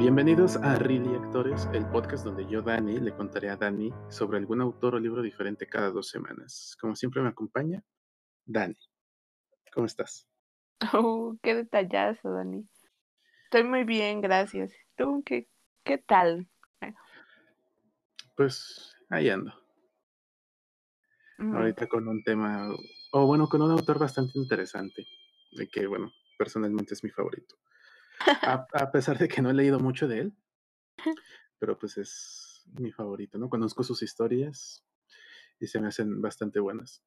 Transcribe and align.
Bienvenidos 0.00 0.56
a 0.56 0.76
Really 0.76 1.14
Actores, 1.14 1.68
el 1.74 1.84
podcast 1.90 2.24
donde 2.24 2.46
yo, 2.46 2.62
Dani, 2.62 2.98
le 3.00 3.14
contaré 3.14 3.50
a 3.50 3.56
Dani 3.56 3.92
sobre 4.08 4.38
algún 4.38 4.62
autor 4.62 4.94
o 4.94 4.98
libro 4.98 5.20
diferente 5.20 5.66
cada 5.66 5.90
dos 5.90 6.08
semanas. 6.08 6.74
Como 6.80 6.96
siempre 6.96 7.20
me 7.20 7.28
acompaña, 7.28 7.84
Dani. 8.46 8.78
¿Cómo 9.74 9.84
estás? 9.84 10.26
Oh, 10.94 11.36
qué 11.42 11.54
detallazo, 11.54 12.30
Dani. 12.30 12.66
Estoy 13.44 13.64
muy 13.64 13.84
bien, 13.84 14.22
gracias. 14.22 14.72
¿Tú 14.96 15.22
qué, 15.22 15.50
qué 15.84 15.98
tal? 15.98 16.48
Pues 18.38 18.96
ahí 19.10 19.28
ando. 19.28 19.52
Mm, 21.36 21.56
Ahorita 21.56 21.86
con 21.88 22.08
un 22.08 22.24
tema, 22.24 22.70
o 23.12 23.26
bueno, 23.26 23.50
con 23.50 23.60
un 23.60 23.72
autor 23.72 23.98
bastante 23.98 24.38
interesante, 24.38 25.04
de 25.52 25.68
que, 25.68 25.86
bueno, 25.86 26.10
personalmente 26.38 26.94
es 26.94 27.04
mi 27.04 27.10
favorito. 27.10 27.56
A, 28.26 28.66
a 28.72 28.90
pesar 28.92 29.18
de 29.18 29.28
que 29.28 29.42
no 29.42 29.50
he 29.50 29.54
leído 29.54 29.80
mucho 29.80 30.08
de 30.08 30.20
él, 30.20 30.36
pero 31.58 31.78
pues 31.78 31.96
es 31.98 32.64
mi 32.78 32.90
favorito, 32.92 33.38
¿no? 33.38 33.48
Conozco 33.48 33.82
sus 33.82 34.02
historias 34.02 34.84
y 35.60 35.66
se 35.66 35.80
me 35.80 35.88
hacen 35.88 36.20
bastante 36.22 36.60
buenas. 36.60 37.02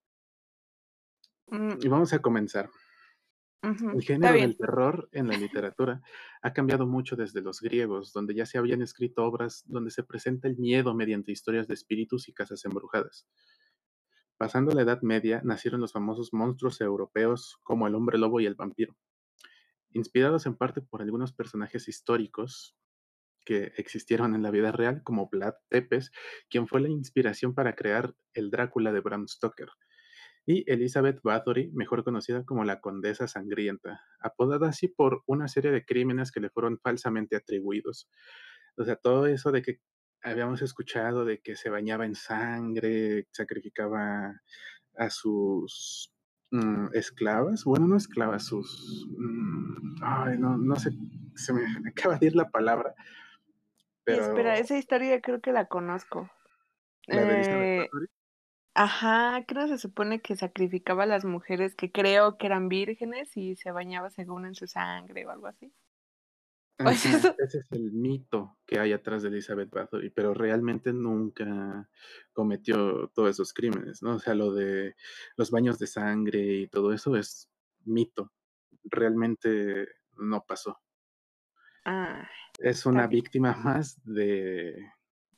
mm, 1.47 1.77
Y 1.81 1.87
vamos 1.87 2.13
a 2.13 2.19
comenzar. 2.21 2.69
El 3.93 4.01
género 4.03 4.33
del 4.41 4.57
terror 4.57 5.09
en 5.13 5.27
la 5.29 5.37
literatura 5.37 6.01
ha 6.41 6.53
cambiado 6.53 6.85
mucho 6.85 7.15
desde 7.15 7.41
los 7.41 7.61
griegos, 7.61 8.11
donde 8.11 8.35
ya 8.35 8.45
se 8.45 8.57
habían 8.57 8.81
escrito 8.81 9.23
obras 9.23 9.63
donde 9.67 9.91
se 9.91 10.03
presenta 10.03 10.47
el 10.49 10.57
miedo 10.57 10.93
mediante 10.93 11.31
historias 11.31 11.67
de 11.67 11.75
espíritus 11.75 12.27
y 12.27 12.33
casas 12.33 12.65
embrujadas. 12.65 13.25
Pasando 14.37 14.73
la 14.73 14.81
Edad 14.83 15.01
Media, 15.01 15.41
nacieron 15.43 15.81
los 15.81 15.93
famosos 15.93 16.33
monstruos 16.33 16.81
europeos 16.81 17.57
como 17.63 17.87
el 17.87 17.95
hombre 17.95 18.17
lobo 18.17 18.39
y 18.41 18.45
el 18.45 18.55
vampiro, 18.55 18.95
inspirados 19.93 20.45
en 20.45 20.55
parte 20.55 20.81
por 20.81 21.01
algunos 21.01 21.33
personajes 21.33 21.87
históricos 21.87 22.75
que 23.45 23.73
existieron 23.77 24.35
en 24.35 24.41
la 24.41 24.51
vida 24.51 24.71
real, 24.71 25.03
como 25.03 25.29
Vlad 25.29 25.55
Tepes, 25.69 26.11
quien 26.49 26.67
fue 26.67 26.81
la 26.81 26.89
inspiración 26.89 27.53
para 27.53 27.75
crear 27.75 28.15
el 28.33 28.51
Drácula 28.51 28.91
de 28.91 29.01
Bram 29.01 29.27
Stoker, 29.27 29.69
y 30.45 30.69
Elizabeth 30.71 31.21
Bathory, 31.23 31.71
mejor 31.73 32.03
conocida 32.03 32.43
como 32.43 32.65
la 32.65 32.81
Condesa 32.81 33.27
Sangrienta, 33.27 34.01
apodada 34.19 34.69
así 34.69 34.87
por 34.87 35.23
una 35.25 35.47
serie 35.47 35.71
de 35.71 35.85
crímenes 35.85 36.31
que 36.31 36.41
le 36.41 36.49
fueron 36.49 36.79
falsamente 36.79 37.35
atribuidos. 37.35 38.09
O 38.75 38.83
sea, 38.83 38.95
todo 38.95 39.27
eso 39.27 39.51
de 39.51 39.61
que 39.61 39.79
habíamos 40.21 40.61
escuchado 40.61 41.25
de 41.25 41.41
que 41.41 41.55
se 41.55 41.69
bañaba 41.69 42.05
en 42.05 42.15
sangre, 42.15 43.27
sacrificaba 43.31 44.41
a 44.95 45.09
sus 45.09 46.12
mm, 46.53 46.89
esclavas, 46.93 47.65
bueno, 47.65 47.87
no 47.87 47.97
esclavas, 47.97 48.45
sus... 48.45 49.07
mm, 49.17 49.95
ay, 50.03 50.37
no, 50.37 50.57
no 50.57 50.75
sé, 50.75 50.91
se 51.35 51.53
me 51.53 51.61
acaba 51.89 52.17
de 52.17 52.27
ir 52.27 52.35
la 52.35 52.49
palabra, 52.49 52.95
pero 54.03 54.21
espera, 54.21 54.57
esa 54.57 54.77
historia 54.77 55.21
creo 55.21 55.41
que 55.41 55.51
la 55.51 55.65
conozco. 55.65 56.29
la 57.07 57.25
de 57.25 57.41
Eh, 57.41 57.89
ajá, 58.75 59.43
creo 59.47 59.63
que 59.63 59.73
se 59.73 59.77
supone 59.77 60.21
que 60.21 60.35
sacrificaba 60.35 61.03
a 61.03 61.07
las 61.07 61.25
mujeres 61.25 61.75
que 61.75 61.91
creo 61.91 62.37
que 62.37 62.47
eran 62.47 62.69
vírgenes 62.69 63.35
y 63.35 63.55
se 63.55 63.71
bañaba 63.71 64.09
según 64.09 64.45
en 64.45 64.55
su 64.55 64.67
sangre 64.67 65.25
o 65.25 65.31
algo 65.31 65.47
así. 65.47 65.73
Ese 66.77 67.17
es 67.59 67.71
el 67.71 67.91
mito 67.91 68.57
que 68.65 68.79
hay 68.79 68.93
atrás 68.93 69.23
de 69.23 69.29
Elizabeth 69.29 69.69
Bathory, 69.69 70.09
pero 70.09 70.33
realmente 70.33 70.91
nunca 70.91 71.89
cometió 72.33 73.09
todos 73.09 73.29
esos 73.29 73.53
crímenes, 73.53 74.01
¿no? 74.01 74.15
O 74.15 74.19
sea, 74.19 74.33
lo 74.33 74.53
de 74.53 74.95
los 75.37 75.51
baños 75.51 75.77
de 75.79 75.87
sangre 75.87 76.41
y 76.41 76.67
todo 76.67 76.91
eso 76.93 77.15
es 77.15 77.49
mito, 77.85 78.31
realmente 78.85 79.87
no 80.17 80.43
pasó. 80.45 80.79
Ah, 81.85 82.27
Es 82.59 82.85
una 82.85 83.07
víctima 83.07 83.55
más 83.63 84.01
de, 84.03 84.93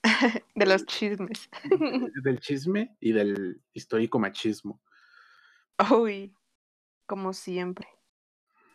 De 0.56 0.66
los 0.66 0.85
chismes. 0.85 1.50
del 2.24 2.40
chisme 2.40 2.95
y 3.00 3.12
del 3.12 3.62
histórico 3.74 4.19
machismo. 4.19 4.81
Uy, 5.91 6.34
como 7.06 7.34
siempre. 7.34 7.88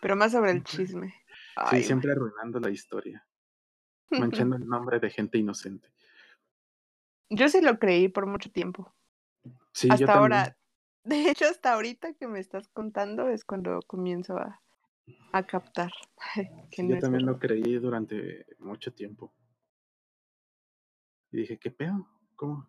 Pero 0.00 0.16
más 0.16 0.32
sobre 0.32 0.52
el 0.52 0.66
Siempre, 0.66 1.14
sí, 1.70 1.82
siempre 1.82 2.12
arruinando 2.12 2.60
la 2.60 2.70
historia, 2.70 3.26
manchando 4.10 4.56
el 4.56 4.66
nombre 4.66 5.00
de 5.00 5.10
gente 5.10 5.38
inocente. 5.38 5.88
Yo 7.30 7.48
sí 7.48 7.60
lo 7.60 7.78
creí 7.78 8.08
por 8.08 8.26
mucho 8.26 8.50
tiempo. 8.50 8.92
Sí, 9.72 9.88
Hasta 9.90 10.14
ahora, 10.14 10.56
de 11.04 11.30
hecho, 11.30 11.46
hasta 11.46 11.72
ahorita 11.72 12.14
que 12.14 12.26
me 12.26 12.40
estás 12.40 12.68
contando 12.68 13.28
es 13.28 13.44
cuando 13.44 13.80
comienzo 13.86 14.36
a, 14.36 14.60
a 15.32 15.46
captar 15.46 15.92
que 16.70 16.82
Sí, 16.82 16.82
no 16.82 16.94
yo 16.96 17.00
también 17.00 17.26
lo 17.26 17.38
creí 17.38 17.78
durante 17.78 18.46
mucho 18.58 18.92
tiempo. 18.92 19.32
Y 21.32 21.38
dije, 21.38 21.58
¿qué 21.58 21.70
pedo? 21.70 22.08
¿Cómo? 22.34 22.68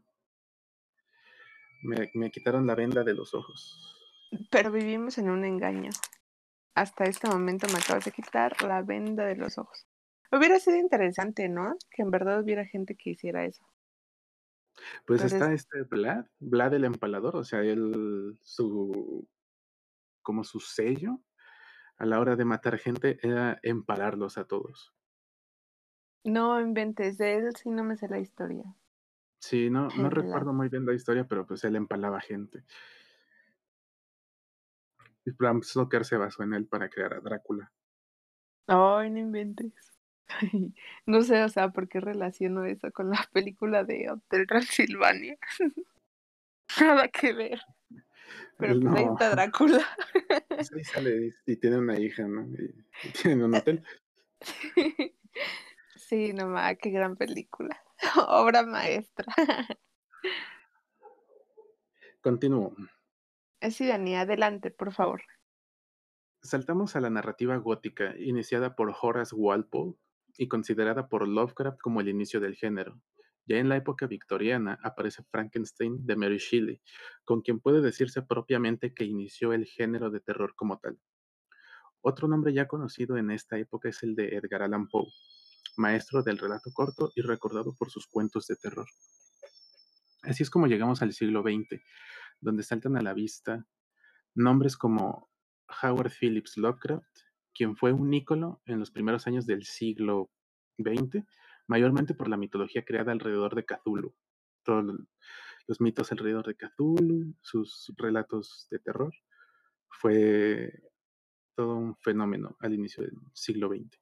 Me, 1.82 2.12
me 2.14 2.30
quitaron 2.30 2.68
la 2.68 2.76
venda 2.76 3.04
de 3.04 3.16
los 3.16 3.34
ojos. 3.34 3.98
Pero 4.52 4.72
vivimos 4.72 5.18
en 5.18 5.30
un 5.30 5.44
engaño. 5.44 5.90
Hasta 6.76 7.06
este 7.06 7.28
momento 7.28 7.68
me 7.68 7.80
acabas 7.80 8.06
de 8.06 8.12
quitar 8.12 8.62
la 8.64 8.82
venda 8.82 9.26
de 9.26 9.36
los 9.36 9.58
ojos. 9.58 9.88
Hubiera 10.32 10.60
sido 10.60 10.78
interesante, 10.78 11.50
¿no? 11.50 11.76
Que 11.90 12.04
en 12.04 12.12
verdad 12.12 12.42
hubiera 12.42 12.66
gente 12.66 12.96
que 12.96 13.12
hiciera 13.12 13.46
eso. 13.46 13.66
Pues 15.06 15.24
está 15.24 15.54
este 15.54 15.84
Vlad, 15.84 16.26
Vlad 16.40 16.74
el 16.74 16.86
empalador, 16.86 17.36
o 17.36 17.44
sea, 17.44 17.62
él, 17.62 18.38
su, 18.42 19.28
como 20.22 20.44
su 20.44 20.60
sello 20.60 21.20
a 21.98 22.06
la 22.06 22.20
hora 22.20 22.36
de 22.36 22.46
matar 22.46 22.78
gente 22.78 23.20
era 23.22 23.60
empalarlos 23.62 24.38
a 24.38 24.46
todos. 24.46 24.94
no 26.24 26.60
inventes 26.60 27.18
de 27.18 27.36
él, 27.36 27.56
sí 27.56 27.70
no 27.70 27.84
me 27.84 27.98
sé 27.98 28.08
la 28.08 28.20
historia. 28.20 28.64
Sí, 29.40 29.70
no, 29.70 29.88
no 29.90 30.10
recuerdo 30.10 30.54
muy 30.54 30.70
bien 30.70 30.86
la 30.86 30.94
historia, 30.94 31.26
pero 31.28 31.46
pues 31.46 31.64
él 31.64 31.76
empalaba 31.76 32.22
gente. 32.22 32.64
Y 35.26 35.32
Bram 35.32 35.62
Stoker 35.62 36.06
se 36.06 36.18
basó 36.18 36.44
en 36.44 36.54
él 36.54 36.68
para 36.68 36.90
crear 36.90 37.14
a 37.14 37.20
Drácula. 37.20 37.72
Ay, 38.68 39.10
no 39.10 39.20
inventes. 39.20 39.74
No 41.06 41.22
sé, 41.24 41.44
o 41.44 41.50
sea, 41.50 41.70
¿por 41.70 41.90
qué 41.90 42.00
relaciono 42.00 42.64
eso 42.66 42.92
con 42.92 43.10
la 43.10 43.28
película 43.34 43.84
de 43.84 44.10
Hotel 44.10 44.48
Transilvania? 44.48 45.38
Nada 46.80 47.08
que 47.10 47.34
ver. 47.34 47.62
Pero 48.58 48.80
pues 48.80 48.96
ahí 48.96 49.06
No, 49.06 49.14
está 49.14 49.30
Drácula. 49.32 49.86
pues 50.50 50.72
ahí 50.74 50.84
sale 50.84 51.34
y 51.46 51.56
tiene 51.58 51.80
una 51.80 52.00
hija, 52.00 52.28
¿no? 52.28 52.46
Y, 52.46 52.74
y 53.04 53.12
tienen 53.12 53.44
un 53.44 53.56
hotel. 53.56 53.84
Sí, 55.96 56.34
nomás, 56.34 56.76
qué 56.78 56.90
gran 56.90 57.16
película. 57.16 57.82
Obra 58.28 58.64
maestra. 58.64 59.34
Continúo. 62.22 62.76
Sí, 63.70 63.88
Dani, 63.88 64.16
adelante, 64.16 64.72
por 64.72 64.92
favor. 64.92 65.22
Saltamos 66.42 66.96
a 66.96 67.02
la 67.02 67.12
narrativa 67.12 67.56
gótica, 67.58 68.16
iniciada 68.18 68.76
por 68.76 68.92
Horace 69.00 69.36
Walpole 69.36 69.94
y 70.38 70.48
considerada 70.48 71.08
por 71.08 71.28
Lovecraft 71.28 71.80
como 71.80 72.02
el 72.02 72.10
inicio 72.10 72.40
del 72.40 72.56
género. 72.56 73.00
Ya 73.46 73.58
en 73.58 73.70
la 73.70 73.78
época 73.78 74.08
victoriana 74.08 74.80
aparece 74.82 75.24
Frankenstein 75.30 76.06
de 76.06 76.16
Mary 76.16 76.40
Shelley, 76.40 76.82
con 77.24 77.42
quien 77.42 77.60
puede 77.60 77.82
decirse 77.82 78.24
propiamente 78.24 78.94
que 78.94 79.04
inició 79.04 79.54
el 79.54 79.66
género 79.66 80.10
de 80.10 80.22
terror 80.22 80.56
como 80.56 80.80
tal. 80.80 81.00
Otro 82.02 82.28
nombre 82.28 82.54
ya 82.54 82.68
conocido 82.68 83.18
en 83.18 83.30
esta 83.30 83.60
época 83.60 83.90
es 83.90 84.02
el 84.02 84.16
de 84.16 84.36
Edgar 84.36 84.64
Allan 84.64 84.88
Poe, 84.88 85.08
maestro 85.78 86.24
del 86.24 86.40
relato 86.40 86.72
corto 86.74 87.12
y 87.16 87.22
recordado 87.22 87.76
por 87.76 87.92
sus 87.92 88.08
cuentos 88.08 88.48
de 88.48 88.56
terror. 88.56 88.88
Así 90.24 90.42
es 90.42 90.50
como 90.50 90.68
llegamos 90.68 91.02
al 91.02 91.14
siglo 91.14 91.42
XX, 91.42 91.82
donde 92.42 92.64
saltan 92.64 92.98
a 92.98 93.02
la 93.02 93.14
vista 93.14 93.66
nombres 94.34 94.76
como 94.76 95.30
Howard 95.82 96.12
Phillips 96.12 96.58
Lovecraft, 96.58 97.20
quien 97.54 97.76
fue 97.76 97.94
un 97.94 98.14
ícono 98.14 98.62
en 98.66 98.80
los 98.80 98.92
primeros 98.92 99.28
años 99.28 99.46
del 99.46 99.64
siglo 99.64 100.32
XX, 100.78 101.24
mayormente 101.68 102.14
por 102.14 102.28
la 102.28 102.38
mitología 102.38 102.84
creada 102.84 103.12
alrededor 103.12 103.56
de 103.56 103.66
Cthulhu. 103.66 104.16
Todos 104.64 104.86
los 105.68 105.82
mitos 105.82 106.12
alrededor 106.12 106.46
de 106.48 106.56
Cthulhu, 106.56 107.36
sus 107.42 107.94
relatos 107.98 108.68
de 108.70 108.80
terror, 108.80 109.14
fue 109.90 110.82
todo 111.56 111.76
un 111.76 111.96
fenómeno 111.98 112.58
al 112.60 112.74
inicio 112.74 113.04
del 113.04 113.18
siglo 113.34 113.70
XX. 113.70 114.00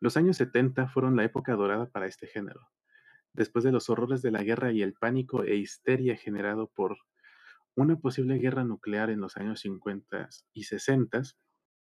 Los 0.00 0.16
años 0.16 0.38
70 0.38 0.88
fueron 0.88 1.16
la 1.16 1.24
época 1.24 1.54
dorada 1.54 1.90
para 1.90 2.06
este 2.06 2.26
género. 2.26 2.70
Después 3.32 3.64
de 3.64 3.72
los 3.72 3.90
horrores 3.90 4.22
de 4.22 4.30
la 4.30 4.42
guerra 4.42 4.72
y 4.72 4.82
el 4.82 4.94
pánico 4.94 5.44
e 5.44 5.56
histeria 5.56 6.16
generado 6.16 6.68
por 6.68 6.98
una 7.74 7.96
posible 7.96 8.38
guerra 8.38 8.64
nuclear 8.64 9.10
en 9.10 9.20
los 9.20 9.36
años 9.36 9.60
50 9.60 10.28
y 10.52 10.64
60, 10.64 11.22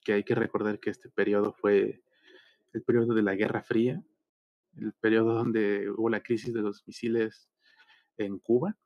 que 0.03 0.12
hay 0.15 0.25
que 0.25 0.35
recordar 0.35 0.81
que 0.81 0.91
este 0.91 1.11
periodo 1.11 1.53
fue 1.53 2.03
el 2.73 2.83
periodo 2.83 3.15
de 3.15 3.23
la 3.23 3.35
Guerra 3.35 3.62
Fría, 3.62 4.03
el 4.77 4.93
periodo 4.94 5.35
donde 5.35 5.91
hubo 5.91 6.11
la 6.11 6.23
crisis 6.23 6.53
de 6.53 6.62
los 6.62 6.87
misiles 6.87 7.49
en 8.17 8.38
Cuba. 8.38 8.77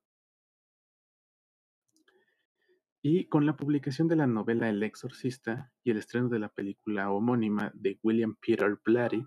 Y 3.02 3.26
con 3.28 3.46
la 3.46 3.56
publicación 3.56 4.08
de 4.08 4.16
la 4.16 4.26
novela 4.26 4.68
El 4.68 4.82
Exorcista 4.82 5.72
y 5.82 5.90
el 5.90 5.96
estreno 5.96 6.28
de 6.28 6.38
la 6.38 6.50
película 6.50 7.10
homónima 7.10 7.70
de 7.74 7.98
William 8.02 8.36
Peter 8.36 8.78
Blatty, 8.84 9.26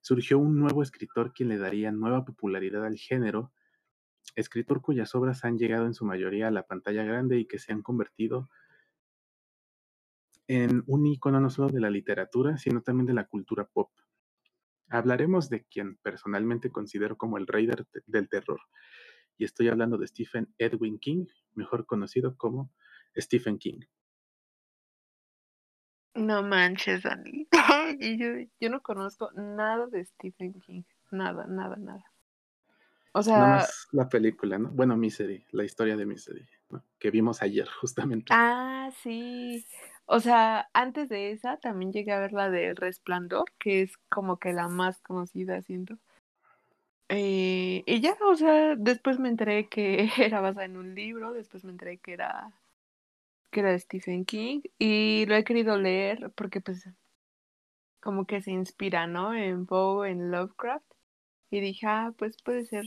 surgió 0.00 0.38
un 0.38 0.58
nuevo 0.58 0.82
escritor 0.82 1.32
quien 1.32 1.48
le 1.48 1.58
daría 1.58 1.92
nueva 1.92 2.24
popularidad 2.24 2.84
al 2.84 2.96
género, 2.96 3.52
escritor 4.34 4.80
cuyas 4.80 5.14
obras 5.14 5.44
han 5.44 5.58
llegado 5.58 5.86
en 5.86 5.94
su 5.94 6.04
mayoría 6.04 6.48
a 6.48 6.50
la 6.50 6.66
pantalla 6.66 7.04
grande 7.04 7.38
y 7.38 7.46
que 7.46 7.58
se 7.58 7.72
han 7.72 7.82
convertido 7.82 8.48
en 10.46 10.82
un 10.86 11.06
icono 11.06 11.40
no 11.40 11.48
solo 11.48 11.68
de 11.68 11.80
la 11.80 11.90
literatura, 11.90 12.58
sino 12.58 12.82
también 12.82 13.06
de 13.06 13.14
la 13.14 13.28
cultura 13.28 13.66
pop. 13.66 13.92
Hablaremos 14.88 15.48
de 15.48 15.64
quien 15.64 15.96
personalmente 15.98 16.72
considero 16.72 17.16
como 17.16 17.38
el 17.38 17.46
rey 17.46 17.68
del, 18.06 18.28
terror, 18.28 18.60
y 19.38 19.44
estoy 19.44 19.68
hablando 19.68 19.96
de 19.96 20.08
Stephen 20.08 20.52
Edwin 20.58 20.98
King, 20.98 21.26
mejor 21.54 21.86
conocido 21.86 22.36
como 22.36 22.72
Stephen 23.16 23.58
King. 23.58 23.82
No 26.16 26.42
manches, 26.42 27.04
Dani. 27.04 27.39
yo, 28.00 28.26
yo 28.60 28.70
no 28.70 28.82
conozco 28.82 29.30
nada 29.32 29.86
de 29.86 30.04
Stephen 30.04 30.54
King. 30.60 30.82
Nada, 31.10 31.46
nada, 31.46 31.76
nada. 31.76 32.04
O 33.12 33.22
sea. 33.22 33.38
Nada 33.38 33.56
más 33.56 33.88
la 33.92 34.08
película, 34.08 34.58
¿no? 34.58 34.70
Bueno, 34.70 34.96
Misery, 34.96 35.44
la 35.50 35.64
historia 35.64 35.96
de 35.96 36.06
Misery, 36.06 36.46
¿no? 36.70 36.82
que 36.98 37.10
vimos 37.10 37.42
ayer, 37.42 37.68
justamente. 37.80 38.26
Ah, 38.30 38.90
sí. 39.02 39.64
O 40.06 40.20
sea, 40.20 40.68
antes 40.72 41.08
de 41.08 41.32
esa 41.32 41.56
también 41.58 41.92
llegué 41.92 42.12
a 42.12 42.20
ver 42.20 42.32
la 42.32 42.50
de 42.50 42.74
Resplandor, 42.74 43.44
que 43.58 43.82
es 43.82 43.96
como 44.08 44.38
que 44.38 44.52
la 44.52 44.68
más 44.68 45.00
conocida, 45.00 45.62
siento. 45.62 45.98
Eh, 47.08 47.82
y 47.86 48.00
ya, 48.00 48.16
o 48.24 48.36
sea, 48.36 48.76
después 48.76 49.18
me 49.18 49.28
enteré 49.28 49.68
que 49.68 50.08
era 50.18 50.40
basada 50.40 50.64
en 50.64 50.76
un 50.76 50.94
libro, 50.94 51.32
después 51.32 51.64
me 51.64 51.72
enteré 51.72 51.98
que 51.98 52.12
era 52.12 52.52
que 53.50 53.60
era 53.60 53.72
de 53.72 53.80
Stephen 53.80 54.24
King 54.24 54.60
y 54.78 55.26
lo 55.26 55.34
he 55.34 55.42
querido 55.42 55.76
leer 55.76 56.30
porque 56.36 56.60
pues 56.60 56.88
como 58.00 58.26
que 58.26 58.42
se 58.42 58.50
inspira, 58.52 59.06
¿no? 59.06 59.34
En 59.34 59.66
Poe, 59.66 60.10
en 60.10 60.30
Lovecraft 60.30 60.84
y 61.50 61.60
dije, 61.60 61.86
ah, 61.86 62.12
pues 62.16 62.36
puede 62.42 62.64
ser 62.64 62.84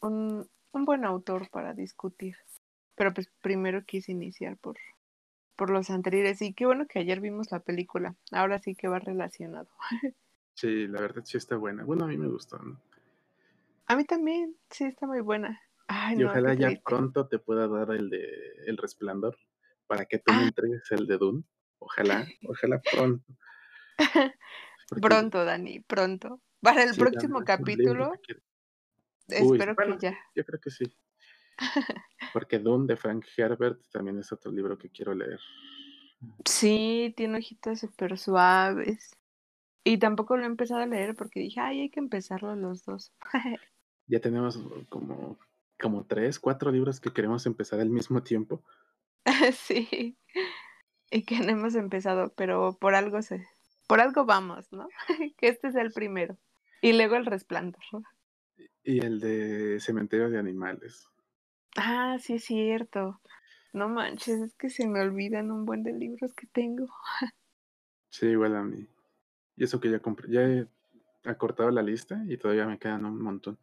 un, 0.00 0.48
un 0.72 0.84
buen 0.84 1.04
autor 1.04 1.48
para 1.50 1.74
discutir. 1.74 2.36
Pero 2.96 3.12
pues 3.14 3.30
primero 3.42 3.84
quise 3.84 4.12
iniciar 4.12 4.56
por, 4.58 4.76
por 5.56 5.70
los 5.70 5.90
anteriores 5.90 6.40
y 6.42 6.54
qué 6.54 6.66
bueno 6.66 6.86
que 6.86 6.98
ayer 6.98 7.20
vimos 7.20 7.50
la 7.52 7.60
película. 7.60 8.16
Ahora 8.32 8.58
sí 8.58 8.74
que 8.74 8.88
va 8.88 8.98
relacionado. 8.98 9.68
Sí, 10.54 10.86
la 10.88 11.02
verdad 11.02 11.22
sí 11.26 11.36
está 11.36 11.56
buena. 11.56 11.84
Bueno, 11.84 12.06
a 12.06 12.08
mí 12.08 12.16
me 12.16 12.28
gustó. 12.28 12.58
¿no? 12.58 12.80
A 13.88 13.94
mí 13.94 14.06
también, 14.06 14.56
sí 14.70 14.84
está 14.84 15.06
muy 15.06 15.20
buena. 15.20 15.60
Ay, 15.86 16.16
y 16.16 16.20
no, 16.20 16.30
ojalá 16.30 16.54
ya 16.54 16.68
triste. 16.68 16.82
pronto 16.82 17.28
te 17.28 17.38
pueda 17.38 17.68
dar 17.68 17.90
el 17.90 18.08
de 18.08 18.24
El 18.66 18.78
Resplandor 18.78 19.36
para 19.86 20.06
que 20.06 20.18
tú 20.18 20.32
me 20.32 20.38
Ah. 20.38 20.44
entregues 20.44 20.90
el 20.92 21.06
de 21.06 21.18
Dune. 21.18 21.44
Ojalá, 21.78 22.26
ojalá 22.48 22.80
pronto. 22.90 23.22
Pronto, 25.00 25.44
Dani, 25.44 25.80
pronto. 25.80 26.40
Para 26.60 26.84
el 26.84 26.94
sí, 26.94 27.00
próximo 27.00 27.44
capítulo. 27.44 28.12
Uy, 28.12 28.18
espero 29.28 29.74
bueno, 29.74 29.98
que 29.98 30.06
ya. 30.06 30.18
yo 30.34 30.44
creo 30.44 30.60
que 30.60 30.70
sí. 30.70 30.84
Porque 32.32 32.58
Dune 32.58 32.86
de 32.86 32.96
Frank 32.96 33.24
Herbert 33.36 33.80
también 33.90 34.18
es 34.18 34.30
otro 34.32 34.52
libro 34.52 34.78
que 34.78 34.90
quiero 34.90 35.14
leer. 35.14 35.40
Sí, 36.44 37.12
tiene 37.16 37.38
hojitas 37.38 37.80
súper 37.80 38.18
suaves. 38.18 39.16
Y 39.84 39.98
tampoco 39.98 40.36
lo 40.36 40.42
he 40.42 40.46
empezado 40.46 40.80
a 40.80 40.86
leer 40.86 41.14
porque 41.14 41.40
dije, 41.40 41.60
ay, 41.60 41.82
hay 41.82 41.90
que 41.90 42.00
empezarlo 42.00 42.54
los 42.56 42.84
dos. 42.84 43.12
Ya 44.08 44.20
tenemos 44.20 44.56
como, 44.88 45.36
como 45.80 46.06
tres, 46.06 46.38
cuatro 46.38 46.70
libros 46.70 47.00
que 47.00 47.12
queremos 47.12 47.44
empezar 47.44 47.80
al 47.80 47.90
mismo 47.90 48.22
tiempo. 48.22 48.62
sí. 49.52 50.16
Y 51.10 51.24
que 51.24 51.40
no 51.40 51.48
hemos 51.48 51.74
empezado, 51.74 52.32
pero 52.36 52.78
por 52.78 52.94
algo 52.94 53.20
se, 53.22 53.44
por 53.86 54.00
algo 54.00 54.24
vamos, 54.24 54.72
¿no? 54.72 54.88
que 55.38 55.48
este 55.48 55.68
es 55.68 55.74
el 55.76 55.92
primero. 55.92 56.36
Y 56.80 56.92
luego 56.92 57.16
el 57.16 57.26
resplandor. 57.26 57.82
Y 58.82 59.04
el 59.04 59.20
de 59.20 59.80
Cementerio 59.80 60.30
de 60.30 60.38
Animales. 60.38 61.08
Ah, 61.76 62.16
sí 62.20 62.34
es 62.34 62.44
cierto. 62.44 63.20
No 63.72 63.88
manches, 63.88 64.40
es 64.40 64.54
que 64.54 64.70
se 64.70 64.86
me 64.86 65.00
olvidan 65.00 65.50
un 65.50 65.66
buen 65.66 65.82
de 65.82 65.92
libros 65.92 66.32
que 66.34 66.46
tengo. 66.46 66.88
Sí, 68.08 68.26
igual 68.26 68.56
a 68.56 68.62
mí. 68.62 68.86
Y 69.56 69.64
eso 69.64 69.80
que 69.80 69.90
ya 69.90 69.98
compré, 69.98 70.30
ya 70.30 70.40
he 70.42 70.66
acortado 71.24 71.70
la 71.70 71.82
lista 71.82 72.22
y 72.26 72.38
todavía 72.38 72.66
me 72.66 72.78
quedan 72.78 73.04
un 73.04 73.20
montón. 73.20 73.58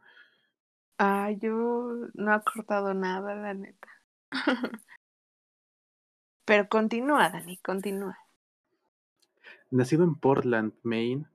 Ah, 1.00 1.32
yo 1.32 2.10
no 2.14 2.36
he 2.36 2.44
cortado 2.44 2.94
nada, 2.94 3.34
la 3.36 3.54
neta. 3.54 3.88
Pero 6.46 6.68
continúa, 6.68 7.30
Dani, 7.30 7.58
continúa. 7.58 8.18
Nacido 9.74 10.04
en 10.04 10.14
Portland, 10.14 10.74
Maine, 10.84 11.26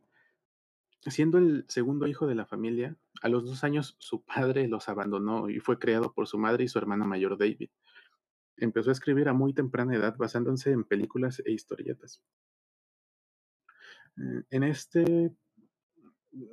siendo 1.03 1.39
el 1.39 1.65
segundo 1.67 2.07
hijo 2.07 2.29
de 2.29 2.37
la 2.37 2.47
familia, 2.47 2.97
a 3.21 3.29
los 3.29 3.45
dos 3.45 3.65
años 3.65 3.97
su 3.99 4.25
padre 4.25 4.69
los 4.69 4.89
abandonó 4.89 5.51
y 5.51 5.59
fue 5.59 5.81
criado 5.81 6.13
por 6.15 6.29
su 6.29 6.39
madre 6.39 6.63
y 6.63 6.69
su 6.69 6.79
hermano 6.79 7.05
mayor 7.05 7.37
David. 7.37 7.71
Empezó 8.57 8.91
a 8.91 8.93
escribir 8.93 9.29
a 9.29 9.33
muy 9.33 9.55
temprana 9.55 9.97
edad 9.97 10.17
basándose 10.17 10.71
en 10.71 10.85
películas 10.85 11.43
e 11.45 11.51
historietas. 11.51 12.23
Eh, 14.17 14.45
En 14.51 14.63
este, 14.63 15.33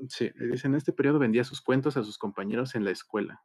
sí, 0.09 0.31
dice, 0.39 0.67
en 0.67 0.73
este 0.73 0.91
periodo 0.91 1.19
vendía 1.19 1.43
sus 1.43 1.61
cuentos 1.61 1.97
a 1.97 2.03
sus 2.03 2.17
compañeros 2.17 2.73
en 2.73 2.83
la 2.83 2.91
escuela, 2.91 3.43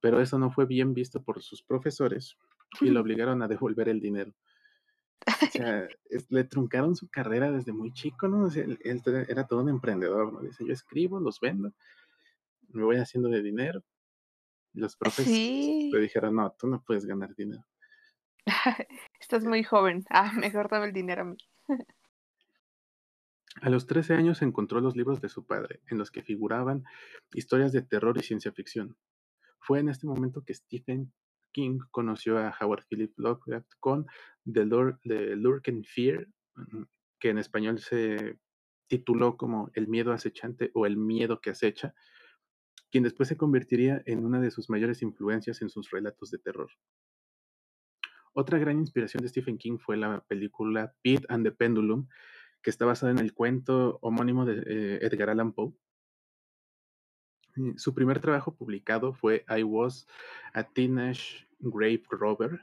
pero 0.00 0.20
eso 0.20 0.38
no 0.38 0.52
fue 0.52 0.66
bien 0.66 0.94
visto 0.94 1.24
por 1.24 1.42
sus 1.42 1.64
profesores 1.64 2.36
y 2.80 2.90
lo 2.90 3.00
obligaron 3.00 3.42
a 3.42 3.48
devolver 3.48 3.88
el 3.88 4.00
dinero. 4.00 4.36
O 5.26 5.26
sea, 5.52 5.88
es- 6.08 6.30
le 6.30 6.44
truncaron 6.44 6.96
su 6.96 7.08
carrera 7.08 7.50
desde 7.50 7.72
muy 7.72 7.92
chico, 7.92 8.28
¿no? 8.28 8.44
O 8.44 8.50
sea, 8.50 8.64
él, 8.64 8.78
él 8.84 9.02
era- 9.28 9.46
todo 9.46 9.62
un 9.62 9.68
emprendedor, 9.68 10.32
¿no? 10.32 10.40
Dice, 10.40 10.64
yo 10.66 10.72
escribo, 10.72 11.20
los 11.20 11.40
vendo, 11.40 11.72
me 12.68 12.82
voy 12.84 12.96
haciendo 12.96 13.28
de 13.28 13.42
dinero. 13.42 13.82
Y 14.72 14.80
los 14.80 14.96
profes 14.96 15.26
Sí. 15.26 15.90
le 15.92 16.00
dijeron, 16.00 16.36
no, 16.36 16.52
tú 16.58 16.68
no 16.68 16.82
puedes 16.82 17.04
ganar 17.04 17.34
dinero. 17.34 17.64
Estás 19.20 19.44
muy 19.44 19.62
joven. 19.64 20.04
Ah, 20.10 20.32
mejor 20.32 20.70
dame 20.70 20.86
el 20.86 20.92
dinero 20.92 21.22
a 21.22 21.24
mí. 21.24 21.36
A 23.62 23.68
los 23.68 23.86
13 23.86 24.14
años 24.14 24.42
encontró 24.42 24.80
los 24.80 24.96
libros 24.96 25.20
de 25.20 25.28
su 25.28 25.44
padre, 25.44 25.80
en 25.90 25.98
los 25.98 26.10
que 26.12 26.22
figuraban 26.22 26.84
historias 27.34 27.72
de 27.72 27.82
terror 27.82 28.16
y 28.16 28.22
ciencia 28.22 28.52
ficción. 28.52 28.96
Fue 29.58 29.80
en 29.80 29.88
este 29.88 30.06
momento 30.06 30.42
que 30.44 30.54
Stephen 30.54 31.12
King 31.52 31.78
conoció 31.90 32.38
a 32.38 32.54
Howard 32.60 32.84
Philip 32.88 33.12
Lovecraft 33.16 33.70
con 33.80 34.06
The, 34.50 34.64
Lur 34.64 34.98
The 35.02 35.82
Fear, 35.84 36.26
mm, 36.54 36.82
que 37.18 37.30
en 37.30 37.38
español 37.38 37.78
se 37.78 38.38
tituló 38.88 39.36
como 39.36 39.70
El 39.74 39.88
miedo 39.88 40.12
acechante 40.12 40.70
o 40.74 40.86
El 40.86 40.96
miedo 40.96 41.40
que 41.40 41.50
acecha, 41.50 41.94
quien 42.90 43.04
después 43.04 43.28
se 43.28 43.36
convertiría 43.36 44.02
en 44.06 44.24
una 44.24 44.40
de 44.40 44.50
sus 44.50 44.68
mayores 44.68 45.02
influencias 45.02 45.62
en 45.62 45.70
sus 45.70 45.90
relatos 45.90 46.30
de 46.30 46.38
terror. 46.38 46.70
Otra 48.32 48.58
gran 48.58 48.78
inspiración 48.78 49.22
de 49.22 49.28
Stephen 49.28 49.58
King 49.58 49.78
fue 49.78 49.96
la 49.96 50.24
película 50.26 50.94
Pete 51.02 51.26
and 51.28 51.44
the 51.44 51.52
Pendulum, 51.52 52.08
que 52.62 52.70
está 52.70 52.84
basada 52.84 53.12
en 53.12 53.18
el 53.18 53.32
cuento 53.32 53.98
homónimo 54.02 54.44
de 54.44 54.62
eh, 54.66 54.98
Edgar 55.02 55.30
Allan 55.30 55.52
Poe. 55.52 55.72
Su 57.76 57.94
primer 57.94 58.20
trabajo 58.20 58.54
publicado 58.54 59.12
fue 59.14 59.44
I 59.48 59.62
Was 59.62 60.06
a 60.54 60.62
Teenage 60.64 61.46
Grave 61.58 62.02
Robber, 62.10 62.60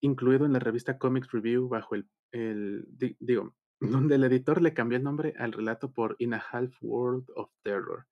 incluido 0.00 0.46
en 0.46 0.52
la 0.52 0.58
revista 0.58 0.98
Comics 0.98 1.30
Review 1.32 1.68
bajo 1.68 1.94
el, 1.94 2.08
el 2.32 2.84
di- 2.88 3.16
digo, 3.20 3.54
donde 3.80 4.14
el 4.16 4.24
editor 4.24 4.60
le 4.62 4.74
cambió 4.74 4.98
el 4.98 5.04
nombre 5.04 5.34
al 5.38 5.52
relato 5.52 5.92
por 5.92 6.16
In 6.18 6.34
a 6.34 6.38
Half 6.52 6.74
World 6.82 7.26
of 7.34 7.50
Terror. 7.62 8.06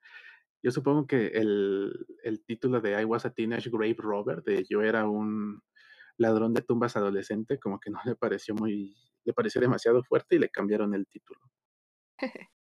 Yo 0.63 0.71
supongo 0.73 1.07
que 1.07 1.29
el, 1.29 2.07
el 2.25 2.43
título 2.45 2.81
de 2.81 3.01
I 3.01 3.05
Was 3.05 3.25
a 3.25 3.31
Teenage 3.31 3.71
Grave 3.71 3.97
Robber, 3.99 4.43
de 4.43 4.65
yo 4.69 4.83
era 4.83 5.09
un 5.09 5.63
ladrón 6.17 6.53
de 6.53 6.63
tumbas 6.63 6.97
adolescente, 6.97 7.59
como 7.61 7.79
que 7.79 7.91
no 7.91 8.01
le 8.05 8.17
pareció 8.17 8.55
muy, 8.55 8.97
le 9.25 9.33
pareció 9.33 9.61
demasiado 9.61 10.03
fuerte 10.03 10.35
y 10.35 10.39
le 10.41 10.49
cambiaron 10.49 10.95
el 10.95 11.07
título. 11.07 11.41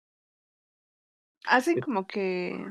Eh, 1.52 1.82
como 1.82 2.08
que, 2.08 2.66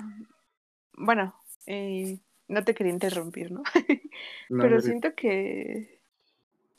bueno, 0.95 1.35
eh, 1.67 2.19
no 2.49 2.65
te 2.65 2.75
quería 2.75 2.93
interrumpir, 2.93 3.53
¿no? 3.53 3.63
No, 4.49 4.63
Pero 4.63 4.81
siento 4.81 5.15
que, 5.15 6.01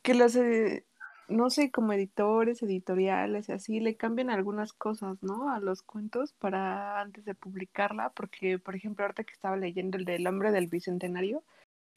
que 0.01 0.13
los, 0.13 0.36
eh, 0.36 0.86
no 1.29 1.50
sé, 1.50 1.72
como 1.72 1.93
editores, 1.93 2.62
editoriales 2.62 3.48
y 3.48 3.53
así, 3.53 3.79
le 3.79 3.96
cambian 3.96 4.29
algunas 4.29 4.74
cosas, 4.74 5.24
¿no? 5.24 5.50
A 5.50 5.60
los 5.62 5.81
cuentos 5.81 6.34
para 6.34 7.00
antes 7.00 7.24
de 7.24 7.34
publicarla, 7.34 8.10
porque, 8.10 8.60
por 8.60 8.75
ejemplo, 8.75 9.05
ahorita 9.05 9.24
que 9.24 9.34
estaba 9.34 9.55
leyendo 9.55 9.98
el 9.98 10.03
del 10.03 10.27
hombre 10.27 10.51
del 10.51 10.67
bicentenario, 10.67 11.43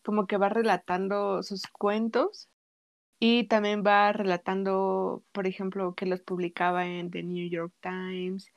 como 0.04 0.26
que 0.26 0.37
va 0.37 0.49
relatando 0.49 1.42
sus 1.42 1.66
cuentos 1.66 2.49
y 3.18 3.44
también 3.49 3.82
va 3.84 4.12
relatando, 4.12 5.25
por 5.32 5.46
ejemplo, 5.49 5.94
que 5.94 6.06
los 6.06 6.20
publicaba 6.20 6.87
en 6.87 7.11
The 7.11 7.23
New 7.25 7.49
York 7.49 7.73
Times 7.80 8.52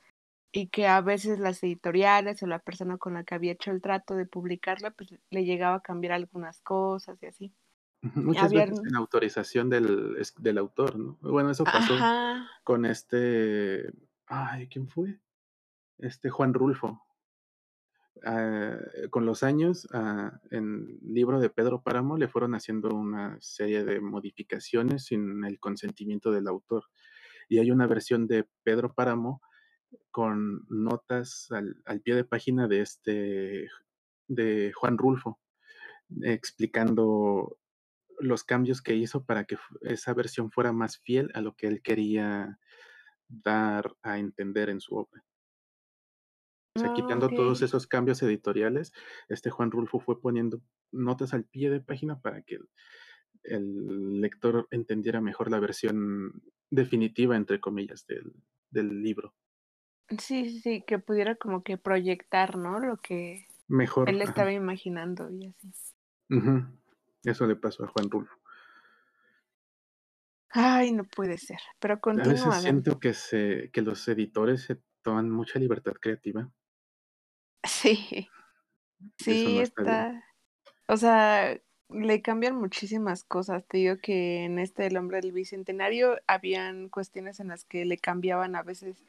y 0.52 0.68
que 0.68 0.88
a 0.88 1.02
veces 1.02 1.40
las 1.40 1.62
editoriales 1.64 2.42
o 2.42 2.48
la 2.48 2.60
persona 2.60 2.98
con 2.98 3.14
la 3.14 3.24
que 3.24 3.36
había 3.36 3.52
hecho 3.52 3.72
el 3.72 3.82
trato 3.82 4.16
de 4.16 4.26
publicarla, 4.26 4.92
pues 4.92 5.14
le 5.30 5.46
llegaba 5.46 5.76
a 5.76 5.82
cambiar 5.82 6.14
algunas 6.14 6.62
cosas 6.62 7.22
y 7.22 7.26
así. 7.28 7.54
Muchas 8.02 8.46
Había... 8.46 8.66
veces 8.66 8.86
en 8.88 8.96
autorización 8.96 9.70
del, 9.70 10.18
del 10.38 10.58
autor, 10.58 10.98
¿no? 10.98 11.18
Bueno, 11.22 11.50
eso 11.50 11.64
pasó 11.64 11.96
Ajá, 11.96 12.48
con 12.64 12.86
este 12.86 13.92
Ay, 14.28 14.68
¿quién 14.68 14.88
fue? 14.90 15.20
Este, 15.98 16.30
Juan 16.30 16.54
Rulfo. 16.54 17.02
Ah, 18.26 18.78
con 19.10 19.26
los 19.26 19.44
años, 19.44 19.88
ah, 19.94 20.40
en 20.52 21.00
el 21.02 21.14
libro 21.14 21.40
de 21.40 21.50
Pedro 21.50 21.82
Páramo 21.82 22.18
le 22.18 22.28
fueron 22.28 22.56
haciendo 22.56 22.90
una 22.90 23.38
serie 23.40 23.86
de 23.86 24.02
modificaciones 24.02 25.06
sin 25.06 25.46
el 25.46 25.60
consentimiento 25.60 26.32
del 26.32 26.48
autor. 26.48 26.86
Y 27.48 27.60
hay 27.60 27.72
una 27.72 27.88
versión 27.88 28.28
de 28.28 28.46
Pedro 28.64 28.94
Páramo 28.94 29.42
con 30.12 30.66
notas 30.70 31.48
al, 31.52 31.82
al 31.86 32.02
pie 32.02 32.16
de 32.16 32.24
página 32.24 32.68
de 32.68 32.82
este 32.82 33.68
de 34.28 34.74
Juan 34.74 34.98
Rulfo, 34.98 35.40
explicando 36.24 37.58
los 38.20 38.44
cambios 38.44 38.82
que 38.82 38.96
hizo 38.96 39.26
para 39.26 39.46
que 39.46 39.58
esa 39.82 40.14
versión 40.14 40.52
fuera 40.52 40.74
más 40.74 40.98
fiel 41.00 41.32
a 41.34 41.42
lo 41.42 41.56
que 41.56 41.68
él 41.68 41.82
quería 41.82 42.60
dar 43.30 43.96
a 44.02 44.18
entender 44.18 44.70
en 44.70 44.82
su 44.82 44.96
obra. 44.96 45.24
O 46.76 46.80
sea, 46.80 46.90
Ah, 46.90 46.94
quitando 46.94 47.30
todos 47.30 47.62
esos 47.62 47.88
cambios 47.88 48.22
editoriales, 48.22 48.92
este 49.30 49.50
Juan 49.50 49.72
Rulfo 49.72 50.00
fue 50.00 50.22
poniendo 50.22 50.62
notas 50.92 51.34
al 51.34 51.46
pie 51.46 51.70
de 51.70 51.82
página 51.82 52.20
para 52.22 52.42
que 52.42 52.56
el 52.56 52.70
el 53.44 54.22
lector 54.22 54.68
entendiera 54.72 55.22
mejor 55.22 55.50
la 55.50 55.60
versión 55.60 56.44
definitiva, 56.70 57.36
entre 57.36 57.60
comillas, 57.60 58.06
del 58.08 58.34
del 58.70 59.02
libro. 59.02 59.34
Sí, 60.10 60.50
sí, 60.50 60.60
sí, 60.62 60.84
que 60.88 61.00
pudiera 61.00 61.36
como 61.36 61.64
que 61.64 61.78
proyectar, 61.78 62.58
¿no? 62.58 62.80
Lo 62.80 62.98
que 62.98 63.48
Mejor, 63.70 64.10
él 64.10 64.22
ajá. 64.24 64.24
estaba 64.24 64.54
imaginando 64.54 65.30
y 65.32 65.48
así. 65.48 65.72
Ujú. 66.30 66.64
Eso 67.26 67.46
le 67.48 67.58
pasó 67.58 67.84
a 67.84 67.88
Juan 67.88 68.10
Rulfo. 68.10 68.38
Ay, 70.50 70.92
no 70.92 71.04
puede 71.06 71.38
ser, 71.38 71.60
pero 71.80 72.00
A 72.18 72.26
veces 72.28 72.54
continúa, 72.54 72.62
siento 72.62 73.00
que 73.00 73.14
se 73.14 73.70
que 73.72 73.82
los 73.82 74.06
editores 74.10 74.64
se 74.64 74.82
toman 75.02 75.30
mucha 75.30 75.58
libertad 75.58 75.94
creativa. 75.94 76.52
Sí, 77.66 78.30
sí 79.18 79.40
no 79.50 79.62
está 79.62 80.08
está 80.08 80.24
o 80.90 80.98
sea, 80.98 81.60
le 81.90 82.22
cambian 82.22 82.56
muchísimas 82.58 83.24
cosas. 83.26 83.66
Te 83.68 83.78
digo 83.80 83.98
que 84.02 84.46
en 84.46 84.60
este 84.60 84.88
El 84.88 84.98
hombre 84.98 85.22
del 85.22 85.32
bicentenario 85.34 86.18
habían 86.28 86.90
cuestiones 86.90 87.40
en 87.42 87.50
las 87.50 87.66
que 87.66 87.86
le 87.86 87.98
cambiaban 88.00 88.56
a 88.56 88.64
veces 88.64 89.04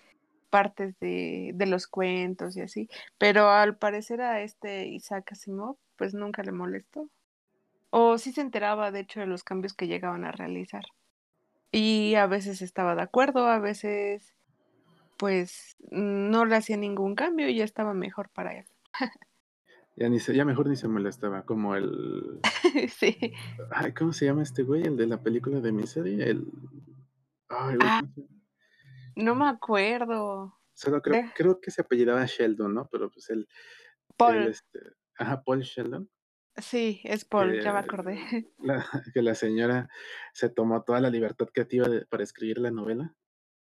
partes 0.51 0.99
de 1.01 1.53
de 1.55 1.67
los 1.67 1.87
cuentos 1.87 2.57
y 2.57 2.63
así, 2.63 2.89
pero 3.19 3.51
al 3.51 3.77
parecer 3.77 4.21
a 4.23 4.43
este 4.43 4.87
Isaac 4.89 5.33
Asimov, 5.33 5.77
pues 5.97 6.15
nunca 6.15 6.43
le 6.43 6.53
molestó. 6.53 7.09
O 7.91 8.19
sí 8.19 8.33
se 8.33 8.43
enteraba, 8.43 8.91
de 8.93 9.01
hecho, 9.01 9.21
de 9.21 9.27
los 9.27 9.45
cambios 9.45 9.75
que 9.75 9.87
llegaban 9.89 10.25
a 10.25 10.33
realizar. 10.33 10.85
Y 11.73 12.15
a 12.17 12.27
veces 12.27 12.63
estaba 12.63 12.95
de 12.95 13.03
acuerdo, 13.03 13.47
a 13.47 13.59
veces, 13.59 14.35
pues, 15.17 15.77
no 15.91 16.45
le 16.47 16.57
hacía 16.57 16.77
ningún 16.77 17.15
cambio 17.15 17.49
y 17.49 17.57
ya 17.57 17.65
estaba 17.65 17.95
mejor 17.95 18.31
para 18.31 18.57
él. 18.59 18.67
Ya 19.97 20.09
ni 20.09 20.21
se 20.21 20.35
ya 20.35 20.45
mejor 20.45 20.69
ni 20.69 20.77
se 20.77 20.87
molestaba, 20.89 21.45
como 21.45 21.75
el 21.75 22.41
Sí. 22.89 23.33
ay, 23.71 23.93
¿cómo 23.95 24.13
se 24.13 24.27
llama 24.27 24.43
este 24.43 24.63
güey? 24.63 24.83
El 24.85 24.97
de 24.97 25.07
la 25.07 25.23
película 25.23 25.61
de 25.61 25.73
Misery, 25.73 26.23
el 26.23 26.47
ay, 27.49 27.77
güey, 27.77 27.91
Ah, 27.91 28.01
¿cómo 28.01 28.13
se 28.15 28.21
llama? 28.23 28.38
No 29.19 29.35
me 29.35 29.49
acuerdo. 29.49 30.55
Solo 30.75 31.03
creo 31.03 31.23
De 31.23 31.31
creo 31.35 31.61
que 31.61 31.71
se 31.71 31.83
apellidaba 31.83 32.25
Sheldon, 32.27 32.75
¿no? 32.75 32.89
Pero, 32.91 33.11
pues, 33.11 33.31
él 33.31 33.41
él, 33.41 33.47
Paul. 34.17 34.37
este 34.49 34.81
ajá, 35.17 35.43
Paul 35.43 35.63
Sheldon, 35.63 36.09
Sí, 36.57 37.01
es 37.05 37.25
Paul, 37.25 37.61
ya 37.61 37.73
me 37.73 37.79
acordé. 37.79 38.19
la 38.59 38.85
que 39.15 39.23
la 39.23 39.35
señora 39.35 39.89
se 40.33 40.49
tomó 40.49 40.83
toda 40.83 41.01
la 41.01 41.11
libertad 41.11 41.49
creativa 41.53 41.89
de 41.89 42.07
para 42.07 42.25
escribir 42.25 42.59
la 42.59 42.71
novela. 42.71 43.15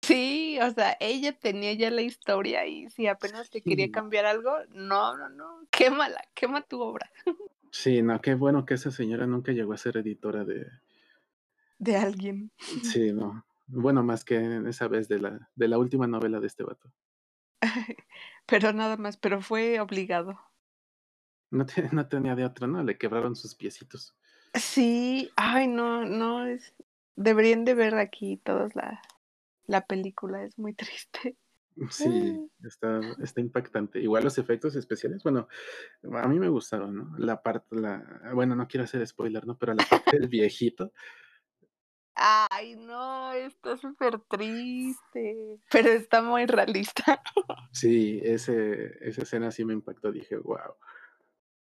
Sí, 0.02 0.58
o 0.60 0.70
sea, 0.70 0.96
ella 1.00 1.32
tenía 1.32 1.72
ya 1.72 1.90
la 1.90 2.02
historia 2.02 2.66
y 2.66 2.90
si 2.90 3.06
apenas 3.06 3.52
le 3.54 3.62
quería 3.62 3.90
cambiar 3.90 4.26
algo, 4.26 4.52
no, 4.68 5.16
no, 5.16 5.30
no, 5.30 5.66
quémala, 5.70 6.20
quema 6.34 6.62
tu 6.62 6.80
obra. 6.80 7.10
Sí, 7.70 8.02
no, 8.02 8.20
qué 8.20 8.34
bueno 8.36 8.64
que 8.64 8.74
esa 8.74 8.92
señora 8.92 9.26
nunca 9.26 9.50
llegó 9.50 9.72
a 9.72 9.76
ser 9.76 9.96
editora 9.96 10.44
de 10.44 10.64
De 11.78 11.96
alguien. 11.96 12.52
sí, 12.84 13.12
no. 13.12 13.44
Bueno, 13.66 14.02
más 14.02 14.24
que 14.24 14.60
esa 14.68 14.88
vez 14.88 15.08
de 15.08 15.20
la 15.20 15.50
de 15.54 15.68
la 15.68 15.78
última 15.78 16.06
novela 16.06 16.40
de 16.40 16.46
este 16.46 16.64
vato. 16.64 16.92
Pero 18.46 18.72
nada 18.72 18.96
más, 18.96 19.16
pero 19.16 19.40
fue 19.40 19.80
obligado. 19.80 20.38
No 21.50 21.64
te 21.64 21.88
no 21.92 22.06
tenía 22.08 22.34
de 22.34 22.44
otra, 22.44 22.66
¿no? 22.66 22.82
Le 22.82 22.98
quebraron 22.98 23.36
sus 23.36 23.54
piecitos. 23.54 24.14
Sí, 24.52 25.30
ay, 25.36 25.66
no, 25.66 26.04
no, 26.04 26.46
es 26.46 26.74
deberían 27.16 27.64
de 27.64 27.74
ver 27.74 27.94
aquí 27.94 28.36
todos 28.36 28.74
la 28.74 29.00
la 29.66 29.86
película, 29.86 30.44
es 30.44 30.58
muy 30.58 30.74
triste. 30.74 31.36
Sí, 31.90 32.48
está 32.62 33.00
está 33.20 33.40
impactante. 33.40 33.98
Igual 33.98 34.22
los 34.22 34.38
efectos 34.38 34.76
especiales, 34.76 35.24
bueno, 35.24 35.48
a 36.12 36.28
mí 36.28 36.38
me 36.38 36.48
gustaron, 36.48 36.94
¿no? 36.94 37.18
La 37.18 37.42
parte 37.42 37.74
la 37.74 38.30
bueno, 38.32 38.54
no 38.54 38.68
quiero 38.68 38.84
hacer 38.84 39.04
spoiler, 39.06 39.44
¿no? 39.44 39.58
Pero 39.58 39.74
la 39.74 39.84
parte 39.84 40.18
del 40.18 40.28
viejito, 40.28 40.92
Ay, 42.16 42.76
no, 42.76 43.32
está 43.32 43.76
súper 43.76 44.20
triste, 44.28 45.60
pero 45.70 45.88
está 45.90 46.22
muy 46.22 46.46
realista. 46.46 47.22
sí, 47.72 48.20
ese 48.22 48.96
esa 49.06 49.22
escena 49.22 49.50
sí 49.50 49.64
me 49.64 49.72
impactó. 49.74 50.12
Dije: 50.12 50.36
"Guau". 50.36 50.76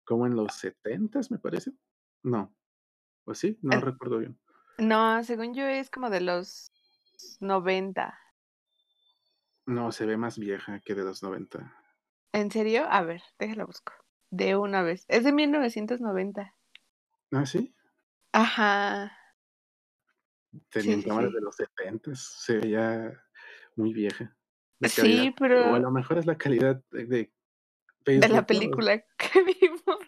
¿Como 0.04 0.26
en 0.26 0.36
los 0.36 0.54
setentas, 0.54 1.30
me 1.30 1.38
parece? 1.38 1.72
No, 2.24 2.54
¿o 3.26 3.34
sí? 3.34 3.58
No 3.62 3.80
recuerdo 3.80 4.18
bien. 4.18 4.38
no, 4.78 5.22
según 5.24 5.54
yo 5.54 5.64
es 5.66 5.90
como 5.90 6.10
de 6.10 6.20
los 6.20 6.72
90. 7.40 8.18
No, 9.64 9.90
se 9.90 10.04
ve 10.04 10.18
más 10.18 10.38
vieja 10.38 10.80
que 10.80 10.94
de 10.94 11.02
los 11.02 11.22
90. 11.22 11.74
¿En 12.32 12.50
serio? 12.50 12.86
A 12.90 13.02
ver, 13.02 13.22
déjala 13.38 13.64
busco. 13.64 13.92
De 14.30 14.56
una 14.56 14.82
vez. 14.82 15.04
Es 15.06 15.22
de 15.22 15.32
1990. 15.32 16.56
¿Ah, 17.32 17.46
sí? 17.46 17.74
Ajá. 18.32 19.12
Tenían 20.70 21.02
sí, 21.02 21.08
cámaras 21.08 21.32
de 21.32 21.40
los 21.40 21.56
setentas, 21.56 22.20
se 22.44 22.58
veía 22.58 23.22
muy 23.76 23.92
vieja. 23.92 24.36
Calidad, 24.80 25.04
Sí, 25.04 25.28
o 25.28 25.30
a 25.30 25.34
pero 25.36 25.78
lo 25.78 25.90
mejor 25.90 26.18
es 26.18 26.26
la 26.26 26.38
calidad 26.38 26.82
de 26.90 27.06
de 27.06 27.32
de 28.04 28.28
la 28.28 28.46
película 28.46 28.98
que 29.18 29.42
vimos. 29.42 29.98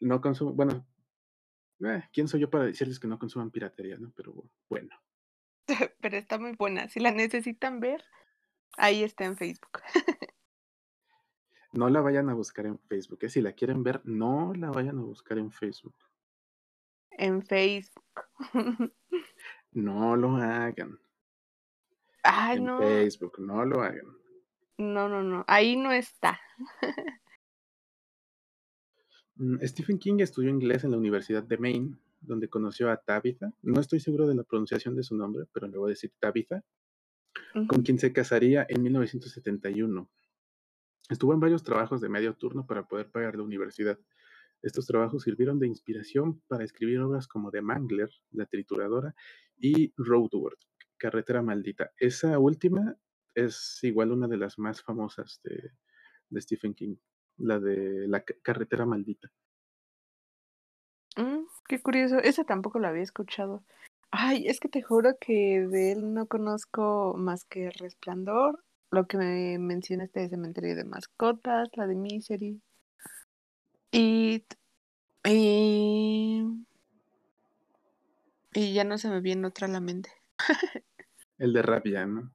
No 0.00 0.20
consumo 0.20 0.52
bueno, 0.52 0.86
eh, 1.80 2.04
¿quién 2.12 2.28
soy 2.28 2.40
yo 2.40 2.50
para 2.50 2.64
decirles 2.64 3.00
que 3.00 3.08
no 3.08 3.18
consuman 3.18 3.50
piratería, 3.50 3.96
no? 3.98 4.12
Pero 4.14 4.32
bueno, 4.68 4.94
Pero 6.00 6.16
está 6.16 6.38
muy 6.38 6.52
buena. 6.52 6.88
Si 6.88 7.00
la 7.00 7.10
necesitan 7.10 7.80
ver, 7.80 8.04
ahí 8.76 9.02
está 9.02 9.24
en 9.24 9.36
Facebook. 9.36 9.80
no 11.72 11.88
la 11.88 12.00
vayan 12.00 12.28
a 12.28 12.34
buscar 12.34 12.66
en 12.66 12.78
Facebook, 12.78 13.18
¿eh? 13.22 13.28
Si 13.28 13.40
la 13.40 13.52
quieren 13.52 13.82
ver, 13.82 14.00
no 14.04 14.52
la 14.54 14.70
vayan 14.70 14.98
a 14.98 15.02
buscar 15.02 15.38
en 15.38 15.50
Facebook. 15.50 15.96
En 17.18 17.42
Facebook. 17.42 18.04
No 19.74 20.14
lo 20.14 20.36
hagan 20.36 21.00
Ay, 22.22 22.58
en 22.58 22.64
no. 22.64 22.78
Facebook, 22.78 23.40
no 23.40 23.64
lo 23.64 23.82
hagan. 23.82 24.06
No, 24.78 25.08
no, 25.08 25.22
no. 25.22 25.44
Ahí 25.46 25.76
no 25.76 25.92
está. 25.92 26.40
Mm, 29.36 29.56
Stephen 29.64 29.98
King 29.98 30.20
estudió 30.20 30.48
inglés 30.48 30.84
en 30.84 30.92
la 30.92 30.96
Universidad 30.96 31.42
de 31.42 31.58
Maine, 31.58 31.98
donde 32.20 32.48
conoció 32.48 32.88
a 32.88 32.96
Tabitha. 32.98 33.52
No 33.62 33.80
estoy 33.80 33.98
seguro 33.98 34.28
de 34.28 34.36
la 34.36 34.44
pronunciación 34.44 34.94
de 34.94 35.02
su 35.02 35.16
nombre, 35.16 35.44
pero 35.52 35.66
le 35.66 35.76
voy 35.76 35.88
a 35.88 35.94
decir 35.94 36.12
Tabitha, 36.20 36.62
con 37.66 37.82
quien 37.82 37.98
se 37.98 38.12
casaría 38.12 38.64
en 38.68 38.84
1971. 38.84 40.08
Estuvo 41.10 41.34
en 41.34 41.40
varios 41.40 41.64
trabajos 41.64 42.00
de 42.00 42.08
medio 42.08 42.34
turno 42.34 42.64
para 42.64 42.86
poder 42.86 43.10
pagar 43.10 43.34
la 43.34 43.42
universidad. 43.42 43.98
Estos 44.64 44.86
trabajos 44.86 45.24
sirvieron 45.24 45.58
de 45.58 45.66
inspiración 45.66 46.40
para 46.48 46.64
escribir 46.64 46.98
obras 47.00 47.28
como 47.28 47.50
The 47.50 47.60
Mangler, 47.60 48.08
La 48.30 48.46
Trituradora, 48.46 49.14
y 49.58 49.92
Roadwork, 49.98 50.58
Carretera 50.96 51.42
Maldita. 51.42 51.90
Esa 51.98 52.38
última 52.38 52.96
es 53.34 53.78
igual 53.82 54.10
una 54.10 54.26
de 54.26 54.38
las 54.38 54.58
más 54.58 54.82
famosas 54.82 55.42
de, 55.44 55.70
Stephen 56.40 56.72
King, 56.72 56.96
la 57.36 57.60
de 57.60 58.08
La 58.08 58.24
Ca- 58.24 58.36
Carretera 58.40 58.86
Maldita. 58.86 59.30
Mm, 61.18 61.44
qué 61.68 61.82
curioso. 61.82 62.16
Esa 62.18 62.44
tampoco 62.44 62.78
la 62.78 62.88
había 62.88 63.02
escuchado. 63.02 63.62
Ay, 64.10 64.48
es 64.48 64.60
que 64.60 64.70
te 64.70 64.80
juro 64.80 65.10
que 65.20 65.66
de 65.68 65.92
él 65.92 66.14
no 66.14 66.26
conozco 66.26 67.14
más 67.18 67.44
que 67.44 67.70
Resplandor, 67.70 68.64
lo 68.90 69.06
que 69.06 69.18
me 69.18 69.58
mencionaste 69.58 70.20
de 70.20 70.28
Cementerio 70.30 70.74
de 70.74 70.84
Mascotas, 70.84 71.68
la 71.76 71.86
de 71.86 71.96
Misery, 71.96 72.62
It, 73.94 74.54
y, 75.24 76.42
y 78.52 78.74
ya 78.74 78.84
no 78.84 78.98
se 78.98 79.08
me 79.08 79.20
viene 79.20 79.46
otra 79.46 79.68
a 79.68 79.70
la 79.70 79.80
mente. 79.80 80.10
El 81.38 81.52
de 81.52 81.62
Rabia, 81.62 82.06
¿no? 82.06 82.34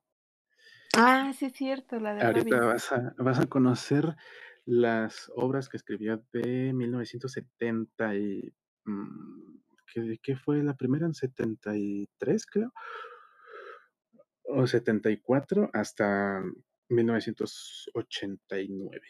Ah, 0.96 1.34
sí 1.38 1.46
es 1.46 1.54
cierto, 1.54 2.00
la 2.00 2.14
de 2.14 2.24
Ahorita 2.24 2.58
Rabia. 2.58 2.60
vas 2.60 2.92
a, 2.92 3.16
vas 3.18 3.40
a 3.40 3.48
conocer 3.48 4.16
las 4.66 5.32
obras 5.36 5.70
que 5.70 5.78
escribió 5.78 6.24
de 6.34 6.74
1970 6.74 8.16
y... 8.16 8.54
mm, 8.86 9.60
¿qué, 9.94 10.20
qué 10.22 10.36
fue 10.38 10.62
la 10.64 10.76
primera? 10.76 11.06
En 11.06 11.14
73, 11.14 12.46
creo. 12.46 12.74
O 14.44 14.68
74 14.68 15.70
hasta 15.74 16.42
1989. 16.90 19.02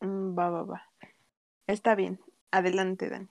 Mm, 0.00 0.38
va, 0.38 0.50
va, 0.50 0.62
va. 0.64 0.82
Está 1.66 1.94
bien. 1.94 2.20
Adelante, 2.50 3.08
Dan. 3.08 3.30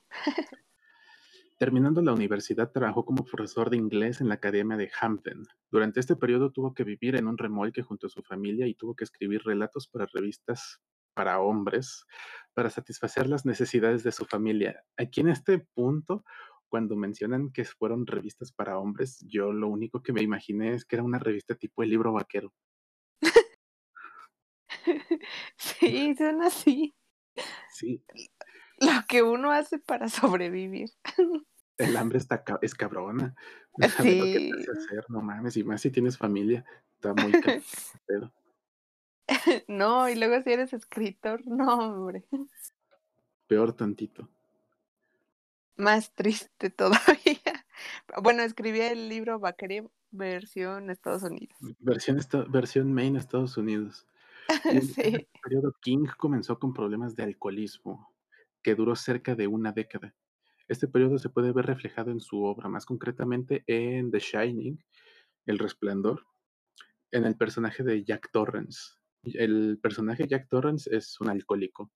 Terminando 1.58 2.02
la 2.02 2.14
universidad, 2.14 2.72
trabajó 2.72 3.06
como 3.06 3.24
profesor 3.24 3.70
de 3.70 3.78
inglés 3.78 4.20
en 4.20 4.28
la 4.28 4.36
Academia 4.36 4.76
de 4.76 4.92
Hampden. 5.00 5.44
Durante 5.72 6.02
este 6.02 6.18
periodo 6.18 6.52
tuvo 6.52 6.74
que 6.74 6.84
vivir 6.84 7.16
en 7.16 7.28
un 7.28 7.38
remolque 7.38 7.82
junto 7.82 8.08
a 8.08 8.10
su 8.10 8.22
familia 8.24 8.68
y 8.68 8.76
tuvo 8.76 8.94
que 8.94 9.06
escribir 9.06 9.42
relatos 9.44 9.88
para 9.88 10.06
revistas 10.06 10.82
para 11.16 11.40
hombres 11.40 12.06
para 12.54 12.70
satisfacer 12.70 13.28
las 13.28 13.46
necesidades 13.46 14.04
de 14.04 14.12
su 14.12 14.26
familia. 14.26 14.84
Aquí 14.98 15.22
en 15.22 15.30
este 15.30 15.60
punto, 15.74 16.24
cuando 16.68 16.96
mencionan 16.96 17.52
que 17.52 17.66
fueron 17.66 18.06
revistas 18.06 18.52
para 18.52 18.78
hombres, 18.78 19.20
yo 19.28 19.52
lo 19.52 19.68
único 19.68 20.04
que 20.04 20.14
me 20.14 20.22
imaginé 20.22 20.74
es 20.74 20.86
que 20.86 20.98
era 20.98 21.04
una 21.04 21.20
revista 21.20 21.56
tipo 21.56 21.84
el 21.84 21.90
libro 21.90 22.14
vaquero. 22.14 22.54
sí, 25.58 26.16
son 26.16 26.42
así. 26.42 26.96
Sí. 27.72 28.04
Lo 28.80 28.92
que 29.08 29.22
uno 29.22 29.52
hace 29.52 29.80
para 29.80 30.10
sobrevivir. 30.10 30.90
El 31.78 31.98
hambre 31.98 32.18
está 32.18 32.44
es 32.62 32.74
cabrona. 32.74 33.36
No 33.78 33.90
sabes 33.90 34.18
lo 34.18 34.24
que 34.24 34.40
te 34.40 34.62
hace 34.62 34.72
hacer, 34.72 35.06
no 35.10 35.22
mames, 35.22 35.58
y 35.58 35.66
más 35.66 35.82
si 35.82 35.92
tienes 35.92 36.18
familia, 36.18 36.64
está 36.94 37.14
muy 37.14 37.30
cabrón. 37.34 38.32
no, 39.68 40.08
y 40.08 40.16
luego 40.16 40.42
si 40.44 40.54
eres 40.54 40.72
escritor, 40.72 41.46
no, 41.46 41.74
hombre. 41.76 42.24
Peor 43.48 43.74
tantito. 43.74 44.30
Más 45.76 46.14
triste 46.14 46.70
todavía. 46.70 47.66
Bueno, 48.24 48.44
escribí 48.44 48.80
el 48.80 49.10
libro 49.10 49.38
Vaquería 49.40 49.84
versión 50.12 50.90
Estados 50.90 51.24
Unidos. 51.24 51.56
Versión, 51.80 52.20
versión 52.50 52.94
Maine, 52.94 53.20
Estados 53.20 53.58
Unidos. 53.58 54.08
sí. 54.96 55.02
el 55.02 55.28
periodo 55.42 55.76
King 55.82 56.06
comenzó 56.18 56.60
con 56.60 56.74
problemas 56.74 57.16
de 57.16 57.24
alcoholismo, 57.24 58.14
que 58.62 58.76
duró 58.76 58.96
cerca 58.96 59.36
de 59.36 59.48
una 59.48 59.72
década. 59.72 60.16
Este 60.68 60.88
periodo 60.88 61.20
se 61.20 61.30
puede 61.30 61.52
ver 61.52 61.68
reflejado 61.68 62.12
en 62.12 62.20
su 62.20 62.44
obra, 62.44 62.70
más 62.70 62.86
concretamente 62.86 63.64
en 63.68 64.12
The 64.12 64.20
Shining, 64.20 64.84
El 65.46 65.60
Resplandor, 65.60 66.26
en 67.12 67.26
el 67.26 67.36
personaje 67.38 67.84
de 67.84 68.04
Jack 68.04 68.32
Torrance. 68.32 68.96
El 69.24 69.80
personaje 69.82 70.28
Jack 70.28 70.50
Torrance 70.50 70.96
es 70.96 71.20
un 71.22 71.30
alcohólico. 71.30 71.92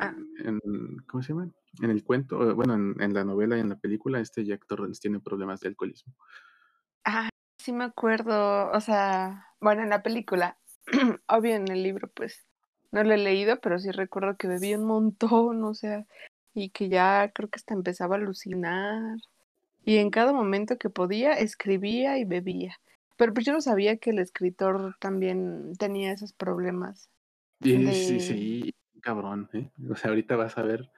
Ah. 0.00 0.14
En, 0.44 0.60
¿Cómo 1.06 1.22
se 1.22 1.32
llama? 1.32 1.50
En 1.80 1.90
el 1.90 2.02
cuento, 2.02 2.54
bueno, 2.54 2.74
en, 2.74 3.00
en, 3.00 3.14
la 3.14 3.24
novela 3.24 3.56
y 3.56 3.60
en 3.60 3.68
la 3.68 3.78
película, 3.78 4.20
este 4.20 4.44
Jack 4.44 4.66
Torrance 4.66 5.00
tiene 5.00 5.20
problemas 5.20 5.60
de 5.60 5.68
alcoholismo. 5.68 6.14
Ah, 7.04 7.28
sí 7.66 7.72
me 7.72 7.82
acuerdo, 7.82 8.70
o 8.70 8.80
sea, 8.80 9.48
bueno, 9.60 9.82
en 9.82 9.90
la 9.90 10.04
película, 10.04 10.56
obvio 11.26 11.56
en 11.56 11.68
el 11.68 11.82
libro, 11.82 12.08
pues 12.14 12.46
no 12.92 13.02
lo 13.02 13.12
he 13.12 13.18
leído, 13.18 13.58
pero 13.60 13.80
sí 13.80 13.90
recuerdo 13.90 14.36
que 14.36 14.46
bebía 14.46 14.78
un 14.78 14.86
montón, 14.86 15.64
o 15.64 15.74
sea, 15.74 16.06
y 16.54 16.70
que 16.70 16.88
ya 16.88 17.32
creo 17.34 17.48
que 17.48 17.56
hasta 17.56 17.74
empezaba 17.74 18.14
a 18.14 18.18
alucinar. 18.18 19.18
Y 19.84 19.96
en 19.96 20.10
cada 20.10 20.32
momento 20.32 20.78
que 20.78 20.90
podía, 20.90 21.32
escribía 21.32 22.18
y 22.18 22.24
bebía. 22.24 22.78
Pero 23.16 23.34
pues 23.34 23.44
yo 23.44 23.52
no 23.52 23.60
sabía 23.60 23.96
que 23.96 24.10
el 24.10 24.20
escritor 24.20 24.96
también 25.00 25.72
tenía 25.76 26.12
esos 26.12 26.32
problemas. 26.32 27.10
Sí, 27.62 27.92
sí, 27.92 28.20
sí, 28.20 28.74
cabrón, 29.00 29.50
¿eh? 29.54 29.70
O 29.90 29.96
sea, 29.96 30.10
ahorita 30.10 30.36
vas 30.36 30.56
a 30.56 30.62
ver 30.62 30.88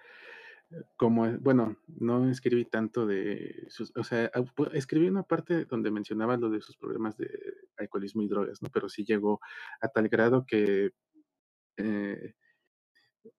cómo 0.96 1.26
es, 1.26 1.40
bueno, 1.40 1.76
no 1.86 2.28
escribí 2.28 2.64
tanto 2.64 3.06
de 3.06 3.66
sus, 3.68 3.92
o 3.96 4.04
sea, 4.04 4.30
escribí 4.72 5.08
una 5.08 5.22
parte 5.22 5.64
donde 5.64 5.90
mencionaba 5.90 6.36
lo 6.36 6.50
de 6.50 6.60
sus 6.60 6.76
problemas 6.76 7.16
de 7.16 7.30
alcoholismo 7.76 8.22
y 8.22 8.28
drogas, 8.28 8.62
¿no? 8.62 8.68
Pero 8.72 8.88
sí 8.88 9.04
llegó 9.04 9.40
a 9.80 9.88
tal 9.88 10.08
grado 10.08 10.44
que 10.46 10.90
eh, 11.76 12.34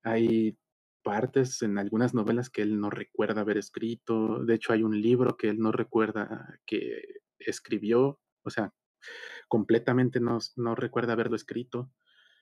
hay 0.03 0.57
partes 1.03 1.61
en 1.61 1.77
algunas 1.77 2.13
novelas 2.13 2.49
que 2.49 2.61
él 2.61 2.79
no 2.79 2.89
recuerda 2.89 3.41
haber 3.41 3.57
escrito. 3.57 4.43
De 4.43 4.55
hecho, 4.55 4.73
hay 4.73 4.83
un 4.83 4.99
libro 4.99 5.37
que 5.37 5.49
él 5.49 5.59
no 5.59 5.71
recuerda 5.71 6.59
que 6.65 7.21
escribió, 7.39 8.19
o 8.43 8.49
sea, 8.49 8.73
completamente 9.47 10.19
no, 10.19 10.39
no 10.55 10.75
recuerda 10.75 11.13
haberlo 11.13 11.35
escrito. 11.35 11.91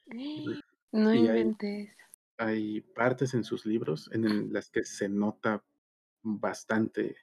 No 0.94 1.14
inventes. 1.14 1.90
Hay, 1.90 2.07
partes 2.94 3.34
en 3.34 3.44
sus 3.44 3.66
libros 3.66 4.10
en 4.14 4.54
las 4.54 4.70
que 4.70 4.84
se 4.84 5.10
nota 5.10 5.64
bastante 6.22 7.16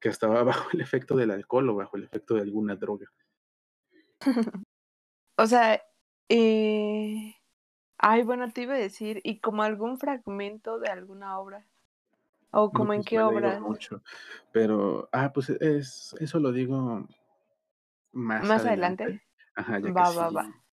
que 0.00 0.08
estaba 0.08 0.42
bajo 0.44 0.70
el 0.72 0.80
efecto 0.80 1.16
del 1.16 1.30
alcohol 1.30 1.70
o 1.70 1.74
bajo 1.74 1.96
el 1.96 2.04
efecto 2.04 2.34
de 2.34 2.42
alguna 2.42 2.76
droga. 2.76 3.12
o 5.36 5.46
sea, 5.46 5.82
eh, 6.28 7.34
Ay, 8.06 8.22
bueno, 8.22 8.50
te 8.50 8.62
iba 8.62 8.74
a 8.74 8.78
decir, 8.78 9.22
¿y 9.24 9.38
como 9.40 9.62
algún 9.62 9.98
fragmento 9.98 10.78
de 10.78 10.88
alguna 10.88 11.38
obra? 11.38 11.66
¿O 12.50 12.70
como 12.70 12.92
en 12.92 13.00
pues, 13.00 13.08
qué 13.08 13.20
obra? 13.20 13.58
mucho, 13.60 14.02
pero, 14.52 15.08
ah, 15.10 15.32
pues 15.32 15.48
es, 15.48 16.14
eso 16.20 16.38
lo 16.38 16.52
digo 16.52 17.08
más, 18.12 18.46
¿Más 18.46 18.64
adelante. 18.64 19.22
Ajá, 19.54 19.78
ya 19.78 19.92
va, 19.92 20.10
que 20.10 20.16
va, 20.18 20.30
va. 20.30 20.64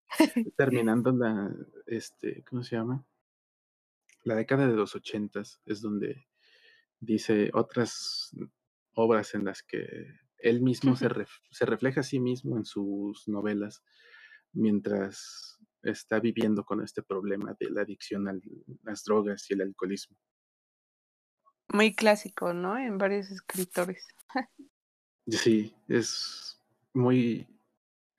terminando 0.56 1.12
la, 1.12 1.54
este, 1.86 2.42
¿cómo 2.44 2.64
se 2.64 2.74
llama? 2.74 3.04
La 4.22 4.34
década 4.34 4.66
de 4.66 4.76
los 4.76 4.94
ochentas 4.94 5.60
es 5.64 5.80
donde 5.80 6.26
dice 6.98 7.50
otras 7.54 8.30
obras 8.94 9.34
en 9.34 9.44
las 9.44 9.62
que 9.62 10.06
él 10.38 10.62
mismo 10.62 10.96
se, 10.96 11.08
se 11.50 11.66
refleja 11.66 12.00
a 12.00 12.04
sí 12.04 12.20
mismo 12.20 12.56
en 12.56 12.64
sus 12.64 13.28
novelas, 13.28 13.82
mientras 14.52 15.58
está 15.82 16.20
viviendo 16.20 16.64
con 16.64 16.82
este 16.82 17.02
problema 17.02 17.56
de 17.58 17.70
la 17.70 17.82
adicción 17.82 18.28
a 18.28 18.34
las 18.82 19.04
drogas 19.04 19.50
y 19.50 19.54
el 19.54 19.62
alcoholismo. 19.62 20.16
Muy 21.68 21.94
clásico, 21.94 22.52
¿no? 22.52 22.76
En 22.78 22.98
varios 22.98 23.30
escritores. 23.30 24.08
sí, 25.26 25.74
es 25.88 26.60
muy 26.92 27.46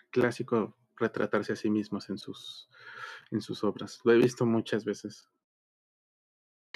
clásico 0.10 0.78
retratarse 0.96 1.54
a 1.54 1.56
sí 1.56 1.70
mismos 1.70 2.10
en 2.10 2.18
sus, 2.18 2.70
en 3.32 3.42
sus 3.42 3.64
obras. 3.64 4.00
Lo 4.04 4.14
he 4.14 4.18
visto 4.18 4.46
muchas 4.46 4.86
veces. 4.86 5.28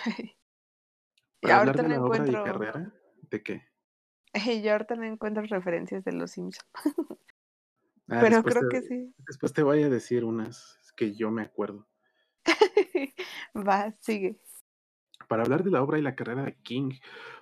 y 1.41 1.49
hablar 1.49 1.75
de 1.81 1.89
la 1.89 2.03
obra 2.03 2.27
y 2.27 2.31
carrera, 2.31 2.93
¿de 3.29 3.43
qué? 3.43 3.63
Y 4.63 4.67
ahorita 4.67 4.95
no 4.95 5.05
encuentro 5.05 5.43
referencias 5.43 6.03
de 6.03 6.11
Los 6.11 6.31
Simpsons. 6.31 6.67
Ah, 8.07 8.19
Pero 8.21 8.43
creo 8.43 8.69
que 8.69 8.83
sí. 8.83 9.15
Después 9.25 9.51
te 9.51 9.63
voy 9.63 9.81
a 9.81 9.89
decir 9.89 10.25
unas 10.25 10.77
que 10.95 11.15
yo 11.15 11.31
me 11.31 11.41
acuerdo. 11.41 11.87
Va, 13.55 13.91
sigue. 13.99 14.39
Para 15.27 15.41
hablar 15.41 15.63
de 15.63 15.71
la 15.71 15.81
obra 15.81 15.97
y 15.97 16.03
la 16.03 16.13
carrera 16.13 16.43
de 16.43 16.55
King, 16.61 16.91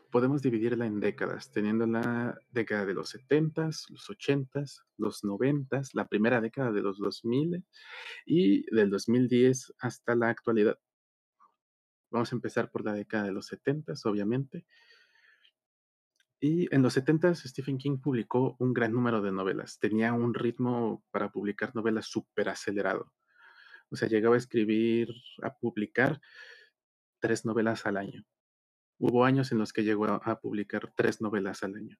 podemos 0.09 0.41
dividirla 0.41 0.85
en 0.85 0.99
décadas, 0.99 1.51
teniendo 1.51 1.87
la 1.87 2.37
década 2.51 2.85
de 2.85 2.93
los 2.93 3.09
70 3.09 3.65
los 3.65 4.09
80 4.09 4.63
los 4.97 5.23
90 5.23 5.81
la 5.93 6.07
primera 6.07 6.39
década 6.39 6.71
de 6.71 6.81
los 6.81 6.99
2000 6.99 7.65
y 8.25 8.63
del 8.73 8.89
2010 8.89 9.73
hasta 9.79 10.15
la 10.15 10.29
actualidad. 10.29 10.77
Vamos 12.13 12.31
a 12.31 12.35
empezar 12.35 12.69
por 12.69 12.85
la 12.85 12.93
década 12.93 13.23
de 13.23 13.31
los 13.31 13.47
70 13.47 13.93
obviamente. 14.05 14.67
Y 16.39 16.73
en 16.73 16.83
los 16.83 16.93
70 16.93 17.33
Stephen 17.33 17.79
King 17.79 17.97
publicó 17.97 18.55
un 18.59 18.71
gran 18.71 18.93
número 18.93 19.19
de 19.21 19.31
novelas. 19.31 19.79
Tenía 19.79 20.13
un 20.13 20.35
ritmo 20.35 21.03
para 21.09 21.31
publicar 21.31 21.73
novelas 21.75 22.05
súper 22.05 22.49
acelerado. 22.49 23.11
O 23.89 23.95
sea, 23.95 24.07
llegaba 24.07 24.35
a 24.35 24.37
escribir, 24.37 25.09
a 25.41 25.55
publicar 25.55 26.21
tres 27.19 27.45
novelas 27.45 27.87
al 27.87 27.97
año. 27.97 28.23
Hubo 28.99 29.25
años 29.25 29.51
en 29.51 29.57
los 29.57 29.73
que 29.73 29.83
llegó 29.83 30.05
a, 30.05 30.39
publicar 30.39 30.93
tres 30.95 31.19
novelas 31.19 31.63
al 31.63 31.75
año. 31.75 31.97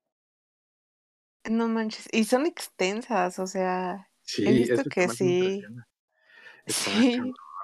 No 1.50 1.68
manches, 1.68 2.08
y 2.12 2.26
son 2.26 2.46
extensas, 2.46 3.40
o 3.40 3.48
sea, 3.48 4.10
sí, 4.22 4.48
he 4.48 4.52
visto 4.52 4.84
que 4.90 5.10
sí. 5.10 5.64
Sí. 6.66 7.20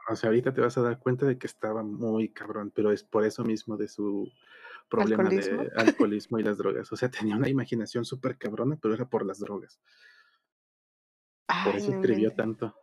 O 0.10 0.15
sea, 0.15 0.30
ahorita 0.30 0.54
te 0.54 0.62
vas 0.62 0.78
a 0.78 0.82
dar 0.82 1.00
cuenta 1.00 1.26
de 1.26 1.38
que 1.38 1.45
estaba 1.45 1.84
muy 1.84 2.30
cabrón, 2.30 2.72
pero 2.74 2.91
es 2.91 3.04
por 3.04 3.24
eso 3.26 3.43
mismo 3.43 3.78
de 3.78 3.88
su 3.88 4.32
problema 4.89 5.30
de 5.30 5.72
alcoholismo 5.76 6.39
y 6.39 6.43
las 6.43 6.58
drogas. 6.58 6.91
O 6.91 6.95
sea, 6.95 7.10
tenía 7.12 7.36
una 7.36 7.48
imaginación 7.48 8.06
súper 8.06 8.38
cabrona, 8.38 8.78
pero 8.82 8.95
era 8.95 9.08
por 9.08 9.24
las 9.26 9.39
drogas. 9.39 9.80
por 11.63 11.76
eso 11.76 11.93
escribió 11.93 12.34
tanto. 12.34 12.76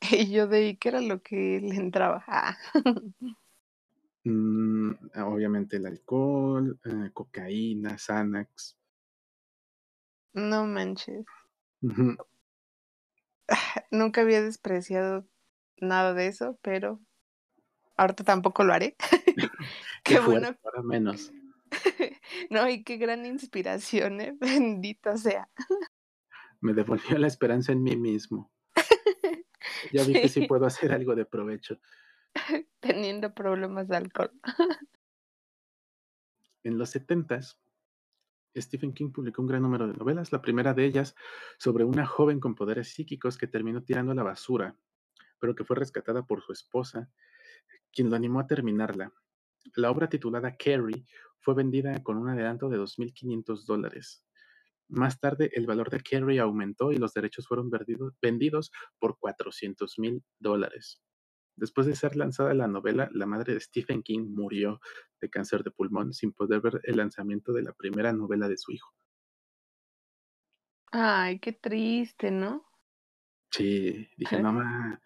Y 0.12 0.30
yo 0.30 0.46
de 0.46 0.58
ahí, 0.58 0.76
¿qué 0.76 0.90
era 0.90 1.00
lo 1.00 1.22
que 1.22 1.58
le 1.60 1.76
entraba? 1.76 2.24
Ah. 2.26 2.56
Mm, 4.28 4.90
obviamente 5.24 5.76
el 5.76 5.86
alcohol, 5.86 6.80
eh, 6.84 7.10
cocaína, 7.12 7.96
Xanax. 7.96 8.76
No 10.32 10.66
manches. 10.66 11.24
Nunca 13.92 14.22
había 14.22 14.42
despreciado 14.42 15.28
nada 15.78 16.14
de 16.14 16.28
eso, 16.28 16.58
pero 16.62 17.00
ahorita 17.96 18.24
tampoco 18.24 18.64
lo 18.64 18.72
haré. 18.72 18.96
Qué, 20.04 20.18
bueno. 20.20 20.54
Para 20.62 20.82
menos. 20.82 21.32
No, 22.50 22.68
y 22.68 22.84
qué 22.84 22.96
gran 22.96 23.24
inspiración, 23.26 24.20
¿eh? 24.20 24.36
Bendito 24.38 25.16
sea. 25.16 25.48
Me 26.60 26.74
devolvió 26.74 27.18
la 27.18 27.26
esperanza 27.26 27.72
en 27.72 27.82
mí 27.82 27.96
mismo. 27.96 28.52
Ya 29.92 30.04
vi 30.04 30.14
que 30.14 30.28
sí 30.28 30.46
puedo 30.46 30.66
hacer 30.66 30.92
algo 30.92 31.14
de 31.14 31.24
provecho. 31.24 31.80
Teniendo 32.80 33.34
problemas 33.34 33.88
de 33.88 33.96
alcohol. 33.96 34.32
En 36.62 36.78
los 36.78 36.94
70s, 36.94 37.56
Stephen 38.56 38.92
King 38.92 39.10
publicó 39.10 39.42
un 39.42 39.48
gran 39.48 39.62
número 39.62 39.86
de 39.86 39.94
novelas, 39.94 40.32
la 40.32 40.42
primera 40.42 40.74
de 40.74 40.84
ellas 40.84 41.14
sobre 41.58 41.84
una 41.84 42.06
joven 42.06 42.40
con 42.40 42.54
poderes 42.54 42.88
psíquicos 42.88 43.38
que 43.38 43.46
terminó 43.46 43.82
tirando 43.82 44.12
a 44.12 44.14
la 44.14 44.22
basura, 44.22 44.76
pero 45.40 45.54
que 45.54 45.64
fue 45.64 45.76
rescatada 45.76 46.24
por 46.26 46.42
su 46.42 46.52
esposa, 46.52 47.10
quien 47.92 48.10
lo 48.10 48.16
animó 48.16 48.40
a 48.40 48.46
terminarla. 48.46 49.12
La 49.76 49.90
obra 49.90 50.08
titulada 50.08 50.56
Carrie 50.56 51.06
fue 51.40 51.54
vendida 51.54 52.02
con 52.02 52.18
un 52.18 52.28
adelanto 52.28 52.68
de 52.68 52.78
2.500 52.78 53.66
dólares. 53.66 54.24
Más 54.88 55.20
tarde, 55.20 55.50
el 55.54 55.66
valor 55.66 55.90
de 55.90 56.00
Carrie 56.02 56.40
aumentó 56.40 56.92
y 56.92 56.96
los 56.96 57.14
derechos 57.14 57.46
fueron 57.48 57.70
vendido- 57.70 58.14
vendidos 58.22 58.72
por 58.98 59.18
400 59.18 59.98
mil 59.98 60.24
dólares. 60.40 61.02
Después 61.56 61.86
de 61.86 61.96
ser 61.96 62.16
lanzada 62.16 62.54
la 62.54 62.68
novela, 62.68 63.10
la 63.12 63.26
madre 63.26 63.54
de 63.54 63.60
Stephen 63.60 64.02
King 64.02 64.28
murió 64.34 64.80
de 65.20 65.30
cáncer 65.30 65.64
de 65.64 65.72
pulmón 65.72 66.12
sin 66.14 66.32
poder 66.32 66.60
ver 66.62 66.80
el 66.84 66.96
lanzamiento 66.98 67.52
de 67.52 67.62
la 67.62 67.74
primera 67.74 68.12
novela 68.12 68.48
de 68.48 68.58
su 68.58 68.72
hijo. 68.72 68.90
Ay, 70.90 71.38
qué 71.38 71.52
triste, 71.52 72.30
¿no? 72.32 72.65
Sí, 73.56 74.08
dije, 74.16 74.40
no, 74.40 74.52
ma", 74.52 75.00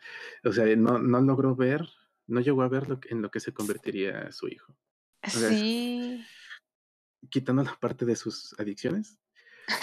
o 0.44 0.52
sea, 0.52 0.64
no, 0.76 0.98
no 0.98 1.20
logró 1.20 1.54
ver, 1.54 1.88
no 2.26 2.40
llegó 2.40 2.62
a 2.62 2.68
ver 2.68 2.88
lo 2.88 3.00
que- 3.00 3.10
en 3.10 3.22
lo 3.22 3.30
que 3.30 3.40
se 3.40 3.52
convertiría 3.52 4.30
su 4.32 4.48
hijo. 4.48 4.76
sea, 5.26 5.50
es- 5.50 5.60
Sí. 5.60 6.24
Quitando 7.30 7.62
la 7.62 7.76
parte 7.78 8.06
de 8.06 8.16
sus 8.16 8.58
adicciones, 8.58 9.18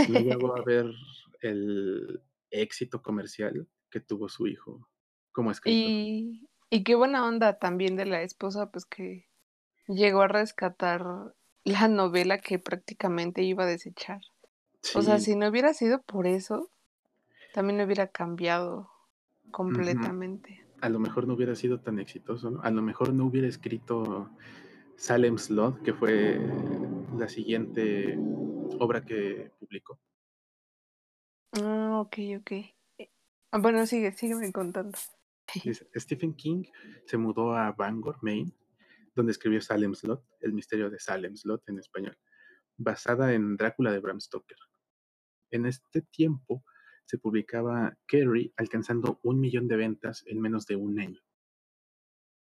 no 0.09 0.19
llegó 0.19 0.55
a 0.57 0.63
ver 0.67 0.91
el 1.41 2.21
éxito 2.49 3.01
comercial 3.01 3.67
que 3.91 3.99
tuvo 3.99 4.27
su 4.27 4.47
hijo 4.47 4.89
como 5.31 5.51
escritor. 5.51 5.91
Y 5.91 6.49
y 6.69 6.83
qué 6.83 6.95
buena 6.95 7.25
onda 7.25 7.59
también 7.59 7.95
de 7.95 8.05
la 8.05 8.21
esposa, 8.23 8.71
pues, 8.71 8.85
que 8.85 9.29
llegó 9.87 10.21
a 10.23 10.27
rescatar 10.27 11.33
la 11.63 11.87
novela 11.87 12.39
que 12.39 12.59
prácticamente 12.59 13.43
iba 13.43 13.63
a 13.63 13.67
desechar. 13.67 14.19
O 14.95 15.01
sea, 15.01 15.19
si 15.19 15.35
no 15.37 15.47
hubiera 15.47 15.73
sido 15.73 16.01
por 16.01 16.27
eso, 16.27 16.69
también 17.53 17.81
hubiera 17.81 18.07
cambiado 18.07 18.89
completamente. 19.51 20.65
a 20.81 20.89
lo 20.89 20.99
mejor 20.99 21.27
no 21.27 21.33
hubiera 21.33 21.55
sido 21.55 21.79
tan 21.79 21.99
exitoso, 21.99 22.51
¿no? 22.51 22.61
A 22.61 22.69
lo 22.69 22.81
mejor 22.81 23.13
no 23.13 23.25
hubiera 23.25 23.47
escrito 23.47 24.29
Salem's 24.95 25.49
Lot, 25.49 25.81
que 25.83 25.93
fue 25.93 26.39
la 27.17 27.27
siguiente 27.27 28.17
obra 28.79 29.03
que 29.03 29.51
publicó. 29.59 29.99
Ah, 31.53 31.99
okey, 32.01 32.35
okey. 32.37 32.75
Eh, 32.97 33.11
ah, 33.51 33.59
bueno, 33.59 33.85
sigue, 33.85 34.11
sígueme 34.11 34.51
contando. 34.51 34.97
Stephen 35.95 36.33
King 36.33 36.63
se 37.05 37.17
mudó 37.17 37.55
a 37.55 37.71
Bangor, 37.71 38.17
Maine, 38.21 38.51
donde 39.15 39.31
escribió 39.31 39.61
Salem's 39.61 40.03
Lot, 40.03 40.23
El 40.41 40.53
misterio 40.53 40.89
de 40.89 40.99
Salem's 40.99 41.45
Lot 41.45 41.67
en 41.69 41.79
español, 41.79 42.17
basada 42.75 43.33
en 43.33 43.55
Drácula 43.55 43.91
de 43.91 43.99
Bram 43.99 44.19
Stoker. 44.19 44.57
En 45.51 45.65
este 45.65 46.01
tiempo 46.01 46.63
se 47.07 47.17
publicaba 47.17 47.97
Carrie, 48.05 48.53
alcanzando 48.57 49.19
un 49.23 49.39
millón 49.39 49.67
de 49.67 49.77
ventas 49.77 50.23
en 50.27 50.41
menos 50.41 50.67
de 50.67 50.75
un 50.75 50.99
año. 50.99 51.21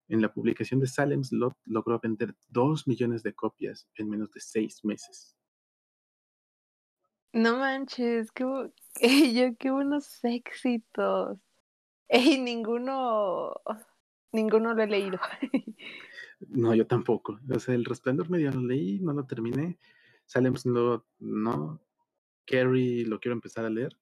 En 0.10 0.22
la 0.22 0.34
publicación 0.34 0.82
de 0.82 0.88
Salem's 0.88 1.32
Lot 1.32 1.58
logró 1.64 1.98
vender 2.00 2.36
dos 2.50 2.86
millones 2.86 3.24
de 3.24 3.34
copias 3.34 3.88
en 3.96 4.10
menos 4.10 4.30
de 4.32 4.42
seis 4.42 4.84
meses. 4.84 5.38
No 7.32 7.58
manches, 7.60 8.30
qué 8.34 8.44
yo 9.34 9.56
qué 9.58 9.72
buenos 9.72 10.20
éxitos. 10.26 11.40
Ey, 12.10 12.42
ninguno 12.42 13.54
ninguno 14.34 14.74
lo 14.74 14.84
he 14.84 14.88
leído. 14.88 15.20
No, 16.50 16.74
yo 16.74 16.88
tampoco. 16.88 17.40
O 17.54 17.60
sea, 17.60 17.76
El 17.76 17.86
Resplandor 17.86 18.32
medio 18.32 18.52
lo 18.52 18.62
leí, 18.62 19.00
no 19.00 19.14
lo 19.14 19.28
terminé. 19.28 19.78
Salem's 20.26 20.66
Lot, 20.66 21.06
no. 21.20 21.80
Carrie 22.48 23.06
lo 23.06 23.20
quiero 23.20 23.34
empezar 23.34 23.64
a 23.64 23.70
leer. 23.70 23.96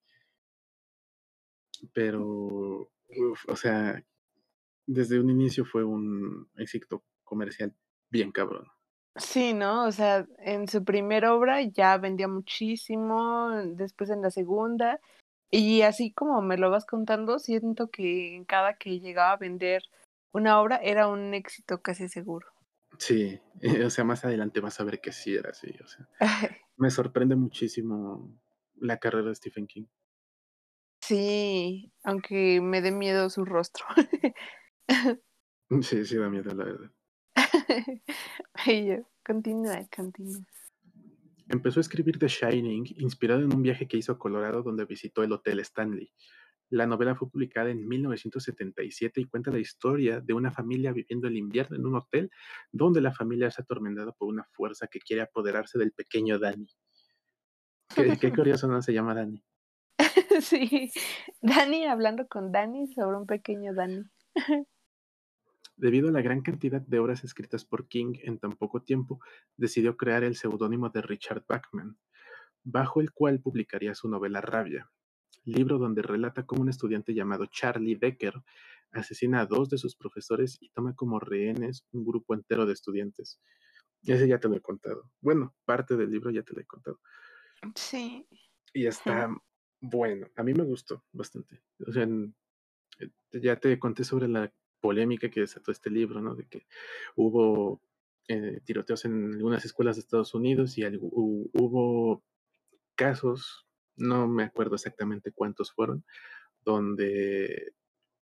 Pero, 1.93 2.91
uf, 3.07 3.45
o 3.47 3.55
sea, 3.55 4.03
desde 4.85 5.19
un 5.19 5.29
inicio 5.29 5.65
fue 5.65 5.83
un 5.83 6.49
éxito 6.57 7.03
comercial 7.23 7.73
bien 8.09 8.31
cabrón. 8.31 8.67
Sí, 9.15 9.53
¿no? 9.53 9.85
O 9.85 9.91
sea, 9.91 10.25
en 10.39 10.67
su 10.67 10.83
primera 10.83 11.33
obra 11.33 11.61
ya 11.61 11.97
vendía 11.97 12.27
muchísimo, 12.27 13.51
después 13.75 14.09
en 14.09 14.21
la 14.21 14.31
segunda, 14.31 14.99
y 15.51 15.81
así 15.81 16.11
como 16.11 16.41
me 16.41 16.57
lo 16.57 16.69
vas 16.69 16.85
contando, 16.85 17.39
siento 17.39 17.89
que 17.89 18.35
en 18.35 18.45
cada 18.45 18.75
que 18.75 18.99
llegaba 18.99 19.31
a 19.31 19.37
vender 19.37 19.83
una 20.31 20.61
obra 20.61 20.77
era 20.77 21.07
un 21.07 21.33
éxito 21.33 21.81
casi 21.81 22.07
seguro. 22.07 22.47
Sí, 22.97 23.39
o 23.85 23.89
sea, 23.89 24.03
más 24.03 24.25
adelante 24.25 24.59
vas 24.59 24.79
a 24.79 24.83
ver 24.83 25.01
que 25.01 25.11
sí 25.11 25.35
era 25.35 25.49
así. 25.49 25.73
O 25.83 25.87
sea, 25.87 26.07
me 26.77 26.89
sorprende 26.91 27.35
muchísimo 27.35 28.31
la 28.75 28.97
carrera 28.97 29.29
de 29.29 29.35
Stephen 29.35 29.67
King. 29.67 29.85
Sí, 31.09 31.91
aunque 32.03 32.61
me 32.61 32.83
dé 32.83 32.91
miedo 32.91 33.31
su 33.31 33.43
rostro. 33.43 33.83
Sí, 35.81 36.03
sí 36.03 36.17
da 36.17 36.29
miedo, 36.31 36.51
la 36.55 36.65
verdad. 36.65 36.91
Yo, 38.65 39.07
continúa, 39.23 39.87
continúa. 39.95 40.43
Empezó 41.47 41.79
a 41.79 41.81
escribir 41.81 42.17
The 42.17 42.27
Shining 42.27 42.95
inspirado 42.97 43.41
en 43.41 43.53
un 43.53 43.61
viaje 43.61 43.87
que 43.87 43.97
hizo 43.97 44.11
a 44.11 44.17
Colorado 44.17 44.63
donde 44.63 44.85
visitó 44.85 45.21
el 45.21 45.31
Hotel 45.31 45.59
Stanley. 45.59 46.11
La 46.69 46.87
novela 46.87 47.15
fue 47.15 47.29
publicada 47.29 47.69
en 47.69 47.87
1977 47.87 49.21
y 49.21 49.25
cuenta 49.25 49.51
la 49.51 49.59
historia 49.59 50.21
de 50.21 50.33
una 50.33 50.51
familia 50.51 50.91
viviendo 50.91 51.27
el 51.27 51.37
invierno 51.37 51.75
en 51.75 51.85
un 51.85 51.95
hotel 51.95 52.31
donde 52.71 52.99
la 52.99 53.13
familia 53.13 53.47
es 53.47 53.59
atormentada 53.59 54.11
por 54.11 54.27
una 54.27 54.43
fuerza 54.43 54.87
que 54.87 54.99
quiere 54.99 55.21
apoderarse 55.21 55.77
del 55.77 55.91
pequeño 55.91 56.39
Danny. 56.39 56.67
Qué, 57.95 58.17
qué 58.19 58.31
curioso 58.33 58.67
no 58.67 58.81
se 58.81 58.93
llama 58.93 59.13
Danny. 59.13 59.43
Sí, 60.41 60.91
Dani 61.41 61.85
hablando 61.85 62.27
con 62.27 62.51
Dani 62.51 62.87
sobre 62.93 63.17
un 63.17 63.25
pequeño 63.25 63.73
Dani. 63.73 64.03
Debido 65.75 66.09
a 66.09 66.11
la 66.11 66.21
gran 66.21 66.41
cantidad 66.41 66.81
de 66.81 66.99
obras 66.99 67.23
escritas 67.23 67.63
por 67.63 67.87
King 67.87 68.13
en 68.23 68.37
tan 68.37 68.51
poco 68.51 68.81
tiempo, 68.81 69.19
decidió 69.55 69.95
crear 69.95 70.23
el 70.23 70.35
seudónimo 70.35 70.89
de 70.89 71.01
Richard 71.01 71.45
Bachman, 71.47 71.97
bajo 72.63 72.99
el 72.99 73.11
cual 73.11 73.39
publicaría 73.39 73.95
su 73.95 74.09
novela 74.09 74.41
Rabia, 74.41 74.91
libro 75.45 75.77
donde 75.77 76.01
relata 76.01 76.45
cómo 76.45 76.63
un 76.63 76.69
estudiante 76.69 77.13
llamado 77.13 77.45
Charlie 77.45 77.95
Becker 77.95 78.33
asesina 78.91 79.41
a 79.41 79.45
dos 79.45 79.69
de 79.69 79.77
sus 79.77 79.95
profesores 79.95 80.57
y 80.59 80.69
toma 80.71 80.95
como 80.95 81.19
rehenes 81.19 81.85
un 81.91 82.03
grupo 82.03 82.33
entero 82.33 82.65
de 82.65 82.73
estudiantes. 82.73 83.39
Ese 84.03 84.27
ya 84.27 84.39
te 84.39 84.49
lo 84.49 84.55
he 84.55 84.61
contado. 84.61 85.09
Bueno, 85.21 85.55
parte 85.63 85.95
del 85.95 86.11
libro 86.11 86.29
ya 86.29 86.43
te 86.43 86.53
lo 86.53 86.61
he 86.61 86.65
contado. 86.65 86.99
Sí. 87.75 88.27
Y 88.73 88.85
está 88.85 89.29
bueno. 89.81 90.27
A 90.35 90.43
mí 90.43 90.53
me 90.53 90.63
gustó 90.63 91.03
bastante. 91.11 91.61
O 91.85 91.91
sea, 91.91 92.07
eh, 92.99 93.09
ya 93.31 93.55
te 93.57 93.77
conté 93.79 94.03
sobre 94.03 94.27
la 94.27 94.51
polémica 94.79 95.29
que 95.29 95.41
desató 95.41 95.71
este 95.71 95.89
libro, 95.89 96.21
¿no? 96.21 96.35
De 96.35 96.45
que 96.47 96.65
hubo 97.15 97.81
eh, 98.27 98.61
tiroteos 98.63 99.05
en 99.05 99.33
algunas 99.33 99.65
escuelas 99.65 99.95
de 99.95 100.01
Estados 100.01 100.33
Unidos 100.33 100.77
y 100.77 100.85
hubo 101.01 102.23
casos, 102.95 103.65
no 103.95 104.27
me 104.27 104.43
acuerdo 104.43 104.75
exactamente 104.75 105.31
cuántos 105.31 105.71
fueron, 105.71 106.05
donde 106.63 107.73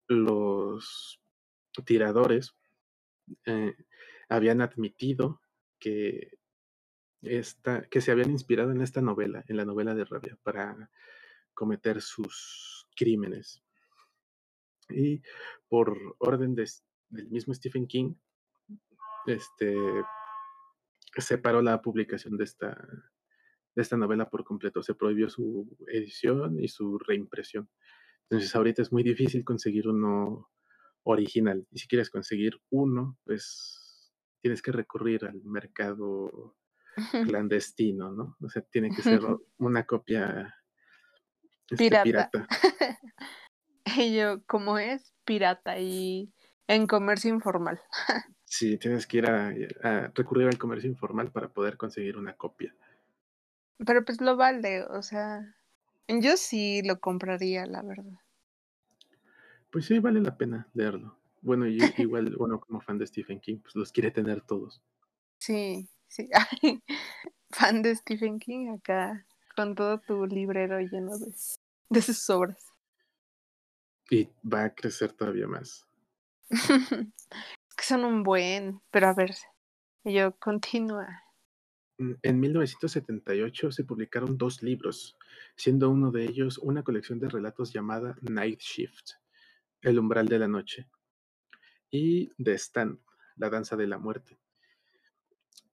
los 0.06 1.20
tiradores 1.84 2.54
eh, 3.46 3.74
habían 4.28 4.60
admitido 4.60 5.40
que, 5.78 6.38
esta, 7.22 7.82
que 7.88 8.00
se 8.00 8.10
habían 8.10 8.30
inspirado 8.30 8.70
en 8.70 8.82
esta 8.82 9.00
novela, 9.00 9.44
en 9.48 9.56
la 9.56 9.64
novela 9.64 9.94
de 9.94 10.04
Rabia, 10.04 10.38
para 10.42 10.90
cometer 11.58 12.00
sus 12.00 12.86
crímenes. 12.94 13.64
Y 14.88 15.20
por 15.68 15.98
orden 16.18 16.54
de, 16.54 16.70
del 17.08 17.28
mismo 17.30 17.52
Stephen 17.52 17.88
King, 17.88 18.14
este, 19.26 19.76
separó 21.16 21.60
la 21.60 21.82
publicación 21.82 22.36
de 22.36 22.44
esta, 22.44 22.70
de 23.74 23.82
esta 23.82 23.96
novela 23.96 24.30
por 24.30 24.44
completo. 24.44 24.84
Se 24.84 24.94
prohibió 24.94 25.28
su 25.28 25.76
edición 25.88 26.60
y 26.60 26.68
su 26.68 26.96
reimpresión. 26.98 27.68
Entonces 28.30 28.54
ahorita 28.54 28.82
es 28.82 28.92
muy 28.92 29.02
difícil 29.02 29.44
conseguir 29.44 29.88
uno 29.88 30.48
original. 31.02 31.66
Y 31.72 31.80
si 31.80 31.88
quieres 31.88 32.08
conseguir 32.08 32.60
uno, 32.70 33.18
pues 33.24 34.12
tienes 34.42 34.62
que 34.62 34.70
recurrir 34.70 35.24
al 35.24 35.42
mercado 35.42 36.56
clandestino, 37.26 38.12
¿no? 38.12 38.36
O 38.40 38.48
sea, 38.48 38.62
tiene 38.62 38.94
que 38.94 39.02
ser 39.02 39.22
una 39.56 39.84
copia 39.86 40.54
este, 41.70 41.76
Pirata. 41.76 42.30
pirata. 42.30 42.48
Y 43.96 44.14
yo, 44.14 44.44
como 44.44 44.78
es 44.78 45.14
pirata 45.24 45.78
y 45.78 46.30
en 46.66 46.86
comercio 46.86 47.32
informal. 47.32 47.80
Sí, 48.50 48.78
tienes 48.78 49.06
que 49.06 49.18
ir 49.18 49.26
a, 49.26 49.52
a 49.82 50.10
recurrir 50.14 50.46
al 50.46 50.56
comercio 50.56 50.88
informal 50.88 51.30
para 51.30 51.50
poder 51.50 51.76
conseguir 51.76 52.16
una 52.16 52.34
copia. 52.34 52.74
Pero 53.84 54.02
pues 54.06 54.22
lo 54.22 54.38
vale, 54.38 54.84
o 54.84 55.02
sea, 55.02 55.54
yo 56.08 56.38
sí 56.38 56.80
lo 56.82 56.98
compraría, 56.98 57.66
la 57.66 57.82
verdad. 57.82 58.18
Pues 59.70 59.84
sí, 59.84 59.98
vale 59.98 60.20
la 60.20 60.38
pena 60.38 60.66
leerlo. 60.72 61.18
Bueno, 61.42 61.66
yo 61.66 61.78
igual, 61.98 62.34
bueno, 62.36 62.60
como 62.60 62.80
fan 62.80 62.98
de 62.98 63.06
Stephen 63.06 63.40
King, 63.40 63.58
pues 63.58 63.76
los 63.76 63.92
quiere 63.92 64.10
tener 64.10 64.40
todos. 64.40 64.82
Sí, 65.38 65.88
sí. 66.08 66.28
fan 67.50 67.82
de 67.82 67.94
Stephen 67.94 68.38
King 68.38 68.70
acá, 68.70 69.26
con 69.58 69.74
todo 69.74 69.98
tu 69.98 70.24
librero 70.24 70.78
lleno 70.78 71.18
de, 71.18 71.34
de 71.90 72.00
sus 72.00 72.30
obras. 72.30 72.64
Y 74.08 74.28
va 74.48 74.66
a 74.66 74.72
crecer 74.72 75.12
todavía 75.12 75.48
más. 75.48 75.84
es 76.50 77.74
que 77.76 77.84
son 77.84 78.04
un 78.04 78.22
buen, 78.22 78.80
pero 78.92 79.08
a 79.08 79.14
ver, 79.14 79.34
yo 80.04 80.30
continúa. 80.38 81.08
Mm, 81.98 82.12
en 82.22 82.38
1978 82.38 83.72
se 83.72 83.82
publicaron 83.82 84.38
dos 84.38 84.62
libros, 84.62 85.18
siendo 85.56 85.90
uno 85.90 86.12
de 86.12 86.26
ellos 86.26 86.58
una 86.58 86.84
colección 86.84 87.18
de 87.18 87.28
relatos 87.28 87.72
llamada 87.72 88.16
Night 88.20 88.60
Shift, 88.60 89.14
El 89.80 89.98
umbral 89.98 90.28
de 90.28 90.38
la 90.38 90.46
noche, 90.46 90.88
y 91.90 92.28
The 92.40 92.54
Stand, 92.54 93.00
La 93.34 93.50
danza 93.50 93.74
de 93.74 93.88
la 93.88 93.98
muerte. 93.98 94.38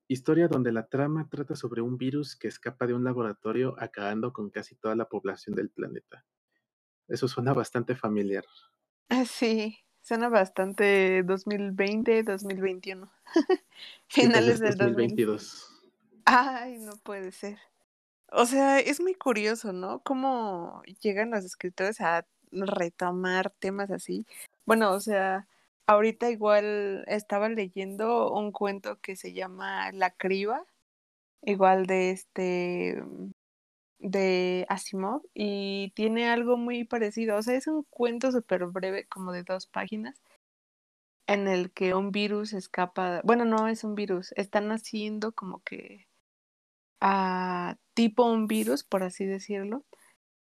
Historia 0.07 0.47
donde 0.47 0.71
la 0.71 0.87
trama 0.87 1.27
trata 1.29 1.55
sobre 1.55 1.81
un 1.81 1.97
virus 1.97 2.35
que 2.35 2.47
escapa 2.47 2.85
de 2.85 2.93
un 2.93 3.03
laboratorio 3.03 3.75
acabando 3.79 4.33
con 4.33 4.51
casi 4.51 4.75
toda 4.75 4.95
la 4.95 5.09
población 5.09 5.55
del 5.55 5.69
planeta. 5.69 6.25
Eso 7.07 7.27
suena 7.27 7.53
bastante 7.53 7.95
familiar. 7.95 8.45
Ah, 9.09 9.25
sí, 9.25 9.79
suena 10.01 10.29
bastante 10.29 11.23
2020, 11.23 12.23
2021. 12.23 13.11
Finales 14.07 14.59
del 14.59 14.77
2022. 14.77 15.83
Ay, 16.25 16.77
no 16.79 16.97
puede 16.97 17.31
ser. 17.31 17.57
O 18.31 18.45
sea, 18.45 18.79
es 18.79 18.99
muy 18.99 19.15
curioso, 19.15 19.71
¿no? 19.73 19.99
Cómo 19.99 20.81
llegan 21.01 21.31
los 21.31 21.45
escritores 21.45 22.01
a 22.01 22.25
retomar 22.51 23.51
temas 23.59 23.91
así. 23.91 24.25
Bueno, 24.65 24.91
o 24.91 24.99
sea, 24.99 25.47
ahorita 25.87 26.29
igual 26.31 27.03
estaba 27.07 27.49
leyendo 27.49 28.31
un 28.31 28.51
cuento 28.51 28.99
que 29.01 29.15
se 29.15 29.33
llama 29.33 29.91
La 29.91 30.11
criba, 30.11 30.65
igual 31.41 31.85
de 31.85 32.11
este 32.11 33.03
de 33.99 34.65
Asimov 34.69 35.23
y 35.33 35.91
tiene 35.95 36.29
algo 36.29 36.57
muy 36.57 36.83
parecido, 36.83 37.37
o 37.37 37.41
sea, 37.41 37.55
es 37.55 37.67
un 37.67 37.83
cuento 37.89 38.31
súper 38.31 38.65
breve, 38.67 39.07
como 39.07 39.31
de 39.31 39.43
dos 39.43 39.67
páginas, 39.67 40.21
en 41.27 41.47
el 41.47 41.71
que 41.71 41.95
un 41.95 42.11
virus 42.11 42.53
escapa, 42.53 43.21
bueno, 43.23 43.45
no 43.45 43.67
es 43.67 43.83
un 43.83 43.95
virus, 43.95 44.31
están 44.35 44.71
haciendo 44.71 45.31
como 45.31 45.61
que 45.63 46.07
a 47.01 47.77
tipo 47.93 48.25
un 48.25 48.47
virus, 48.47 48.83
por 48.83 49.03
así 49.03 49.25
decirlo, 49.25 49.85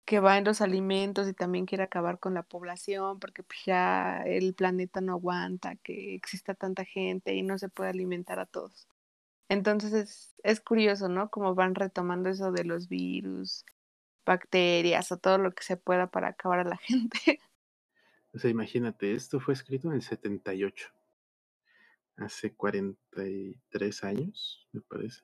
que 0.04 0.20
va 0.20 0.36
en 0.36 0.44
los 0.44 0.60
alimentos 0.60 1.28
y 1.28 1.32
también 1.32 1.66
quiere 1.66 1.84
acabar 1.84 2.18
con 2.18 2.34
la 2.34 2.42
población 2.42 3.18
porque 3.18 3.42
pues 3.42 3.60
ya 3.64 4.22
el 4.26 4.54
planeta 4.54 5.00
no 5.00 5.12
aguanta 5.12 5.76
que 5.76 6.14
exista 6.14 6.54
tanta 6.54 6.84
gente 6.84 7.34
y 7.34 7.42
no 7.42 7.58
se 7.58 7.68
puede 7.68 7.90
alimentar 7.90 8.38
a 8.38 8.46
todos. 8.46 8.86
Entonces 9.48 9.92
es, 9.92 10.34
es 10.42 10.60
curioso, 10.60 11.08
¿no? 11.08 11.30
Como 11.30 11.54
van 11.54 11.74
retomando 11.74 12.28
eso 12.28 12.52
de 12.52 12.64
los 12.64 12.88
virus, 12.88 13.64
bacterias 14.26 15.10
o 15.12 15.18
todo 15.18 15.38
lo 15.38 15.54
que 15.54 15.62
se 15.62 15.76
pueda 15.76 16.06
para 16.08 16.28
acabar 16.28 16.60
a 16.60 16.64
la 16.64 16.76
gente. 16.82 17.40
O 18.32 18.38
sea, 18.38 18.50
imagínate, 18.50 19.14
esto 19.14 19.40
fue 19.40 19.54
escrito 19.54 19.88
en 19.88 19.94
el 19.94 20.02
78. 20.02 20.88
Hace 22.16 22.54
43 22.54 24.04
años, 24.04 24.68
me 24.72 24.80
parece. 24.80 25.22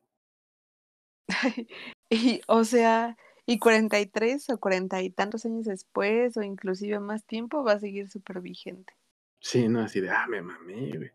y, 2.10 2.40
o 2.46 2.64
sea, 2.64 3.16
y 3.50 3.58
43 3.58 4.48
o 4.50 4.60
40 4.60 5.02
y 5.02 5.10
tantos 5.10 5.44
años 5.44 5.66
después, 5.66 6.36
o 6.36 6.42
inclusive 6.42 7.00
más 7.00 7.24
tiempo, 7.24 7.64
va 7.64 7.72
a 7.72 7.80
seguir 7.80 8.08
súper 8.08 8.40
vigente. 8.40 8.94
Sí, 9.40 9.66
no, 9.66 9.80
así 9.80 10.00
de, 10.00 10.08
ah, 10.08 10.28
me 10.28 10.40
mamé, 10.40 10.92
güey. 10.92 11.10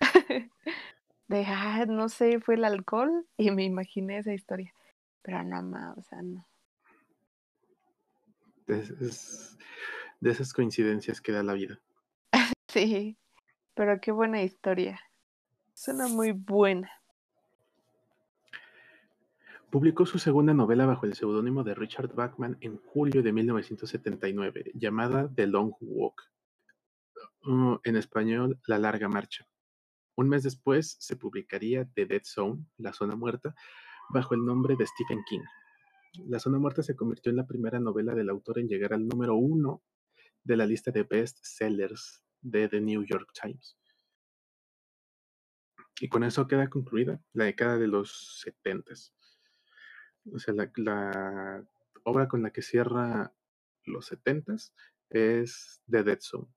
de, 1.28 1.44
ah, 1.46 1.84
no 1.86 2.08
sé, 2.08 2.40
fue 2.40 2.54
el 2.54 2.64
alcohol 2.64 3.26
y 3.36 3.50
me 3.50 3.64
imaginé 3.64 4.16
esa 4.16 4.32
historia. 4.32 4.72
Pero 5.20 5.44
no 5.44 5.62
más, 5.62 5.98
o 5.98 6.02
sea, 6.04 6.22
no. 6.22 6.48
Es, 8.66 9.58
de 10.20 10.30
esas 10.30 10.54
coincidencias 10.54 11.20
que 11.20 11.32
da 11.32 11.42
la 11.42 11.52
vida. 11.52 11.78
sí, 12.68 13.18
pero 13.74 14.00
qué 14.00 14.10
buena 14.10 14.42
historia. 14.42 14.98
Suena 15.74 16.08
muy 16.08 16.32
buena. 16.32 16.90
Publicó 19.70 20.06
su 20.06 20.18
segunda 20.18 20.54
novela 20.54 20.86
bajo 20.86 21.04
el 21.04 21.12
seudónimo 21.12 21.62
de 21.62 21.74
Richard 21.74 22.14
Bachman 22.14 22.56
en 22.62 22.78
julio 22.78 23.22
de 23.22 23.34
1979, 23.34 24.72
llamada 24.72 25.30
The 25.34 25.46
Long 25.46 25.74
Walk, 25.80 26.22
uh, 27.42 27.76
en 27.84 27.96
español 27.96 28.58
La 28.66 28.78
Larga 28.78 29.10
Marcha. 29.10 29.46
Un 30.16 30.30
mes 30.30 30.42
después 30.42 30.96
se 31.00 31.16
publicaría 31.16 31.86
The 31.94 32.06
Dead 32.06 32.22
Zone, 32.24 32.64
La 32.78 32.94
Zona 32.94 33.14
Muerta, 33.14 33.54
bajo 34.08 34.34
el 34.34 34.42
nombre 34.42 34.74
de 34.74 34.86
Stephen 34.86 35.22
King. 35.28 35.44
La 36.28 36.38
Zona 36.38 36.58
Muerta 36.58 36.82
se 36.82 36.96
convirtió 36.96 37.28
en 37.28 37.36
la 37.36 37.46
primera 37.46 37.78
novela 37.78 38.14
del 38.14 38.30
autor 38.30 38.58
en 38.58 38.68
llegar 38.68 38.94
al 38.94 39.06
número 39.06 39.34
uno 39.34 39.82
de 40.44 40.56
la 40.56 40.64
lista 40.64 40.90
de 40.92 41.02
best 41.02 41.40
sellers 41.42 42.22
de 42.40 42.70
The 42.70 42.80
New 42.80 43.04
York 43.04 43.30
Times. 43.38 43.76
Y 46.00 46.08
con 46.08 46.24
eso 46.24 46.46
queda 46.46 46.70
concluida 46.70 47.20
la 47.34 47.44
década 47.44 47.76
de 47.76 47.88
los 47.88 48.40
setentas. 48.40 49.12
O 50.32 50.38
sea, 50.38 50.54
la, 50.54 51.64
obra 52.04 52.28
con 52.28 52.42
la 52.42 52.50
que 52.50 52.62
cierra 52.62 53.32
los 53.84 54.06
setentas 54.06 54.74
es 55.10 55.80
The 55.90 56.02
Dead 56.02 56.20
Zone. 56.20 56.48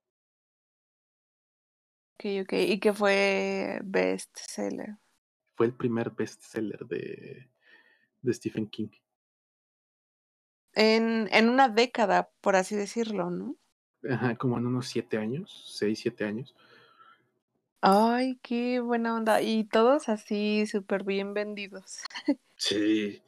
Ok, 2.15 2.25
ok. 2.43 2.53
¿Y 2.53 2.79
qué 2.79 2.93
fue 2.93 3.79
bestseller? 3.83 4.97
Fue 5.55 5.65
el 5.65 5.73
primer 5.73 6.11
bestseller 6.11 6.85
de, 6.85 7.49
de 8.21 8.33
Stephen 8.33 8.67
King. 8.67 8.89
En, 10.73 11.27
en 11.31 11.49
una 11.49 11.69
década, 11.69 12.31
por 12.41 12.55
así 12.55 12.75
decirlo, 12.75 13.29
¿no? 13.29 13.57
Ajá, 14.09 14.35
como 14.35 14.57
en 14.57 14.65
unos 14.65 14.87
siete 14.87 15.17
años, 15.17 15.75
seis, 15.77 15.99
siete 15.99 16.25
años. 16.25 16.55
Ay, 17.81 18.39
qué 18.43 18.79
buena 18.79 19.15
onda. 19.15 19.41
Y 19.41 19.63
todos 19.63 20.07
así 20.07 20.65
súper 20.67 21.03
bien 21.03 21.33
vendidos. 21.33 22.03
Sí, 22.55 23.19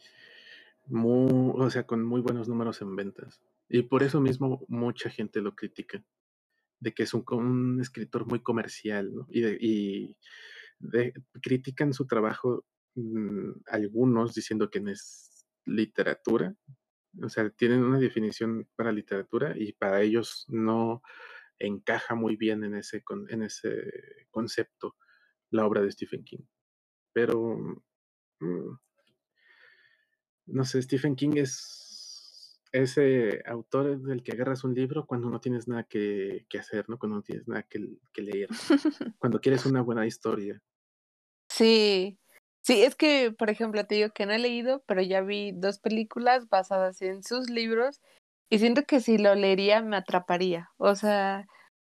muy, 0.86 1.54
o 1.56 1.69
sea, 1.69 1.86
con 1.86 2.04
muy 2.04 2.22
buenos 2.22 2.48
números 2.48 2.82
en 2.82 2.96
ventas. 2.96 3.41
Y 3.69 3.84
por 3.84 4.04
eso 4.04 4.22
mismo 4.22 4.65
mucha 4.67 5.10
gente 5.10 5.41
lo 5.41 5.56
critica, 5.56 6.04
de 6.80 6.93
que 6.93 7.04
es 7.04 7.13
un, 7.13 7.24
un 7.32 7.82
escritor 7.82 8.26
muy 8.28 8.41
comercial, 8.41 9.13
¿no? 9.13 9.28
Y, 9.30 9.41
de, 9.41 9.58
y 9.60 10.17
critican 11.41 11.93
su 11.93 12.06
trabajo 12.06 12.65
mmm, 12.96 13.52
algunos 13.67 14.34
diciendo 14.34 14.69
que 14.69 14.82
no 14.82 14.91
es 14.91 15.46
literatura, 15.65 16.56
o 17.22 17.30
sea, 17.30 17.50
tienen 17.52 17.84
una 17.84 18.00
definición 18.00 18.67
para 18.76 18.91
literatura 18.91 19.54
y 19.58 19.74
para 19.74 20.02
ellos 20.02 20.46
no 20.50 21.02
encaja 21.60 22.15
muy 22.15 22.36
bien 22.36 22.63
en 22.63 22.76
ese, 22.76 23.04
en 23.30 23.43
ese 23.43 24.28
concepto 24.32 24.96
la 25.52 25.65
obra 25.65 25.82
de 25.82 25.91
Stephen 25.91 26.24
King. 26.24 26.46
Pero 27.13 27.58
mmm, 28.39 28.76
no 30.46 30.66
sé, 30.66 30.82
Stephen 30.82 31.16
King 31.16 31.38
es 31.38 32.60
ese 32.72 33.44
autor 33.46 34.02
del 34.02 34.24
que 34.24 34.32
agarras 34.32 34.64
un 34.64 34.74
libro 34.74 35.06
cuando 35.06 35.30
no 35.30 35.40
tienes 35.40 35.68
nada 35.68 35.84
que, 35.84 36.46
que 36.50 36.58
hacer, 36.58 36.90
¿no? 36.90 36.98
Cuando 36.98 37.18
no 37.18 37.22
tienes 37.22 37.48
nada 37.48 37.64
que, 37.64 38.00
que 38.12 38.22
leer, 38.24 38.50
cuando 39.20 39.40
quieres 39.40 39.66
una 39.66 39.82
buena 39.82 40.08
historia. 40.08 40.62
Sí, 41.50 42.18
sí, 42.64 42.82
es 42.82 42.96
que, 42.96 43.32
por 43.32 43.52
ejemplo, 43.52 43.86
te 43.86 43.96
digo 43.96 44.10
que 44.10 44.26
no 44.26 44.34
he 44.34 44.40
leído, 44.40 44.84
pero 44.88 45.02
ya 45.04 45.22
vi 45.22 45.52
dos 45.52 45.78
películas 45.80 46.50
basadas 46.50 47.02
en 47.04 47.24
sus 47.24 47.50
libros 47.50 48.02
y 48.50 48.58
siento 48.58 48.84
que 48.84 49.02
si 49.02 49.20
lo 49.20 49.36
leería 49.36 49.82
me 49.82 49.98
atraparía, 49.98 50.72
o 50.78 50.96
sea, 50.96 51.46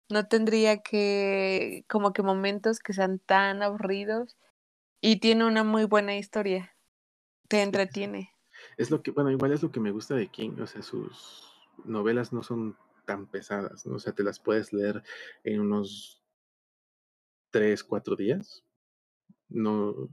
no 0.09 0.27
tendría 0.27 0.81
que, 0.81 1.85
como 1.87 2.11
que 2.11 2.23
momentos 2.23 2.79
que 2.79 2.93
sean 2.93 3.19
tan 3.19 3.61
aburridos 3.61 4.35
y 4.99 5.19
tiene 5.19 5.45
una 5.45 5.63
muy 5.63 5.85
buena 5.85 6.17
historia, 6.17 6.75
te 7.47 7.61
entretiene. 7.61 8.31
Es 8.81 8.89
lo 8.89 9.03
que, 9.03 9.11
bueno, 9.11 9.29
igual 9.29 9.51
es 9.51 9.61
lo 9.61 9.71
que 9.71 9.79
me 9.79 9.91
gusta 9.91 10.15
de 10.15 10.29
King, 10.29 10.59
o 10.59 10.65
sea, 10.65 10.81
sus 10.81 11.53
novelas 11.85 12.33
no 12.33 12.41
son 12.41 12.75
tan 13.05 13.27
pesadas, 13.27 13.85
¿no? 13.85 13.97
O 13.97 13.99
sea, 13.99 14.13
te 14.13 14.23
las 14.23 14.39
puedes 14.39 14.73
leer 14.73 15.03
en 15.43 15.61
unos 15.61 16.23
tres, 17.51 17.83
cuatro 17.83 18.15
días. 18.15 18.65
No, 19.49 20.09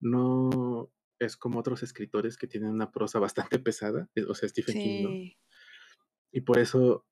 no 0.00 0.90
es 1.20 1.36
como 1.36 1.60
otros 1.60 1.84
escritores 1.84 2.36
que 2.36 2.48
tienen 2.48 2.70
una 2.70 2.90
prosa 2.90 3.20
bastante 3.20 3.58
pesada, 3.64 4.10
o 4.28 4.34
sea, 4.34 4.48
Stephen 4.48 4.74
sí. 4.74 4.82
King, 4.82 5.02
¿no? 5.04 5.10
Y 6.32 6.40
por 6.40 6.58
eso 6.58 7.06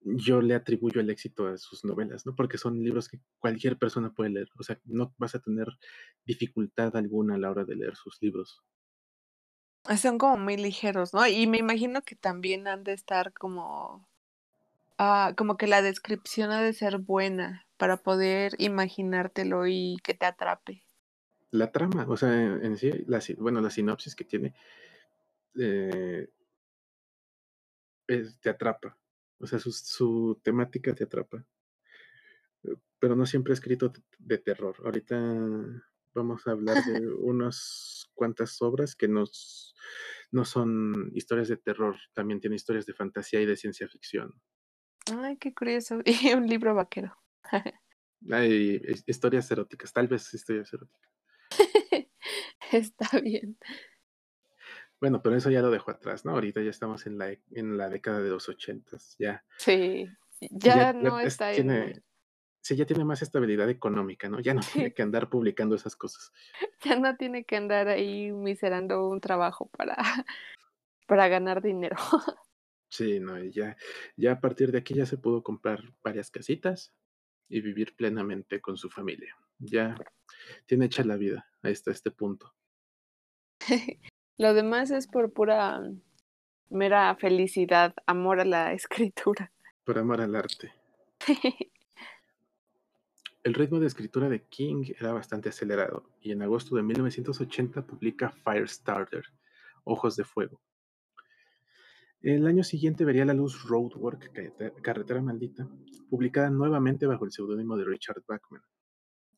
yo 0.00 0.40
le 0.40 0.54
atribuyo 0.54 1.02
el 1.02 1.10
éxito 1.10 1.46
a 1.46 1.58
sus 1.58 1.84
novelas, 1.84 2.24
¿no? 2.24 2.34
Porque 2.34 2.56
son 2.56 2.82
libros 2.82 3.06
que 3.06 3.20
cualquier 3.38 3.76
persona 3.76 4.14
puede 4.14 4.30
leer. 4.30 4.48
O 4.58 4.62
sea, 4.62 4.80
no 4.84 5.14
vas 5.18 5.34
a 5.34 5.40
tener 5.40 5.68
dificultad 6.24 6.96
alguna 6.96 7.34
a 7.34 7.38
la 7.38 7.50
hora 7.50 7.66
de 7.66 7.76
leer 7.76 7.96
sus 7.96 8.16
libros. 8.22 8.64
Ah, 9.84 9.96
son 9.96 10.18
como 10.18 10.36
muy 10.36 10.56
ligeros, 10.56 11.12
¿no? 11.12 11.26
Y 11.26 11.46
me 11.46 11.58
imagino 11.58 12.02
que 12.02 12.14
también 12.14 12.68
han 12.68 12.84
de 12.84 12.92
estar 12.92 13.32
como 13.32 14.06
ah, 14.98 15.34
como 15.36 15.56
que 15.56 15.66
la 15.66 15.82
descripción 15.82 16.50
ha 16.52 16.62
de 16.62 16.72
ser 16.72 16.98
buena 16.98 17.66
para 17.76 17.96
poder 17.96 18.54
imaginártelo 18.58 19.66
y 19.66 19.96
que 20.04 20.14
te 20.14 20.26
atrape. 20.26 20.84
La 21.50 21.72
trama, 21.72 22.06
o 22.08 22.16
sea, 22.16 22.32
en, 22.32 22.78
sí, 22.78 23.04
bueno, 23.38 23.60
la 23.60 23.70
sinopsis 23.70 24.14
que 24.14 24.24
tiene 24.24 24.54
eh, 25.58 26.28
te 28.06 28.50
atrapa. 28.50 28.96
O 29.38 29.46
sea, 29.46 29.58
su, 29.58 29.72
su 29.72 30.40
temática 30.42 30.94
te 30.94 31.04
atrapa. 31.04 31.44
Eh, 32.62 32.76
Pero 32.98 33.16
no 33.16 33.26
siempre 33.26 33.52
he 33.52 33.54
escrito 33.54 33.92
de 34.18 34.38
terror. 34.38 34.76
Ahorita 34.84 35.16
vamos 36.14 36.46
a 36.46 36.52
hablar 36.52 36.82
de 36.84 37.06
unas 37.18 38.10
cuantas 38.14 38.60
obras 38.62 38.94
que 38.96 39.08
nos, 39.08 39.74
no 40.30 40.44
son 40.44 41.10
historias 41.14 41.48
de 41.48 41.56
terror, 41.56 41.96
también 42.14 42.40
tiene 42.40 42.56
historias 42.56 42.86
de 42.86 42.94
fantasía 42.94 43.40
y 43.40 43.46
de 43.46 43.56
ciencia 43.56 43.88
ficción. 43.88 44.40
Ay, 45.12 45.36
qué 45.38 45.52
curioso. 45.54 46.00
Y 46.06 46.32
un 46.34 46.46
libro 46.46 46.74
vaquero. 46.74 47.16
Hay 48.30 48.80
his- 48.86 49.04
historias 49.06 49.50
eróticas, 49.50 49.92
tal 49.92 50.06
vez 50.08 50.32
historias 50.32 50.72
eróticas. 50.72 51.10
Está 52.70 53.20
bien. 53.20 53.58
Bueno, 55.00 55.20
pero 55.20 55.36
eso 55.36 55.50
ya 55.50 55.60
lo 55.60 55.70
dejo 55.70 55.90
atrás, 55.90 56.24
¿no? 56.24 56.32
Ahorita 56.32 56.62
ya 56.62 56.70
estamos 56.70 57.06
en 57.06 57.18
la, 57.18 57.36
en 57.50 57.76
la 57.76 57.88
década 57.88 58.20
de 58.22 58.30
los 58.30 58.48
ochentas, 58.48 59.16
ya. 59.18 59.44
Sí. 59.58 60.08
Ya, 60.50 60.92
no 60.92 61.18
es- 61.18 61.26
está 61.28 61.50
en... 61.50 61.54
tiene, 61.56 62.02
sí, 62.62 62.76
ya 62.76 62.86
tiene 62.86 63.04
más 63.04 63.20
estabilidad 63.22 63.68
económica, 63.68 64.28
¿no? 64.28 64.40
Ya 64.40 64.54
no 64.54 64.62
tiene 64.72 64.94
que 64.94 65.02
andar 65.02 65.28
publicando 65.28 65.74
esas 65.74 65.96
cosas. 65.96 66.32
ya 66.82 66.96
no 66.98 67.16
tiene 67.16 67.44
que 67.44 67.56
andar 67.56 67.88
ahí 67.88 68.32
miserando 68.32 69.06
un 69.08 69.20
trabajo 69.20 69.68
para, 69.76 69.96
para 71.06 71.28
ganar 71.28 71.62
dinero. 71.62 71.96
Sí, 72.94 73.20
no, 73.20 73.42
y 73.42 73.50
ya, 73.50 73.74
ya 74.18 74.32
a 74.32 74.40
partir 74.42 74.70
de 74.70 74.76
aquí 74.76 74.92
ya 74.92 75.06
se 75.06 75.16
pudo 75.16 75.42
comprar 75.42 75.80
varias 76.04 76.30
casitas 76.30 76.92
y 77.48 77.62
vivir 77.62 77.96
plenamente 77.96 78.60
con 78.60 78.76
su 78.76 78.90
familia. 78.90 79.34
Ya 79.58 79.94
tiene 80.66 80.84
hecha 80.84 81.02
la 81.02 81.16
vida 81.16 81.48
hasta 81.62 81.90
este 81.90 82.10
punto. 82.10 82.54
Lo 84.36 84.52
demás 84.52 84.90
es 84.90 85.06
por 85.06 85.32
pura 85.32 85.80
mera 86.68 87.16
felicidad, 87.16 87.94
amor 88.04 88.40
a 88.40 88.44
la 88.44 88.74
escritura. 88.74 89.50
Por 89.84 89.98
amor 89.98 90.20
al 90.20 90.36
arte. 90.36 90.70
El 93.42 93.54
ritmo 93.54 93.80
de 93.80 93.86
escritura 93.88 94.28
de 94.28 94.44
King 94.46 94.92
era 94.98 95.12
bastante 95.12 95.48
acelerado 95.48 96.08
y 96.20 96.30
en 96.30 96.42
agosto 96.42 96.76
de 96.76 96.82
1980 96.82 97.84
publica 97.86 98.30
Firestarter, 98.30 99.24
Ojos 99.84 100.16
de 100.16 100.24
Fuego. 100.24 100.60
El 102.20 102.46
año 102.46 102.62
siguiente 102.62 103.04
vería 103.04 103.24
la 103.24 103.34
luz 103.34 103.64
Roadwork, 103.64 104.32
Carrete- 104.32 104.80
Carretera 104.80 105.20
Maldita, 105.20 105.68
publicada 106.08 106.50
nuevamente 106.50 107.06
bajo 107.06 107.24
el 107.24 107.32
seudónimo 107.32 107.76
de 107.76 107.84
Richard 107.84 108.22
Bachman. 108.28 108.62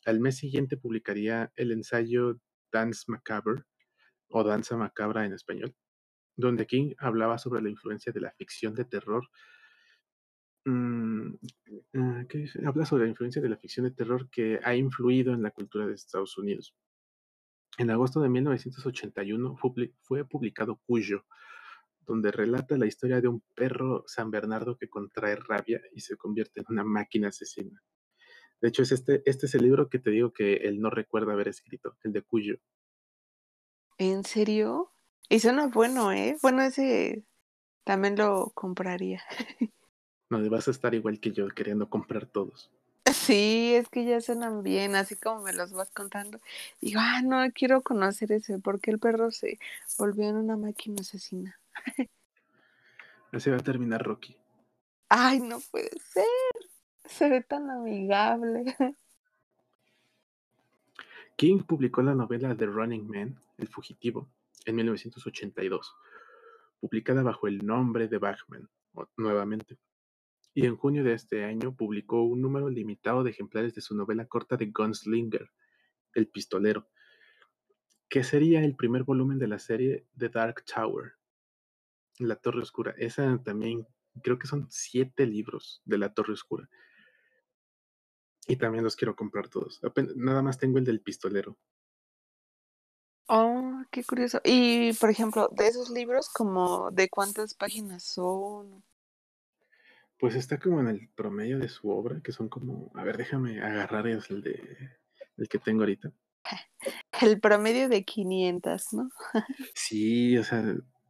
Al 0.05 0.21
mes 0.21 0.37
siguiente 0.37 0.77
publicaría 0.77 1.51
el 1.57 1.73
ensayo 1.73 2.39
Dance 2.71 3.05
Macabre, 3.09 3.63
o 4.29 4.43
Danza 4.45 4.77
Macabra 4.77 5.25
en 5.25 5.33
español, 5.33 5.75
donde 6.37 6.67
King 6.67 6.93
hablaba 6.99 7.39
sobre 7.39 7.63
la 7.63 7.71
influencia 7.71 8.13
de 8.13 8.21
la 8.21 8.33
ficción 8.33 8.75
de 8.75 8.85
terror. 8.85 9.29
Mm, 10.65 11.35
ah. 11.95 12.25
Habla 12.67 12.87
sobre 12.87 13.05
la 13.05 13.11
influencia 13.11 13.43
de 13.43 13.49
la 13.49 13.57
ficción 13.57 13.85
de 13.87 13.93
terror 13.93 14.29
que 14.31 14.61
ha 14.63 14.75
influido 14.75 15.33
en 15.35 15.43
la 15.43 15.51
cultura 15.51 15.87
de 15.87 15.95
Estados 15.95 16.37
Unidos. 16.39 16.75
En 17.79 17.91
agosto 17.91 18.21
de 18.21 18.29
1981 18.29 19.57
fue 19.57 19.71
publi- 19.71 19.95
fue 20.03 20.25
publicado 20.25 20.81
Cuyo, 20.87 21.25
donde 22.01 22.31
relata 22.33 22.77
la 22.79 22.87
historia 22.87 23.21
de 23.21 23.29
un 23.29 23.43
perro 23.55 24.05
San 24.07 24.31
Bernardo 24.31 24.77
que 24.77 24.89
contrae 24.89 25.37
rabia 25.37 25.81
y 25.93 26.01
se 26.01 26.17
convierte 26.17 26.61
en 26.61 26.67
una 26.71 26.85
máquina 26.85 27.29
asesina. 27.29 27.83
De 28.61 28.69
hecho, 28.69 28.83
es 28.83 28.93
este, 28.93 29.23
este 29.27 29.47
es 29.47 29.55
el 29.57 29.63
libro 29.65 29.89
que 29.91 29.99
te 30.01 30.11
digo 30.11 30.33
que 30.33 30.55
él 30.57 30.81
no 30.81 30.91
recuerda 30.91 31.33
haber 31.35 31.49
escrito, 31.49 31.97
el 32.05 32.13
de 32.13 32.23
Cuyo. 32.23 32.57
¿En 33.99 34.25
serio? 34.25 34.93
Y 35.29 35.41
suena 35.41 35.67
bueno, 35.69 36.13
¿eh? 36.13 36.37
Bueno, 36.43 36.63
ese 36.63 37.25
también 37.85 38.17
lo 38.17 38.53
compraría. 38.55 39.23
No, 40.35 40.51
vas 40.51 40.67
a 40.67 40.73
estar 40.73 40.93
igual 40.95 41.21
que 41.21 41.31
yo 41.31 41.47
queriendo 41.47 41.89
comprar 41.89 42.27
todos. 42.27 42.69
Sí, 43.13 43.75
es 43.75 43.89
que 43.89 44.05
ya 44.05 44.21
suenan 44.21 44.65
bien, 44.65 44.97
así 44.97 45.15
como 45.15 45.43
me 45.43 45.53
los 45.53 45.73
vas 45.73 45.93
contando. 45.93 46.41
Digo, 46.81 46.99
ah, 47.01 47.23
no, 47.23 47.45
quiero 47.55 47.83
conocer 47.83 48.33
ese, 48.33 48.59
porque 48.59 48.91
el 48.91 48.99
perro 48.99 49.31
se 49.31 49.61
volvió 49.97 50.29
en 50.29 50.35
una 50.35 50.57
máquina 50.57 50.97
asesina. 51.03 51.57
Así 53.31 53.51
va 53.51 53.57
a 53.59 53.61
terminar 53.61 54.03
Rocky. 54.03 54.37
Ay, 55.09 55.39
no 55.39 55.61
puede 55.71 55.91
ser. 56.01 56.25
Se 57.05 57.29
ve 57.29 57.41
tan 57.43 57.71
amigable. 57.71 58.77
King 61.37 61.63
publicó 61.63 62.03
la 62.03 62.15
novela 62.17 62.57
The 62.57 62.67
Running 62.67 63.09
Man, 63.09 63.41
El 63.59 63.69
Fugitivo, 63.69 64.29
en 64.65 64.75
1982, 64.75 65.95
publicada 66.81 67.23
bajo 67.23 67.47
el 67.47 67.65
nombre 67.65 68.09
de 68.09 68.19
Bachman, 68.19 68.69
nuevamente. 69.17 69.79
Y 70.55 70.67
en 70.67 70.77
junio 70.77 71.03
de 71.03 71.15
este 71.15 71.45
año 71.45 71.77
publicó 71.77 72.23
un 72.23 72.41
número 72.41 72.71
limitado 72.71 73.25
de 73.25 73.31
ejemplares 73.31 73.75
de 73.75 73.81
su 73.81 73.97
novela 73.97 74.27
corta 74.27 74.57
de 74.57 74.67
Gunslinger, 74.67 75.51
El 76.15 76.29
Pistolero, 76.29 76.89
que 78.09 78.23
sería 78.23 78.65
el 78.65 78.77
primer 78.77 79.03
volumen 79.03 79.41
de 79.41 79.49
la 79.49 79.59
serie 79.59 80.07
The 80.17 80.29
Dark 80.29 80.65
Tower, 80.65 81.15
La 82.19 82.37
Torre 82.37 82.63
Oscura. 82.63 82.95
Esa 82.97 83.43
también, 83.43 83.89
creo 84.23 84.39
que 84.39 84.47
son 84.47 84.69
siete 84.71 85.27
libros 85.27 85.83
de 85.85 85.99
La 85.99 86.15
Torre 86.15 86.35
Oscura. 86.35 86.71
Y 88.47 88.57
también 88.57 88.85
los 88.85 88.95
quiero 88.95 89.17
comprar 89.17 89.49
todos. 89.49 89.81
Nada 90.15 90.43
más 90.43 90.59
tengo 90.59 90.79
el 90.79 90.85
del 90.85 91.01
pistolero. 91.01 91.59
Oh, 93.27 93.83
qué 93.91 94.05
curioso. 94.05 94.41
Y, 94.45 94.93
por 94.93 95.11
ejemplo, 95.11 95.49
de 95.51 95.67
esos 95.67 95.91
libros, 95.91 96.29
como 96.29 96.91
de 96.91 97.09
cuántas 97.09 97.55
páginas 97.55 98.05
son. 98.05 98.85
Pues 100.25 100.37
está 100.37 100.59
como 100.59 100.81
en 100.81 100.89
el 100.89 101.11
promedio 101.15 101.59
de 101.59 101.69
su 101.69 101.91
obra, 101.91 102.23
que 102.23 102.33
son 102.33 102.49
como, 102.49 102.91
a 102.95 103.05
ver, 103.05 103.19
déjame 103.19 103.61
agarrar 103.61 104.07
es 104.07 104.31
el 104.31 104.41
de 104.41 104.59
el 105.37 105.51
que 105.51 105.59
tengo 105.59 105.83
ahorita. 105.83 106.13
El 107.21 107.39
promedio 107.41 107.91
de 107.91 108.07
500, 108.07 108.95
¿no? 108.95 109.11
Sí, 109.75 110.39
o 110.39 110.43
sea, 110.43 110.65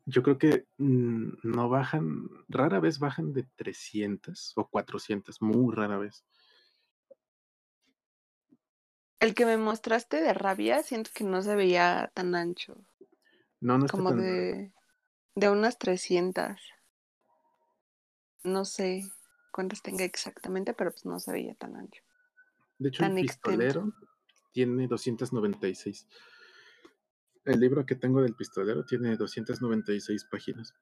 yo 0.05 0.23
creo 0.25 0.37
que 0.37 0.67
mm, 0.79 1.29
no 1.45 1.69
bajan, 1.69 2.29
rara 2.49 2.81
vez 2.81 2.99
bajan 2.99 3.33
de 3.33 3.45
300 3.55 4.55
o 4.57 4.67
400, 4.67 5.41
muy 5.41 5.73
rara 5.73 5.97
vez. 5.97 6.25
El 9.21 9.37
que 9.37 9.47
me 9.47 9.59
mostraste 9.59 10.21
de 10.23 10.35
rabia, 10.35 10.83
siento 10.83 11.13
que 11.15 11.23
no 11.23 11.41
se 11.41 11.55
veía 11.55 12.11
tan 12.15 12.35
ancho, 12.35 12.85
No, 13.61 13.79
no 13.79 13.87
está 13.87 13.97
como 13.97 14.09
tan 14.09 14.19
de, 14.19 14.73
de 15.37 15.51
unas 15.51 15.79
300. 15.79 16.74
No 18.45 18.67
sé 18.67 19.11
cuántas 19.51 19.83
tenga 19.83 20.05
exactamente, 20.05 20.75
pero 20.75 20.91
pues 20.91 21.07
no 21.07 21.19
se 21.19 21.33
veía 21.33 21.55
tan 21.55 21.77
ancho. 21.77 22.03
De 22.79 22.91
hecho, 22.91 23.03
el 23.05 23.09
tan 23.09 23.17
pistolero 23.23 23.93
tiene 24.53 24.87
296. 24.87 26.07
El 27.47 27.61
libro 27.61 27.87
que 27.87 27.95
tengo 27.95 28.21
del 28.23 28.35
pistolero 28.35 28.85
tiene 28.85 29.17
296 29.17 30.25
páginas. 30.31 30.75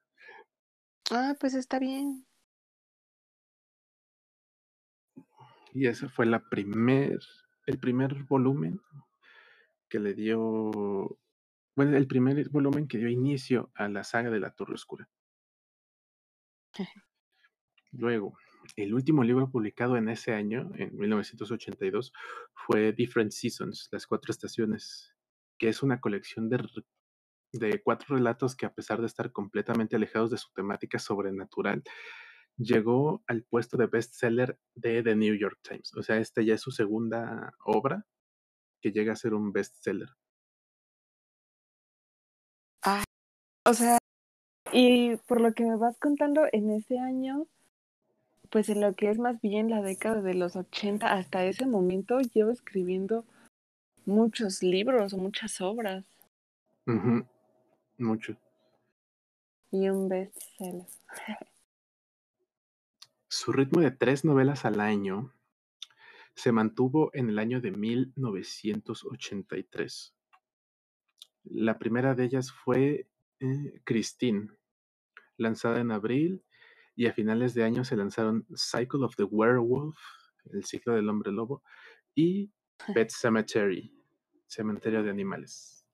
Ah, 1.11 1.35
pues 1.39 1.53
está 1.53 1.79
bien. 1.79 2.25
Y 5.73 5.87
ese 5.87 6.09
fue 6.09 6.25
la 6.25 6.49
primer, 6.49 7.19
el 7.65 7.79
primer 7.79 8.23
volumen 8.23 8.81
que 9.89 9.99
le 9.99 10.13
dio, 10.13 11.17
bueno, 11.75 11.95
el 11.97 12.07
primer 12.07 12.49
volumen 12.49 12.87
que 12.87 12.97
dio 12.97 13.09
inicio 13.09 13.71
a 13.75 13.87
la 13.87 14.03
saga 14.03 14.29
de 14.29 14.39
la 14.39 14.51
Torre 14.51 14.73
Oscura. 14.73 15.09
Luego, 17.93 18.37
el 18.75 18.93
último 18.93 19.23
libro 19.23 19.49
publicado 19.49 19.97
en 19.97 20.09
ese 20.09 20.33
año, 20.33 20.71
en 20.75 20.95
1982, 20.97 22.11
fue 22.53 22.91
Different 22.91 23.31
Seasons, 23.31 23.87
Las 23.91 24.07
Cuatro 24.07 24.31
Estaciones, 24.31 25.13
que 25.59 25.69
es 25.69 25.83
una 25.83 26.01
colección 26.01 26.49
de, 26.49 26.65
de 27.51 27.81
cuatro 27.83 28.15
relatos 28.15 28.55
que 28.55 28.65
a 28.65 28.73
pesar 28.73 28.99
de 28.99 29.07
estar 29.07 29.31
completamente 29.31 29.95
alejados 29.95 30.31
de 30.31 30.37
su 30.37 30.51
temática 30.53 30.97
sobrenatural, 30.97 31.83
llegó 32.57 33.23
al 33.27 33.43
puesto 33.43 33.77
de 33.77 33.87
bestseller 33.87 34.59
de 34.75 35.03
The 35.03 35.15
New 35.15 35.35
York 35.35 35.59
Times. 35.61 35.93
O 35.95 36.03
sea, 36.03 36.17
esta 36.17 36.41
ya 36.41 36.55
es 36.55 36.61
su 36.61 36.71
segunda 36.71 37.53
obra 37.63 38.05
que 38.81 38.91
llega 38.91 39.13
a 39.13 39.17
ser 39.17 39.33
un 39.33 39.51
bestseller. 39.51 40.09
O 43.65 43.73
sea, 43.73 43.97
y 44.71 45.15
por 45.27 45.39
lo 45.39 45.53
que 45.53 45.63
me 45.63 45.77
vas 45.77 45.97
contando, 45.99 46.43
en 46.51 46.69
ese 46.71 46.99
año 46.99 47.47
pues 48.53 48.69
en 48.69 48.79
lo 48.81 48.93
que 48.93 49.09
es 49.09 49.17
más 49.17 49.41
bien 49.41 49.71
la 49.71 49.81
década 49.81 50.21
de 50.21 50.35
los 50.35 50.55
80, 50.55 51.11
hasta 51.11 51.43
ese 51.43 51.65
momento 51.65 52.19
llevo 52.19 52.51
escribiendo 52.51 53.25
muchos 54.05 54.61
libros, 54.61 55.15
muchas 55.15 55.59
obras. 55.59 56.05
Ujú, 56.85 57.25
Mucho. 57.97 58.37
Y 59.71 59.89
un 59.89 60.07
bestseller. 60.07 60.85
Su 63.27 63.51
ritmo 63.51 63.81
de 63.81 63.89
tres 63.89 64.23
novelas 64.23 64.65
al 64.65 64.81
año 64.81 65.33
se 66.35 66.51
mantuvo 66.51 67.09
en 67.15 67.29
el 67.29 67.39
año 67.39 67.59
de 67.59 67.71
1983. 67.71 70.13
La 71.45 71.79
primera 71.79 72.13
de 72.13 72.25
ellas 72.25 72.51
fue 72.51 73.07
eh, 73.39 73.81
Christine, 73.83 74.49
lanzada 75.37 75.81
en 75.81 75.89
abril, 75.89 76.43
y 76.95 77.07
a 77.07 77.13
finales 77.13 77.53
de 77.53 77.63
año 77.63 77.83
se 77.83 77.95
lanzaron 77.95 78.45
Cycle 78.55 79.03
of 79.03 79.15
the 79.15 79.23
Werewolf, 79.23 79.97
El 80.45 80.65
ciclo 80.65 80.93
del 80.95 81.09
hombre 81.09 81.31
lobo, 81.31 81.63
y 82.15 82.51
Pet 82.93 83.09
Cemetery, 83.09 83.93
Cementerio 84.47 85.03
de 85.03 85.09
Animales, 85.09 85.85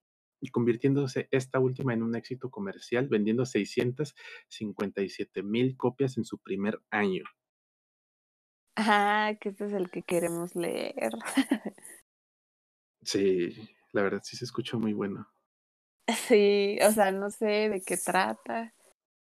y 0.41 0.50
convirtiéndose 0.50 1.28
esta 1.32 1.60
última 1.60 1.93
en 1.93 2.04
un 2.04 2.16
éxito 2.16 2.50
comercial, 2.50 3.08
vendiendo 3.08 3.45
657 3.45 5.43
mil 5.43 5.78
copias 5.78 6.18
en 6.18 6.26
su 6.26 6.39
primer 6.39 6.82
año. 6.89 7.24
Ah, 8.76 9.34
que 9.39 9.50
este 9.50 9.66
es 9.66 9.74
el 9.74 9.91
que 9.91 10.04
queremos 10.04 10.56
leer. 10.56 11.12
Sí, 13.02 13.54
la 13.91 14.04
verdad 14.04 14.22
sí 14.24 14.38
se 14.38 14.45
escuchó 14.45 14.80
muy 14.80 14.93
bueno. 14.93 15.28
Sí, 16.28 16.78
o 16.82 16.91
sea, 16.91 17.12
no 17.12 17.30
sé 17.30 17.70
de 17.70 17.82
qué 17.86 17.97
trata 17.97 18.74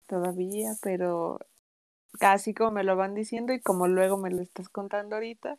todavía, 0.06 0.76
pero 0.82 1.38
casi 2.18 2.54
como 2.54 2.72
me 2.72 2.84
lo 2.84 2.96
van 2.96 3.14
diciendo 3.14 3.52
y 3.52 3.60
como 3.60 3.86
luego 3.88 4.16
me 4.18 4.30
lo 4.30 4.42
estás 4.42 4.68
contando 4.68 5.16
ahorita, 5.16 5.58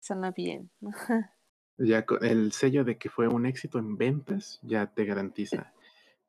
suena 0.00 0.30
bien. 0.30 0.70
Ya 1.78 2.06
con 2.06 2.24
el 2.24 2.52
sello 2.52 2.84
de 2.84 2.96
que 2.96 3.10
fue 3.10 3.28
un 3.28 3.44
éxito 3.44 3.78
en 3.78 3.98
ventas 3.98 4.58
ya 4.62 4.86
te 4.86 5.04
garantiza 5.04 5.74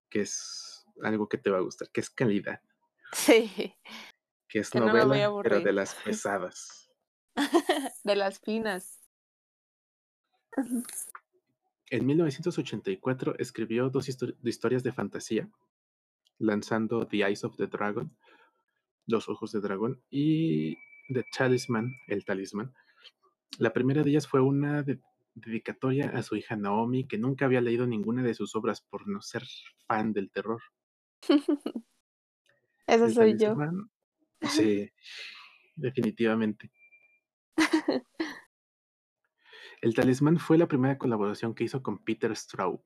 que 0.10 0.20
es 0.22 0.86
algo 1.02 1.30
que 1.30 1.38
te 1.38 1.50
va 1.50 1.60
a 1.60 1.62
gustar, 1.62 1.90
que 1.90 2.02
es 2.02 2.10
calidad, 2.10 2.60
Sí, 3.14 3.74
que 4.50 4.60
es 4.60 4.70
Que 4.70 4.80
no 4.82 4.88
novela, 4.88 5.32
pero 5.42 5.62
de 5.62 5.72
las 5.72 5.96
pesadas. 6.04 6.92
de 8.04 8.16
las 8.18 8.40
finas. 8.42 9.00
En 11.90 12.06
1984 12.06 13.36
escribió 13.40 13.90
dos 13.90 14.10
histo- 14.10 14.36
historias 14.44 14.84
de 14.84 14.92
fantasía, 14.92 15.50
lanzando 16.40 17.08
The 17.08 17.18
Eyes 17.26 17.44
of 17.46 17.56
the 17.56 17.68
Dragon, 17.68 18.14
Los 19.08 19.28
Ojos 19.30 19.52
de 19.52 19.62
Dragón, 19.62 20.04
y 20.10 20.76
The 21.14 21.24
Talisman, 21.36 21.94
El 22.08 22.24
Talismán. 22.26 22.74
La 23.58 23.74
primera 23.74 24.04
de 24.04 24.10
ellas 24.12 24.28
fue 24.28 24.42
una 24.42 24.84
de- 24.84 25.00
dedicatoria 25.34 26.10
a 26.10 26.22
su 26.24 26.36
hija 26.36 26.56
Naomi, 26.56 27.08
que 27.08 27.18
nunca 27.18 27.46
había 27.46 27.62
leído 27.62 27.88
ninguna 27.88 28.22
de 28.24 28.34
sus 28.34 28.56
obras 28.56 28.82
por 28.82 29.08
no 29.08 29.22
ser 29.22 29.44
fan 29.88 30.14
del 30.14 30.30
terror. 30.32 30.62
Eso 32.88 33.10
soy 33.10 33.38
yo. 33.38 33.56
Sí, 34.42 34.92
definitivamente. 35.76 36.72
El 39.82 39.94
Talismán 39.96 40.38
fue 40.40 40.58
la 40.58 40.68
primera 40.68 40.98
colaboración 40.98 41.54
que 41.56 41.64
hizo 41.64 41.82
con 41.82 42.04
Peter 42.04 42.36
Straub. 42.36 42.82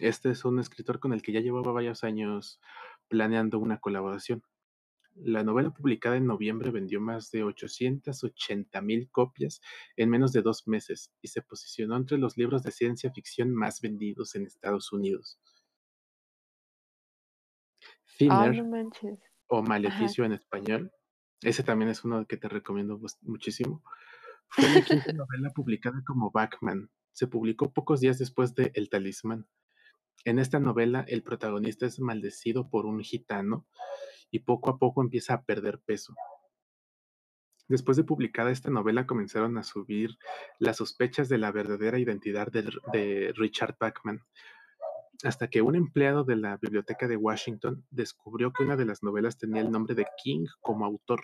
Este 0.00 0.30
es 0.30 0.44
un 0.44 0.58
escritor 0.58 0.98
con 1.00 1.12
el 1.12 1.22
que 1.22 1.32
ya 1.32 1.40
llevaba 1.40 1.72
varios 1.72 2.04
años 2.04 2.60
planeando 3.08 3.58
una 3.58 3.78
colaboración. 3.78 4.42
La 5.20 5.42
novela 5.42 5.70
publicada 5.70 6.16
en 6.16 6.26
noviembre 6.26 6.70
vendió 6.70 7.00
más 7.00 7.30
de 7.30 7.42
880 7.42 8.80
mil 8.82 9.10
copias 9.10 9.60
en 9.96 10.10
menos 10.10 10.32
de 10.32 10.42
dos 10.42 10.68
meses 10.68 11.12
y 11.20 11.28
se 11.28 11.42
posicionó 11.42 11.96
entre 11.96 12.18
los 12.18 12.36
libros 12.36 12.62
de 12.62 12.70
ciencia 12.70 13.10
ficción 13.12 13.54
más 13.54 13.80
vendidos 13.80 14.34
en 14.34 14.46
Estados 14.46 14.92
Unidos. 14.92 15.40
Ay, 18.28 18.50
Thinner, 18.52 18.64
no 18.64 18.90
o 19.48 19.62
Maleficio 19.62 20.24
en 20.24 20.32
español, 20.32 20.92
ese 21.42 21.62
también 21.62 21.90
es 21.90 22.04
uno 22.04 22.26
que 22.26 22.36
te 22.36 22.48
recomiendo 22.48 23.00
muchísimo, 23.22 23.82
fue 24.48 24.68
la 24.68 24.82
quinta 24.82 25.12
novela 25.12 25.50
publicada 25.50 26.02
como 26.06 26.30
Backman. 26.30 26.90
Se 27.12 27.26
publicó 27.26 27.72
pocos 27.72 28.00
días 28.00 28.18
después 28.18 28.54
de 28.54 28.70
El 28.74 28.88
Talismán. 28.88 29.46
En 30.24 30.38
esta 30.38 30.58
novela, 30.58 31.04
el 31.08 31.22
protagonista 31.22 31.86
es 31.86 32.00
maldecido 32.00 32.68
por 32.70 32.86
un 32.86 33.00
gitano 33.00 33.66
y 34.30 34.40
poco 34.40 34.70
a 34.70 34.78
poco 34.78 35.02
empieza 35.02 35.34
a 35.34 35.42
perder 35.42 35.80
peso. 35.80 36.14
Después 37.68 37.96
de 37.98 38.04
publicada 38.04 38.50
esta 38.50 38.70
novela, 38.70 39.06
comenzaron 39.06 39.58
a 39.58 39.62
subir 39.62 40.16
las 40.58 40.78
sospechas 40.78 41.28
de 41.28 41.36
la 41.36 41.52
verdadera 41.52 41.98
identidad 41.98 42.50
de, 42.50 42.70
de 42.92 43.32
Richard 43.36 43.76
Bachman, 43.78 44.22
hasta 45.22 45.48
que 45.48 45.60
un 45.60 45.74
empleado 45.74 46.24
de 46.24 46.36
la 46.36 46.56
biblioteca 46.56 47.08
de 47.08 47.16
Washington 47.16 47.84
descubrió 47.90 48.52
que 48.52 48.62
una 48.62 48.76
de 48.76 48.86
las 48.86 49.02
novelas 49.02 49.36
tenía 49.36 49.60
el 49.60 49.70
nombre 49.70 49.94
de 49.94 50.06
King 50.22 50.46
como 50.60 50.86
autor. 50.86 51.22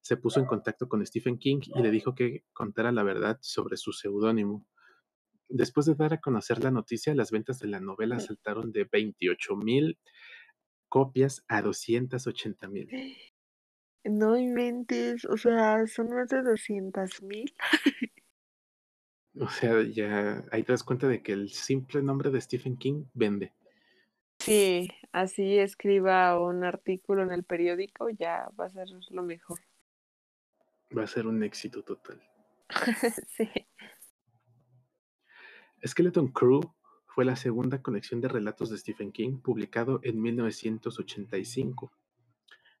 Se 0.00 0.16
puso 0.16 0.40
en 0.40 0.46
contacto 0.46 0.88
con 0.88 1.04
Stephen 1.06 1.38
King 1.38 1.60
y 1.64 1.80
le 1.80 1.92
dijo 1.92 2.14
que 2.14 2.44
contara 2.52 2.90
la 2.90 3.04
verdad 3.04 3.38
sobre 3.40 3.76
su 3.76 3.92
seudónimo. 3.92 4.66
Después 5.48 5.86
de 5.86 5.94
dar 5.94 6.14
a 6.14 6.20
conocer 6.20 6.64
la 6.64 6.70
noticia, 6.70 7.14
las 7.14 7.30
ventas 7.30 7.60
de 7.60 7.68
la 7.68 7.78
novela 7.78 8.18
saltaron 8.18 8.72
de 8.72 8.88
28 8.90 9.54
mil 9.56 9.98
copias 10.92 11.42
a 11.48 11.62
280 11.62 12.68
mil. 12.68 12.86
No 14.04 14.36
inventes, 14.36 15.24
o 15.24 15.38
sea, 15.38 15.86
son 15.86 16.10
más 16.10 16.28
de 16.28 16.42
200 16.42 17.22
mil. 17.22 17.54
O 19.40 19.48
sea, 19.48 19.80
ya 19.80 20.44
ahí 20.52 20.62
te 20.62 20.72
das 20.72 20.84
cuenta 20.84 21.08
de 21.08 21.22
que 21.22 21.32
el 21.32 21.48
simple 21.48 22.02
nombre 22.02 22.30
de 22.30 22.38
Stephen 22.38 22.76
King 22.76 23.06
vende. 23.14 23.54
Sí, 24.40 24.90
así 25.10 25.56
escriba 25.56 26.38
un 26.38 26.64
artículo 26.64 27.22
en 27.22 27.32
el 27.32 27.42
periódico, 27.42 28.10
ya 28.10 28.50
va 28.60 28.66
a 28.66 28.68
ser 28.68 28.88
lo 29.08 29.22
mejor. 29.22 29.58
Va 30.94 31.04
a 31.04 31.06
ser 31.06 31.26
un 31.26 31.42
éxito 31.42 31.82
total. 31.82 32.20
sí. 33.28 33.48
Skeleton 35.86 36.28
Crew 36.28 36.60
fue 37.14 37.26
la 37.26 37.36
segunda 37.36 37.82
colección 37.82 38.22
de 38.22 38.28
relatos 38.28 38.70
de 38.70 38.78
Stephen 38.78 39.12
King 39.12 39.38
publicado 39.42 40.00
en 40.02 40.22
1985. 40.22 41.92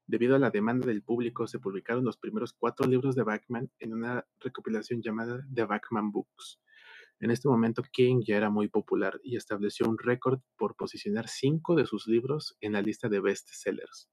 Debido 0.06 0.36
a 0.36 0.38
la 0.38 0.48
demanda 0.48 0.86
del 0.86 1.02
público, 1.02 1.46
se 1.46 1.58
publicaron 1.58 2.04
los 2.04 2.16
primeros 2.16 2.54
cuatro 2.54 2.86
libros 2.86 3.14
de 3.14 3.24
Bachman 3.24 3.70
en 3.78 3.92
una 3.92 4.26
recopilación 4.40 5.02
llamada 5.02 5.46
The 5.54 5.64
Bachman 5.64 6.12
Books. 6.12 6.60
En 7.20 7.30
este 7.30 7.46
momento, 7.46 7.82
King 7.92 8.22
ya 8.26 8.38
era 8.38 8.48
muy 8.48 8.68
popular 8.68 9.20
y 9.22 9.36
estableció 9.36 9.86
un 9.86 9.98
récord 9.98 10.40
por 10.56 10.76
posicionar 10.76 11.28
cinco 11.28 11.76
de 11.76 11.84
sus 11.84 12.06
libros 12.06 12.56
en 12.62 12.72
la 12.72 12.80
lista 12.80 13.10
de 13.10 13.20
bestsellers. 13.20 14.08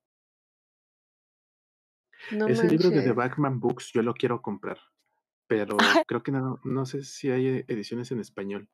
No 2.32 2.48
Ese 2.48 2.68
libro 2.68 2.90
de 2.90 3.04
The. 3.04 3.14
Bachman 3.14 3.62
Books 3.62 3.92
yo 3.94 4.02
lo 4.02 4.14
quiero 4.14 4.42
comprar, 4.42 4.80
pero 5.48 5.78
creo 6.08 6.24
que 6.24 6.34
no, 6.34 6.60
no 6.66 6.86
sé 6.86 7.04
si 7.06 7.32
hay 7.32 7.64
ediciones 7.70 8.12
en 8.12 8.20
español. 8.20 8.70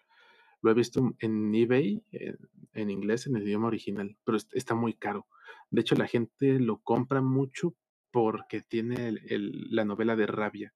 Lo 0.66 0.72
he 0.72 0.74
visto 0.74 1.14
en 1.20 1.54
eBay, 1.54 2.02
en, 2.12 2.40
en 2.74 2.90
inglés, 2.90 3.28
en 3.28 3.36
el 3.36 3.44
idioma 3.44 3.68
original, 3.68 4.18
pero 4.24 4.36
est- 4.36 4.52
está 4.56 4.74
muy 4.74 4.96
caro. 4.96 5.28
De 5.70 5.82
hecho, 5.82 5.94
la 5.94 6.08
gente 6.08 6.60
lo 6.60 6.80
compra 6.80 7.22
mucho 7.22 7.76
porque 8.10 8.62
tiene 8.62 9.10
el- 9.10 9.22
el- 9.32 9.68
la 9.70 9.86
novela 9.86 10.16
de 10.16 10.26
Rabia. 10.26 10.74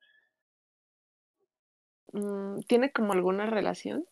Mm, 2.13 2.59
¿Tiene 2.67 2.91
como 2.91 3.13
alguna 3.13 3.47
relación? 3.47 4.05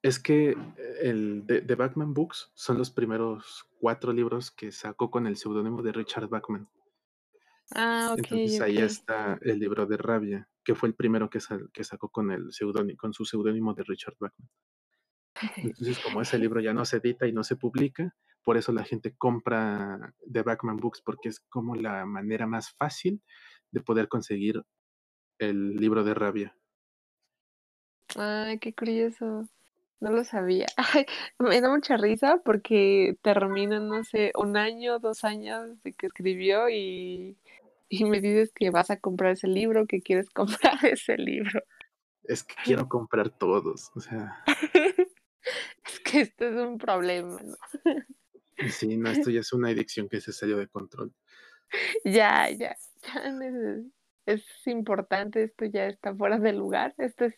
Es 0.00 0.20
que 0.20 0.50
eh, 0.50 0.56
el 1.02 1.44
de, 1.44 1.62
de 1.62 1.74
Bachman 1.74 2.14
Books 2.14 2.52
son 2.54 2.78
los 2.78 2.92
primeros 2.92 3.68
cuatro 3.80 4.12
libros 4.12 4.52
que 4.52 4.70
sacó 4.70 5.10
con 5.10 5.26
el 5.26 5.36
seudónimo 5.36 5.82
de 5.82 5.90
Richard 5.90 6.28
Bachman. 6.28 6.68
Ah, 7.74 8.10
ok, 8.12 8.18
Entonces 8.18 8.60
ahí 8.60 8.76
está 8.78 9.40
el 9.42 9.58
libro 9.58 9.86
de 9.86 9.96
Rabia, 9.96 10.48
que 10.66 10.74
fue 10.74 10.88
el 10.88 10.96
primero 10.96 11.30
que, 11.30 11.38
sa- 11.38 11.60
que 11.72 11.84
sacó 11.84 12.08
con, 12.08 12.32
el 12.32 12.50
con 12.98 13.12
su 13.12 13.24
seudónimo 13.24 13.72
de 13.72 13.84
Richard 13.84 14.16
Bachman. 14.18 14.50
Entonces, 15.58 16.00
como 16.00 16.20
ese 16.20 16.38
libro 16.40 16.60
ya 16.60 16.74
no 16.74 16.84
se 16.84 16.96
edita 16.96 17.28
y 17.28 17.32
no 17.32 17.44
se 17.44 17.54
publica, 17.54 18.12
por 18.42 18.56
eso 18.56 18.72
la 18.72 18.82
gente 18.82 19.14
compra 19.16 20.12
The 20.30 20.42
Bachman 20.42 20.78
Books, 20.78 21.02
porque 21.02 21.28
es 21.28 21.38
como 21.48 21.76
la 21.76 22.04
manera 22.04 22.48
más 22.48 22.74
fácil 22.74 23.22
de 23.70 23.80
poder 23.80 24.08
conseguir 24.08 24.60
el 25.38 25.76
libro 25.76 26.02
de 26.02 26.14
Rabia. 26.14 26.56
Ay, 28.16 28.58
qué 28.58 28.74
curioso. 28.74 29.48
No 30.00 30.10
lo 30.10 30.24
sabía. 30.24 30.66
Ay, 30.76 31.06
me 31.38 31.60
da 31.60 31.70
mucha 31.70 31.96
risa 31.96 32.42
porque 32.44 33.16
terminan, 33.22 33.88
no 33.88 34.02
sé, 34.02 34.32
un 34.34 34.56
año, 34.56 34.98
dos 34.98 35.22
años 35.22 35.80
de 35.84 35.92
que 35.92 36.08
escribió 36.08 36.68
y, 36.68 37.38
y 37.88 38.04
me 38.04 38.20
dices 38.20 38.52
que 38.52 38.70
vas 38.70 38.90
a 38.90 38.98
comprar 38.98 39.32
ese 39.32 39.48
libro, 39.48 39.86
que 39.86 40.00
quieres 40.00 40.30
comprar 40.34 40.84
ese 40.84 41.16
libro. 41.16 41.60
Es 42.24 42.42
que 42.42 42.54
quiero 42.64 42.88
comprar 42.88 43.30
todos. 43.30 43.90
O 43.94 44.00
sea, 44.00 44.42
Es 45.86 46.00
que 46.00 46.20
esto 46.22 46.44
es 46.46 46.56
un 46.56 46.78
problema, 46.78 47.38
¿no? 47.42 47.56
sí, 48.70 48.96
no, 48.96 49.10
esto 49.10 49.30
ya 49.30 49.40
es 49.40 49.52
una 49.52 49.68
adicción 49.68 50.08
que 50.08 50.20
se 50.20 50.32
salió 50.32 50.56
de 50.56 50.68
control. 50.68 51.12
Ya, 52.04 52.50
ya. 52.50 52.76
ya 53.02 53.22
es 54.26 54.44
importante, 54.66 55.44
esto 55.44 55.66
ya 55.66 55.86
está 55.86 56.14
fuera 56.14 56.38
de 56.38 56.52
lugar, 56.52 56.94
esto 56.98 57.26
es 57.26 57.34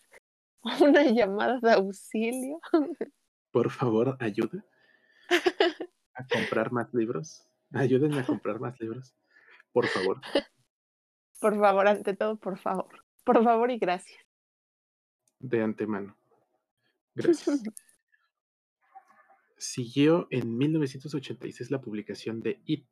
una 0.81 1.05
llamada 1.05 1.61
de 1.61 1.73
auxilio. 1.73 2.61
Por 3.51 3.71
favor, 3.71 4.17
ayuda 4.21 4.65
a 6.15 6.27
comprar 6.27 6.73
más 6.73 6.93
libros. 6.95 7.47
Ayúdenme 7.73 8.21
a 8.21 8.27
comprar 8.27 8.59
más 8.59 8.81
libros. 8.81 9.15
Por 9.73 9.87
favor. 9.87 10.21
Por 11.41 11.57
favor, 11.59 11.87
ante 11.87 12.17
todo, 12.17 12.37
por 12.37 12.59
favor. 12.59 13.05
Por 13.25 13.45
favor 13.45 13.71
y 13.71 13.79
gracias. 13.79 14.19
De 15.39 15.63
antemano. 15.63 16.17
Gracias. 17.15 17.63
Siguió 19.57 20.27
en 20.31 20.57
1986 20.57 21.71
la 21.71 21.81
publicación 21.81 22.41
de 22.41 22.61
It, 22.65 22.89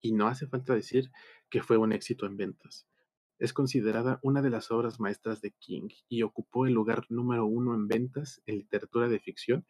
y 0.00 0.12
no 0.12 0.26
hace 0.28 0.46
falta 0.46 0.74
decir 0.74 1.10
que 1.50 1.62
fue 1.62 1.76
un 1.76 1.92
éxito 1.92 2.26
en 2.26 2.36
ventas. 2.36 2.86
Es 3.38 3.52
considerada 3.52 4.18
una 4.22 4.42
de 4.42 4.50
las 4.50 4.70
obras 4.70 5.00
maestras 5.00 5.40
de 5.40 5.52
King 5.52 5.88
y 6.08 6.22
ocupó 6.22 6.66
el 6.66 6.72
lugar 6.72 7.06
número 7.08 7.46
uno 7.46 7.74
en 7.74 7.86
ventas 7.86 8.42
en 8.46 8.56
literatura 8.58 9.08
de 9.08 9.20
ficción 9.20 9.64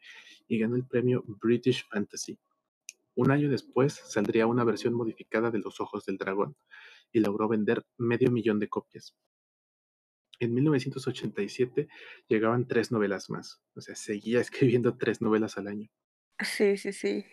y 0.47 0.57
ganó 0.57 0.75
el 0.75 0.85
premio 0.85 1.23
British 1.27 1.87
Fantasy. 1.87 2.39
Un 3.19 3.31
año 3.31 3.49
después 3.49 4.01
saldría 4.05 4.47
una 4.47 4.63
versión 4.63 4.93
modificada 4.93 5.51
de 5.51 5.59
Los 5.59 5.81
Ojos 5.81 6.05
del 6.05 6.15
Dragón 6.15 6.55
y 7.11 7.19
logró 7.19 7.49
vender 7.49 7.85
medio 7.97 8.31
millón 8.31 8.59
de 8.59 8.69
copias. 8.69 9.13
En 10.39 10.53
1987 10.53 11.89
llegaban 12.29 12.65
tres 12.65 12.93
novelas 12.93 13.29
más, 13.29 13.61
o 13.75 13.81
sea, 13.81 13.95
seguía 13.95 14.39
escribiendo 14.79 14.95
tres 14.97 15.21
novelas 15.21 15.57
al 15.57 15.67
año. 15.67 15.89
Sí, 16.39 16.77
sí, 16.77 16.93
sí. 16.93 17.25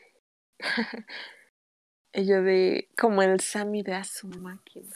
Ello 2.13 2.43
de 2.43 2.91
como 2.99 3.23
el 3.23 3.39
Sammy 3.39 3.85
de 3.85 3.95
a 3.95 4.03
su 4.03 4.27
máquina. 4.27 4.91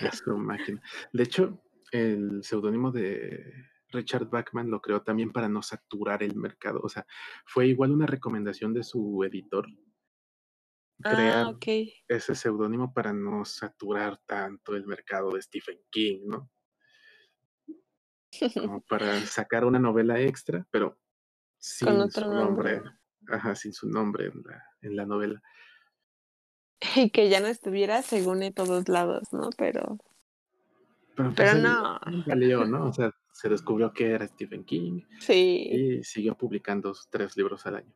A 0.00 0.12
su 0.16 0.30
máquina. 0.38 0.80
De 1.12 1.22
hecho, 1.22 1.62
el 1.92 2.42
seudónimo 2.42 2.92
de 2.92 3.68
Richard 3.90 4.30
Bachman 4.30 4.70
lo 4.70 4.80
creó 4.80 5.02
también 5.02 5.32
para 5.32 5.50
no 5.50 5.60
saturar 5.60 6.22
el 6.22 6.34
mercado. 6.34 6.80
O 6.82 6.88
sea, 6.88 7.04
fue 7.44 7.66
igual 7.66 7.90
una 7.90 8.06
recomendación 8.06 8.72
de 8.72 8.84
su 8.84 9.22
editor 9.22 9.66
crear 11.02 11.46
Ah, 11.46 11.58
ese 12.08 12.34
seudónimo 12.34 12.92
para 12.94 13.12
no 13.12 13.44
saturar 13.44 14.18
tanto 14.26 14.74
el 14.76 14.86
mercado 14.86 15.30
de 15.32 15.42
Stephen 15.42 15.80
King, 15.90 16.20
¿no? 16.26 16.50
Como 18.54 18.80
para 18.82 19.20
sacar 19.26 19.64
una 19.64 19.78
novela 19.78 20.20
extra, 20.20 20.66
pero 20.70 20.98
sin 21.58 21.88
Con 21.88 22.00
otro 22.02 22.26
su 22.26 22.32
nombre. 22.34 22.76
nombre. 22.76 22.92
Ajá, 23.28 23.54
sin 23.54 23.72
su 23.72 23.88
nombre 23.88 24.26
en 24.26 24.42
la, 24.44 24.62
en 24.82 24.96
la 24.96 25.06
novela. 25.06 25.42
Y 26.96 27.08
que 27.10 27.30
ya 27.30 27.40
no 27.40 27.46
estuviera 27.46 28.02
según 28.02 28.42
en 28.42 28.52
todos 28.52 28.88
lados, 28.88 29.32
¿no? 29.32 29.48
Pero, 29.56 29.96
Pero, 31.16 31.32
pues, 31.32 31.34
pero 31.36 31.54
no. 31.54 31.98
él 32.06 32.24
valió, 32.26 32.64
¿no? 32.66 32.88
O 32.88 32.92
sea, 32.92 33.10
se 33.32 33.48
descubrió 33.48 33.92
que 33.94 34.10
era 34.10 34.26
Stephen 34.28 34.64
King 34.64 35.00
Sí. 35.20 35.68
y 35.72 36.04
siguió 36.04 36.36
publicando 36.36 36.92
sus 36.94 37.08
tres 37.08 37.36
libros 37.36 37.64
al 37.66 37.76
año. 37.76 37.94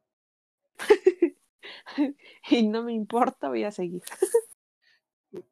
y 2.51 2.66
no 2.68 2.82
me 2.82 2.93
importa, 2.93 3.49
voy 3.49 3.64
a 3.64 3.70
seguir. 3.70 4.03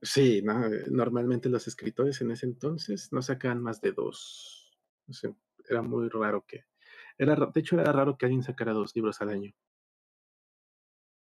Sí, 0.01 0.41
¿no? 0.43 0.67
Eh, 0.67 0.85
normalmente 0.91 1.49
los 1.49 1.69
escritores 1.69 2.21
en 2.21 2.31
ese 2.31 2.47
entonces 2.47 3.13
no 3.13 3.21
sacaban 3.23 3.63
más 3.63 3.81
de 3.81 3.93
dos. 3.93 4.79
O 5.09 5.13
sea, 5.13 5.35
era 5.69 5.83
muy 5.83 6.09
raro 6.09 6.45
que... 6.47 6.65
Era, 7.19 7.35
ra- 7.35 7.51
de 7.53 7.61
hecho, 7.61 7.79
era 7.79 7.93
raro 7.93 8.17
que 8.17 8.27
alguien 8.27 8.43
sacara 8.43 8.73
dos 8.73 8.95
libros 8.95 9.21
al 9.21 9.31
año. 9.31 9.53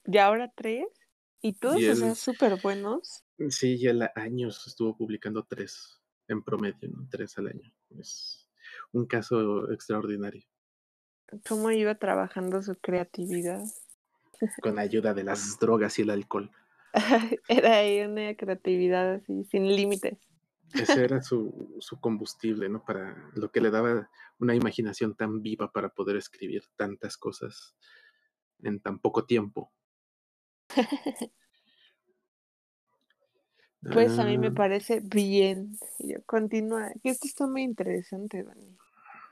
Y 0.05 0.17
ahora 0.17 0.51
tres. 0.53 0.85
Y 1.41 1.53
todos, 1.53 1.81
él- 1.81 2.15
súper 2.15 2.61
buenos. 2.61 3.23
Sí, 3.49 3.75
y 3.75 3.87
él 3.87 4.07
años 4.15 4.67
estuvo 4.67 4.95
publicando 4.95 5.43
tres 5.43 6.01
en 6.27 6.43
promedio, 6.43 6.89
¿no? 6.89 7.07
Tres 7.09 7.37
al 7.37 7.47
año. 7.47 7.73
Es 7.97 8.49
un 8.91 9.05
caso 9.05 9.71
extraordinario. 9.71 10.43
Cómo 11.47 11.71
iba 11.71 11.95
trabajando 11.95 12.61
su 12.61 12.75
creatividad. 12.75 13.63
Con 14.61 14.79
ayuda 14.79 15.13
de 15.13 15.23
las 15.23 15.59
drogas 15.59 15.99
y 15.99 16.03
el 16.03 16.09
alcohol. 16.09 16.51
Era 17.47 17.77
ahí 17.77 18.01
una 18.01 18.35
creatividad 18.35 19.13
así, 19.15 19.43
sin 19.45 19.67
límites. 19.75 20.17
Ese 20.75 21.03
era 21.05 21.21
su, 21.21 21.77
su 21.79 21.99
combustible, 22.01 22.67
¿no? 22.67 22.83
Para 22.83 23.29
lo 23.35 23.51
que 23.51 23.61
le 23.61 23.71
daba 23.71 24.09
una 24.39 24.53
imaginación 24.55 25.15
tan 25.15 25.41
viva 25.41 25.71
para 25.71 25.89
poder 25.93 26.17
escribir 26.17 26.63
tantas 26.75 27.17
cosas 27.17 27.75
en 28.63 28.81
tan 28.81 28.99
poco 28.99 29.25
tiempo. 29.25 29.71
Pues 33.89 34.17
a 34.17 34.25
mí 34.25 34.37
me 34.39 34.51
Ah, 34.51 34.51
parece 34.51 35.01
bien. 35.01 35.77
Yo, 35.99 36.23
continúa. 36.25 36.91
Esto 37.03 37.27
está 37.27 37.47
muy 37.47 37.61
interesante, 37.63 38.43
Dani. 38.43 38.77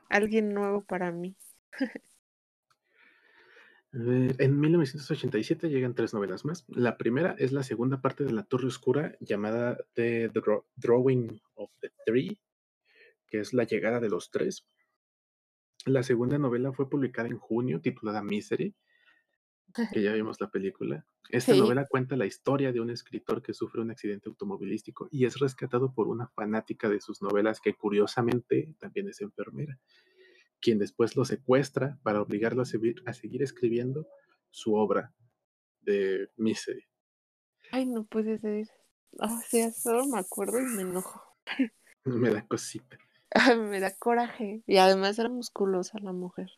Alguien 0.10 0.53
nuevo 0.53 0.84
para 0.84 1.12
mí. 1.12 1.38
en 3.91 4.59
1987 4.59 5.69
llegan 5.69 5.95
tres 5.95 6.13
novelas 6.13 6.45
más. 6.45 6.65
La 6.67 6.97
primera 6.97 7.35
es 7.39 7.51
la 7.51 7.63
segunda 7.63 8.01
parte 8.01 8.23
de 8.23 8.31
La 8.31 8.43
Torre 8.43 8.67
Oscura 8.67 9.15
llamada 9.19 9.77
The 9.93 10.31
Draw- 10.31 10.65
Drawing 10.75 11.41
of 11.55 11.71
the 11.81 11.91
Three, 12.05 12.39
que 13.27 13.39
es 13.39 13.53
La 13.53 13.63
llegada 13.63 13.99
de 13.99 14.09
los 14.09 14.29
tres. 14.31 14.67
La 15.85 16.03
segunda 16.03 16.37
novela 16.37 16.71
fue 16.73 16.89
publicada 16.89 17.29
en 17.29 17.37
junio, 17.37 17.81
titulada 17.81 18.21
Misery, 18.21 18.75
que 19.99 20.01
ya 20.03 20.13
vimos 20.13 20.39
la 20.41 20.49
película. 20.51 21.05
Esta 21.29 21.53
Sí. 21.53 21.59
novela 21.59 21.85
cuenta 21.87 22.15
la 22.15 22.25
historia 22.25 22.71
de 22.71 22.81
un 22.81 22.89
escritor 22.89 23.41
que 23.41 23.53
sufre 23.53 23.81
un 23.81 23.91
accidente 23.91 24.29
automovilístico 24.29 25.07
y 25.11 25.25
es 25.25 25.39
rescatado 25.39 25.93
por 25.93 26.07
una 26.07 26.27
fanática 26.27 26.89
de 26.89 26.99
sus 27.01 27.21
novelas 27.21 27.61
que 27.61 27.73
curiosamente 27.75 28.73
también 28.79 29.09
es 29.09 29.21
enfermera, 29.21 29.79
quien 30.62 30.80
después 30.80 31.16
lo 31.16 31.26
secuestra 31.26 31.97
para 32.03 32.22
obligarlo 32.22 32.62
a 32.62 32.66
seguir, 32.66 33.01
a 33.05 33.14
seguir 33.14 33.41
escribiendo 33.43 34.07
su 34.51 34.76
obra 34.76 35.14
de 35.82 36.30
Misery. 36.38 36.86
Ay, 37.72 37.86
no 37.86 38.03
puede 38.05 38.38
ser. 38.39 38.68
O 39.20 39.28
sea, 39.47 39.72
solo 39.72 40.05
me 40.07 40.20
acuerdo 40.20 40.60
y 40.60 40.64
me 40.64 40.82
enojo. 40.84 41.22
Me 42.05 42.30
da 42.32 42.47
cosita. 42.47 42.97
me 43.55 43.80
da 43.80 43.93
coraje. 43.95 44.64
Y 44.66 44.78
además 44.78 45.20
era 45.20 45.30
musculosa 45.30 45.99
la 45.99 46.14
mujer. 46.14 46.49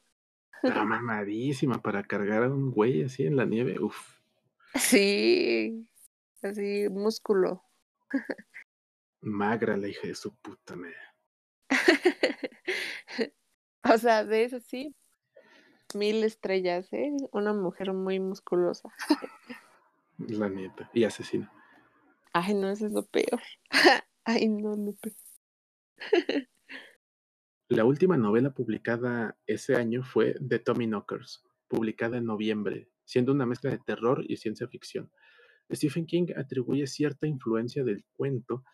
Estaba 0.62 0.86
mamadísima 0.86 1.82
para 1.82 2.04
cargar 2.04 2.44
a 2.44 2.50
un 2.50 2.72
güey 2.72 3.04
así 3.04 3.24
en 3.26 3.36
la 3.36 3.46
nieve. 3.46 3.80
Uf, 3.80 3.98
Sí. 4.76 5.88
Así, 6.42 6.88
músculo. 6.90 7.64
magra 9.22 9.78
la 9.78 9.88
hija 9.88 10.08
de 10.08 10.16
su 10.16 10.34
puta 10.36 10.76
madre. 10.76 10.96
O 13.84 13.98
sea, 13.98 14.26
de 14.26 14.44
eso 14.44 14.60
sí. 14.60 14.96
Mil 15.94 16.24
estrellas, 16.24 16.92
¿eh? 16.94 17.12
Una 17.32 17.54
mujer 17.54 17.94
muy 17.94 18.20
musculosa. 18.20 18.90
La 20.18 20.48
neta. 20.48 20.90
Y 20.94 21.04
asesina. 21.04 21.52
Ay, 22.34 22.54
no, 22.54 22.70
eso 22.70 22.86
es 22.86 22.94
lo 22.94 23.06
peor. 23.06 23.42
Ay, 24.24 24.48
no, 24.48 24.76
Lupe. 24.76 25.14
La 27.68 27.86
última 27.86 28.18
novela 28.18 28.54
publicada 28.54 29.38
ese 29.48 29.76
año 29.76 30.04
fue 30.04 30.36
The 30.46 30.60
Tommy 30.60 30.88
Knockers, 30.88 31.44
publicada 31.70 32.18
en 32.18 32.26
noviembre, 32.26 32.90
siendo 33.06 33.32
una 33.32 33.46
mezcla 33.46 33.72
de 33.72 33.78
terror 33.78 34.26
y 34.28 34.38
ciencia 34.38 34.68
ficción. 34.68 35.10
Stephen 35.72 36.06
King 36.06 36.28
atribuye 36.36 36.86
cierta 36.86 37.28
influencia 37.28 37.84
del 37.86 38.04
cuento 38.12 38.66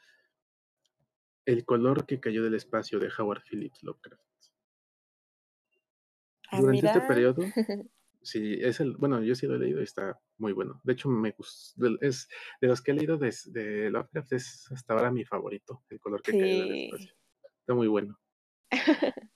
El 1.45 1.63
color 1.63 2.07
que 2.07 2.19
cayó 2.19 2.43
del 2.43 2.55
espacio 2.55 2.99
de 2.99 3.09
Howard 3.15 3.43
Phillips 3.47 3.83
Lovecraft. 3.83 4.26
Ah, 6.57 6.61
Durante 6.61 6.87
este 6.87 7.01
periodo, 7.01 7.41
sí, 8.21 8.57
es 8.61 8.79
el, 8.79 8.97
bueno, 8.97 9.21
yo 9.23 9.35
sí 9.35 9.47
lo 9.47 9.55
he 9.55 9.59
leído 9.59 9.79
y 9.79 9.83
está 9.83 10.19
muy 10.37 10.53
bueno. 10.53 10.81
De 10.83 10.93
hecho, 10.93 11.09
me 11.09 11.31
gustó, 11.31 11.85
es 12.01 12.27
de 12.61 12.67
los 12.67 12.81
que 12.81 12.91
he 12.91 12.95
leído 12.95 13.17
de, 13.17 13.33
de 13.47 13.89
Lovecraft 13.89 14.33
es 14.33 14.71
hasta 14.71 14.93
ahora 14.93 15.11
mi 15.11 15.25
favorito, 15.25 15.83
El 15.89 15.99
color 15.99 16.21
que 16.21 16.31
cayó 16.33 16.59
del 16.59 16.71
Sí. 16.73 16.85
espacio. 16.85 17.13
Está 17.61 17.73
muy 17.73 17.87
bueno. 17.87 18.19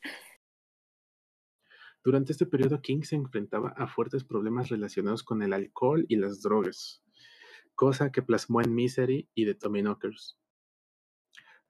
Durante 2.03 2.31
este 2.31 2.47
periodo, 2.47 2.81
King 2.81 3.03
se 3.03 3.15
enfrentaba 3.15 3.69
a 3.77 3.87
fuertes 3.87 4.23
problemas 4.23 4.69
relacionados 4.69 5.23
con 5.23 5.43
el 5.43 5.53
alcohol 5.53 6.05
y 6.09 6.15
las 6.15 6.41
drogas, 6.41 7.03
cosa 7.75 8.11
que 8.11 8.23
plasmó 8.23 8.61
en 8.61 8.73
Misery 8.73 9.29
y 9.35 9.45
The 9.45 9.55
Tommyknockers. 9.55 10.40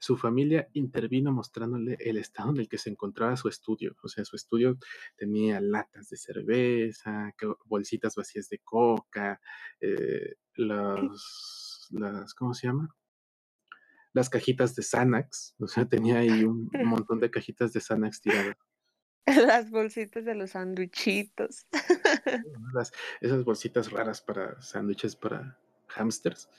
Su 0.03 0.17
familia 0.17 0.67
intervino 0.73 1.31
mostrándole 1.31 1.95
el 1.99 2.17
estado 2.17 2.49
en 2.49 2.57
el 2.57 2.67
que 2.67 2.79
se 2.79 2.89
encontraba 2.89 3.37
su 3.37 3.47
estudio. 3.47 3.95
O 4.01 4.07
sea, 4.07 4.25
su 4.25 4.35
estudio 4.35 4.79
tenía 5.15 5.61
latas 5.61 6.09
de 6.09 6.17
cerveza, 6.17 7.35
bolsitas 7.65 8.15
vacías 8.15 8.49
de 8.49 8.57
coca, 8.63 9.39
eh, 9.79 10.37
las, 10.55 11.87
las, 11.91 12.33
¿cómo 12.33 12.55
se 12.55 12.65
llama? 12.65 12.95
Las 14.13 14.27
cajitas 14.29 14.75
de 14.75 14.81
Xanax. 14.81 15.53
O 15.59 15.67
sea, 15.67 15.85
tenía 15.87 16.17
ahí 16.17 16.43
un 16.45 16.67
montón 16.83 17.19
de 17.19 17.29
cajitas 17.29 17.71
de 17.71 17.79
Xanax 17.81 18.21
tiradas. 18.21 18.57
Las 19.27 19.69
bolsitas 19.69 20.25
de 20.25 20.33
los 20.33 20.49
sandwichitos. 20.49 21.67
Las- 22.73 22.91
esas 23.21 23.43
bolsitas 23.43 23.91
raras 23.91 24.19
para 24.19 24.59
sándwiches 24.63 25.15
para 25.15 25.59
hamsters. 25.89 26.49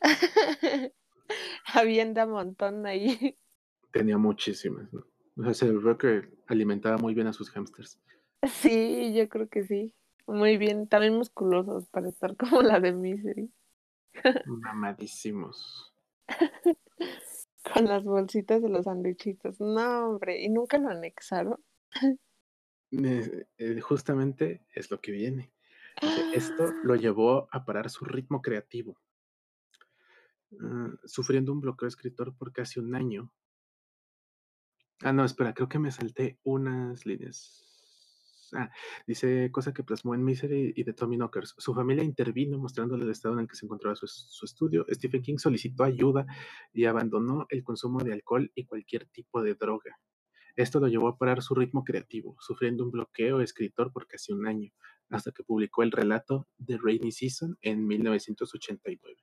Habían 1.74 2.14
de 2.14 2.26
montón 2.26 2.86
ahí. 2.86 3.38
Tenía 3.92 4.18
muchísimas, 4.18 4.92
¿no? 4.92 5.06
O 5.36 5.44
sea, 5.44 5.54
se 5.54 5.72
ve 5.72 5.96
que 5.96 6.28
alimentaba 6.46 6.98
muy 6.98 7.14
bien 7.14 7.26
a 7.26 7.32
sus 7.32 7.50
hamsters. 7.50 8.00
Sí, 8.42 9.12
yo 9.14 9.28
creo 9.28 9.48
que 9.48 9.64
sí. 9.64 9.94
Muy 10.26 10.56
bien, 10.56 10.88
también 10.88 11.14
musculosos 11.14 11.88
para 11.88 12.08
estar 12.08 12.36
como 12.36 12.62
la 12.62 12.80
de 12.80 12.92
Misery. 12.92 13.52
Mamadísimos. 14.46 15.94
Con 17.74 17.84
las 17.84 18.02
bolsitas 18.04 18.60
de 18.60 18.68
los 18.68 18.84
sandwichitos. 18.84 19.60
No, 19.60 20.10
hombre, 20.10 20.42
¿y 20.42 20.48
nunca 20.48 20.78
lo 20.78 20.88
anexaron? 20.88 21.58
Eh, 22.90 23.46
eh, 23.56 23.80
justamente 23.80 24.66
es 24.74 24.90
lo 24.90 25.00
que 25.00 25.12
viene. 25.12 25.52
Esto 26.34 26.72
lo 26.84 26.96
llevó 26.96 27.48
a 27.52 27.64
parar 27.64 27.88
su 27.88 28.04
ritmo 28.04 28.42
creativo, 28.42 28.98
ah, 30.60 30.90
sufriendo 31.04 31.52
un 31.52 31.60
bloqueo 31.60 31.88
escritor 31.88 32.36
por 32.36 32.52
casi 32.52 32.80
un 32.80 32.94
año. 32.94 33.32
Ah, 35.00 35.12
no, 35.12 35.24
espera, 35.24 35.52
creo 35.52 35.68
que 35.68 35.78
me 35.78 35.90
salté 35.90 36.38
unas 36.44 37.04
líneas. 37.06 37.68
Ah, 38.54 38.70
dice 39.06 39.50
cosa 39.50 39.72
que 39.72 39.82
plasmó 39.82 40.14
en 40.14 40.22
Misery 40.24 40.74
y 40.76 40.84
de 40.84 40.92
Tommy 40.92 41.16
Knockers. 41.16 41.54
Su 41.56 41.74
familia 41.74 42.04
intervino 42.04 42.58
mostrándole 42.58 43.04
el 43.04 43.10
estado 43.10 43.34
en 43.34 43.40
el 43.40 43.48
que 43.48 43.56
se 43.56 43.64
encontraba 43.64 43.96
su, 43.96 44.06
su, 44.06 44.44
estudio. 44.44 44.84
Stephen 44.90 45.22
King 45.22 45.38
solicitó 45.38 45.84
ayuda 45.84 46.26
y 46.72 46.84
abandonó 46.84 47.46
el 47.48 47.64
consumo 47.64 48.00
de 48.00 48.12
alcohol 48.12 48.52
y 48.54 48.66
cualquier 48.66 49.06
tipo 49.06 49.42
de 49.42 49.54
droga. 49.54 49.98
Esto 50.54 50.80
lo 50.80 50.88
llevó 50.88 51.08
a 51.08 51.16
parar 51.16 51.42
su 51.42 51.54
ritmo 51.54 51.82
creativo, 51.82 52.36
sufriendo 52.40 52.84
un 52.84 52.90
bloqueo 52.90 53.40
escritor 53.40 53.90
por 53.90 54.06
casi 54.06 54.32
un 54.32 54.46
año, 54.46 54.70
hasta 55.08 55.32
que 55.32 55.44
publicó 55.44 55.82
el 55.82 55.90
relato 55.90 56.46
The 56.64 56.76
Rainy 56.76 57.10
Season 57.10 57.56
en 57.62 57.86
1989. 57.86 59.16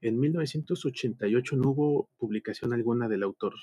En 0.00 0.20
1988 0.20 1.56
no 1.56 1.70
hubo 1.70 2.10
publicación 2.18 2.72
alguna 2.74 3.08
del 3.08 3.22
autor. 3.22 3.54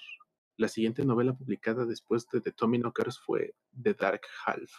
La 0.58 0.68
siguiente 0.68 1.06
novela 1.06 1.34
publicada 1.34 1.86
después 1.86 2.28
de 2.30 2.42
The 2.42 2.52
Tommy 2.52 2.80
Knockers 2.80 3.20
fue 3.20 3.56
The 3.82 3.94
Dark 3.94 4.22
Half, 4.46 4.72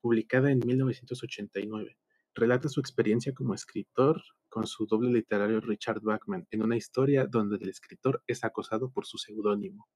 publicada 0.00 0.50
en 0.52 0.60
1989. 0.60 1.98
Relata 2.36 2.68
su 2.68 2.80
experiencia 2.80 3.32
como 3.32 3.54
escritor 3.54 4.22
con 4.48 4.66
su 4.66 4.86
doble 4.86 5.10
literario 5.10 5.60
Richard 5.60 6.00
Bachman 6.00 6.46
en 6.50 6.62
una 6.62 6.76
historia 6.76 7.26
donde 7.26 7.56
el 7.56 7.68
escritor 7.68 8.22
es 8.26 8.44
acosado 8.44 8.90
por 8.90 9.06
su 9.06 9.18
seudónimo. 9.18 9.88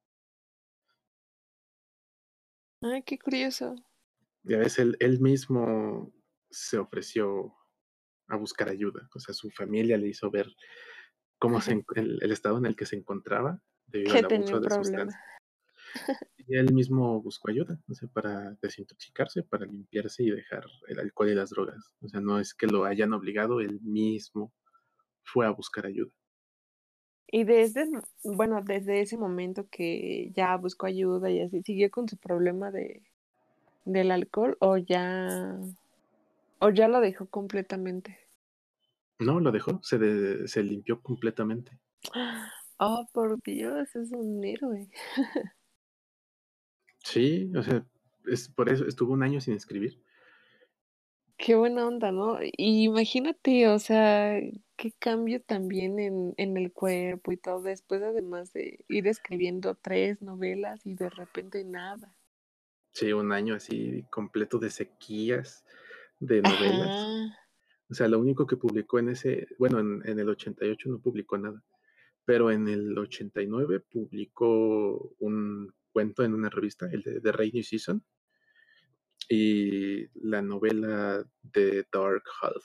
Ay, 2.82 3.03
qué 3.03 3.18
curioso. 3.18 3.74
Ya 4.42 4.59
ves, 4.59 4.78
él, 4.78 4.96
él 5.01 5.20
mismo 5.20 6.12
se 6.51 6.78
ofreció 6.78 7.55
a 8.29 8.37
buscar 8.37 8.68
ayuda. 8.68 9.09
O 9.14 9.20
sea, 9.20 9.35
su 9.35 9.51
familia 9.51 9.97
le 9.97 10.09
hizo 10.09 10.31
ver 10.31 10.47
cómo 11.39 11.61
se, 11.61 11.85
el, 11.97 12.18
el 12.20 12.33
estado 12.33 12.59
en 12.59 12.66
el 12.66 12.76
que 12.76 12.87
se 12.87 12.97
encontraba 12.97 13.61
debido 13.87 14.14
al 14.14 14.24
abuso 14.24 14.61
de 14.61 14.70
sustancias. 14.70 15.22
Y 16.47 16.57
él 16.57 16.72
mismo 16.72 17.20
buscó 17.20 17.51
ayuda, 17.51 17.79
o 17.89 17.95
sea, 17.95 18.09
para 18.09 18.57
desintoxicarse, 18.62 19.43
para 19.43 19.66
limpiarse 19.66 20.22
y 20.22 20.31
dejar 20.31 20.64
el 20.89 20.99
alcohol 20.99 21.31
y 21.31 21.35
las 21.35 21.51
drogas. 21.51 21.95
O 22.01 22.09
sea, 22.09 22.20
no 22.20 22.39
es 22.39 22.55
que 22.55 22.66
lo 22.66 22.85
hayan 22.85 23.12
obligado, 23.12 23.61
él 23.61 23.81
mismo 23.83 24.53
fue 25.22 25.47
a 25.47 25.51
buscar 25.51 25.87
ayuda. 25.87 26.12
Y 27.31 27.45
desde, 27.45 27.87
bueno, 28.24 28.62
desde 28.64 29.03
ese 29.03 29.18
momento 29.18 29.68
que 29.70 30.31
ya 30.35 30.57
buscó 30.57 30.87
ayuda 30.87 31.31
y 31.31 31.41
así, 31.41 31.62
¿siguió 31.62 31.91
con 31.91 32.09
su 32.09 32.16
problema 32.16 32.70
de 32.70 33.03
del 33.89 34.11
alcohol 34.11 34.57
o 34.61 34.76
ya 34.76 35.59
o 36.61 36.70
ya 36.70 36.88
lo 36.88 37.00
dejó 37.00 37.28
completamente? 37.28 38.18
No, 39.20 39.38
lo 39.38 39.52
dejó, 39.52 39.78
se, 39.84 39.96
de- 39.98 40.48
se 40.48 40.64
limpió 40.64 41.00
completamente. 41.02 41.78
Oh, 42.80 43.06
por 43.12 43.40
Dios, 43.42 43.94
es 43.96 44.12
un 44.12 44.42
héroe. 44.44 44.88
Sí, 47.04 47.50
o 47.56 47.62
sea, 47.62 47.84
es 48.26 48.48
por 48.48 48.68
eso 48.68 48.86
estuvo 48.86 49.12
un 49.12 49.22
año 49.24 49.40
sin 49.40 49.54
escribir. 49.54 50.00
Qué 51.38 51.54
buena 51.54 51.86
onda, 51.86 52.12
¿no? 52.12 52.38
Y 52.42 52.84
imagínate, 52.84 53.68
o 53.68 53.78
sea, 53.78 54.38
qué 54.76 54.92
cambio 54.98 55.40
también 55.42 55.98
en, 55.98 56.34
en 56.36 56.56
el 56.56 56.72
cuerpo 56.72 57.32
y 57.32 57.36
todo, 57.36 57.62
después 57.62 58.02
además 58.02 58.52
de 58.52 58.84
ir 58.88 59.06
escribiendo 59.09 59.74
tres 59.76 60.20
novelas 60.20 60.84
y 60.84 60.94
de 60.94 61.09
repente 61.11 61.64
nada. 61.64 62.14
Sí, 62.92 63.12
un 63.12 63.32
año 63.32 63.54
así 63.54 64.04
completo 64.11 64.59
de 64.59 64.70
sequías 64.70 65.64
de 66.20 66.42
novelas. 66.42 66.88
Ajá. 66.88 67.38
O 67.90 67.94
sea, 67.94 68.08
lo 68.08 68.18
único 68.18 68.46
que 68.46 68.56
publicó 68.56 68.98
en 68.98 69.10
ese, 69.10 69.48
bueno, 69.58 69.78
en, 69.78 70.02
en 70.04 70.18
el 70.18 70.28
88 70.28 70.90
no 70.90 71.00
publicó 71.00 71.38
nada, 71.38 71.62
pero 72.24 72.50
en 72.50 72.68
el 72.68 72.96
89 72.98 73.80
publicó 73.90 75.14
un 75.20 75.72
cuento 75.90 76.22
en 76.22 76.34
una 76.34 76.50
revista, 76.50 76.86
el 76.92 77.02
de 77.02 77.20
The 77.20 77.32
Rainy 77.32 77.62
Season, 77.62 78.04
y 79.28 80.06
la 80.28 80.42
novela 80.42 81.24
de 81.42 81.86
Dark 81.90 82.24
Half. 82.42 82.64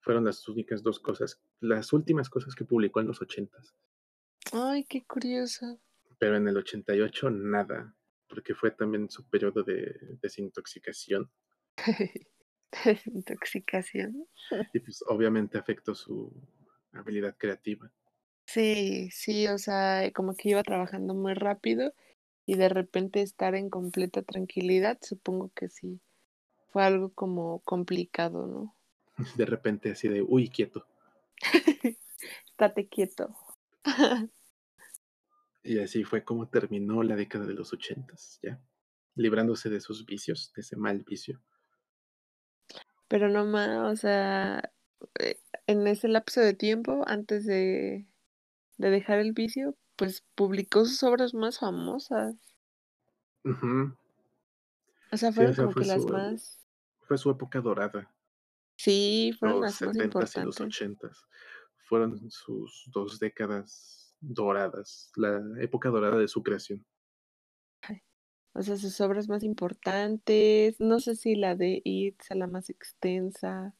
Fueron 0.00 0.24
las 0.24 0.46
únicas 0.48 0.82
dos 0.82 0.98
cosas, 0.98 1.42
las 1.60 1.92
últimas 1.92 2.28
cosas 2.30 2.54
que 2.54 2.64
publicó 2.64 3.00
en 3.00 3.08
los 3.08 3.20
80, 3.20 3.58
Ay, 4.52 4.84
qué 4.84 5.04
curioso. 5.04 5.80
pero 6.18 6.36
en 6.36 6.48
el 6.48 6.56
88 6.56 7.30
nada, 7.30 7.94
porque 8.28 8.54
fue 8.54 8.70
también 8.70 9.10
su 9.10 9.28
periodo 9.28 9.62
de 9.62 10.18
desintoxicación 10.22 11.30
Desintoxicación. 12.84 14.26
y 14.72 14.80
pues 14.80 15.04
obviamente 15.06 15.58
afectó 15.58 15.94
su 15.94 16.32
habilidad 16.92 17.36
creativa. 17.38 17.90
Sí, 18.46 19.08
sí, 19.10 19.48
o 19.48 19.58
sea, 19.58 20.10
como 20.12 20.34
que 20.34 20.50
iba 20.50 20.62
trabajando 20.62 21.14
muy 21.14 21.34
rápido 21.34 21.94
y 22.46 22.56
de 22.56 22.68
repente 22.68 23.22
estar 23.22 23.54
en 23.54 23.70
completa 23.70 24.22
tranquilidad, 24.22 24.98
supongo 25.00 25.50
que 25.54 25.68
sí, 25.68 26.00
fue 26.68 26.84
algo 26.84 27.12
como 27.14 27.60
complicado, 27.60 28.46
¿no? 28.46 28.76
De 29.38 29.46
repente 29.46 29.92
así 29.92 30.08
de, 30.08 30.22
uy, 30.22 30.48
quieto. 30.48 30.86
Estate 32.50 32.88
quieto. 32.88 33.34
Y 35.62 35.78
así 35.78 36.04
fue 36.04 36.24
como 36.24 36.48
terminó 36.48 37.02
la 37.02 37.16
década 37.16 37.46
de 37.46 37.54
los 37.54 37.72
ochentas, 37.72 38.38
ya, 38.42 38.60
librándose 39.14 39.70
de 39.70 39.80
sus 39.80 40.04
vicios, 40.04 40.52
de 40.54 40.60
ese 40.60 40.76
mal 40.76 41.02
vicio. 41.04 41.40
Pero 43.14 43.28
no 43.28 43.44
más, 43.44 43.92
o 43.92 43.94
sea, 43.96 44.72
eh, 45.20 45.40
en 45.68 45.86
ese 45.86 46.08
lapso 46.08 46.40
de 46.40 46.52
tiempo, 46.54 47.04
antes 47.06 47.46
de, 47.46 48.08
de 48.78 48.90
dejar 48.90 49.20
el 49.20 49.32
vicio, 49.32 49.76
pues 49.96 50.24
publicó 50.34 50.84
sus 50.86 51.02
obras 51.04 51.34
más 51.34 51.60
famosas. 51.60 52.36
Ujú. 53.44 53.96
O 55.10 55.16
sea, 55.16 55.32
Sí, 55.32 55.44
fueron 55.44 55.50
o 55.50 55.54
sea, 55.54 55.68
como 55.68 55.74
fue 55.74 55.82
que 55.82 55.84
las 55.84 56.06
su, 56.06 56.08
más, 56.08 56.60
fue 57.02 57.18
su 57.18 57.30
época 57.30 57.60
dorada, 57.60 58.14
sí, 58.76 59.32
fueron 59.38 59.60
los 59.60 59.60
las 59.60 59.82
más 59.82 59.96
setentas 59.96 60.36
y 60.36 60.40
los 60.40 60.60
importantes. 60.60 60.60
ochentas. 60.60 61.26
Fueron 61.88 62.30
sus 62.30 62.88
dos 62.92 63.18
décadas 63.20 64.16
doradas, 64.20 65.12
la 65.16 65.40
época 65.60 65.90
dorada 65.90 66.18
de 66.18 66.28
su 66.28 66.42
creación. 66.42 66.86
O 68.54 68.62
sea, 68.62 68.76
sus 68.76 69.00
obras 69.00 69.28
más 69.28 69.42
importantes, 69.42 70.78
no 70.78 71.00
sé 71.00 71.16
si 71.16 71.34
la 71.34 71.56
de 71.56 71.82
It 71.84 72.20
sea 72.22 72.36
la 72.36 72.46
más 72.46 72.70
extensa. 72.70 73.74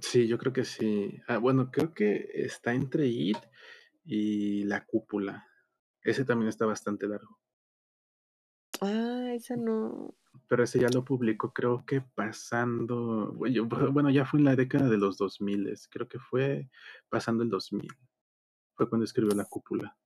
Sí, 0.00 0.26
yo 0.26 0.38
creo 0.38 0.52
que 0.52 0.64
sí. 0.64 1.20
Ah, 1.28 1.36
bueno, 1.36 1.70
creo 1.70 1.92
que 1.92 2.30
está 2.32 2.72
entre 2.72 3.06
It 3.06 3.36
y 4.04 4.64
La 4.64 4.86
Cúpula. 4.86 5.46
Ese 6.02 6.24
también 6.24 6.48
está 6.48 6.64
bastante 6.64 7.06
largo. 7.06 7.38
Ah, 8.80 9.32
esa 9.34 9.56
no. 9.56 10.14
Pero 10.48 10.64
ese 10.64 10.80
ya 10.80 10.88
lo 10.88 11.04
publicó, 11.04 11.52
creo 11.52 11.84
que 11.86 12.00
pasando, 12.00 13.32
bueno, 13.92 14.10
ya 14.10 14.24
fue 14.24 14.40
en 14.40 14.46
la 14.46 14.56
década 14.56 14.88
de 14.88 14.96
los 14.96 15.18
2000, 15.18 15.74
creo 15.90 16.08
que 16.08 16.18
fue 16.18 16.70
pasando 17.10 17.42
el 17.42 17.50
2000. 17.50 17.88
Fue 18.74 18.88
cuando 18.88 19.04
escribió 19.04 19.34
La 19.34 19.44
Cúpula. 19.44 19.96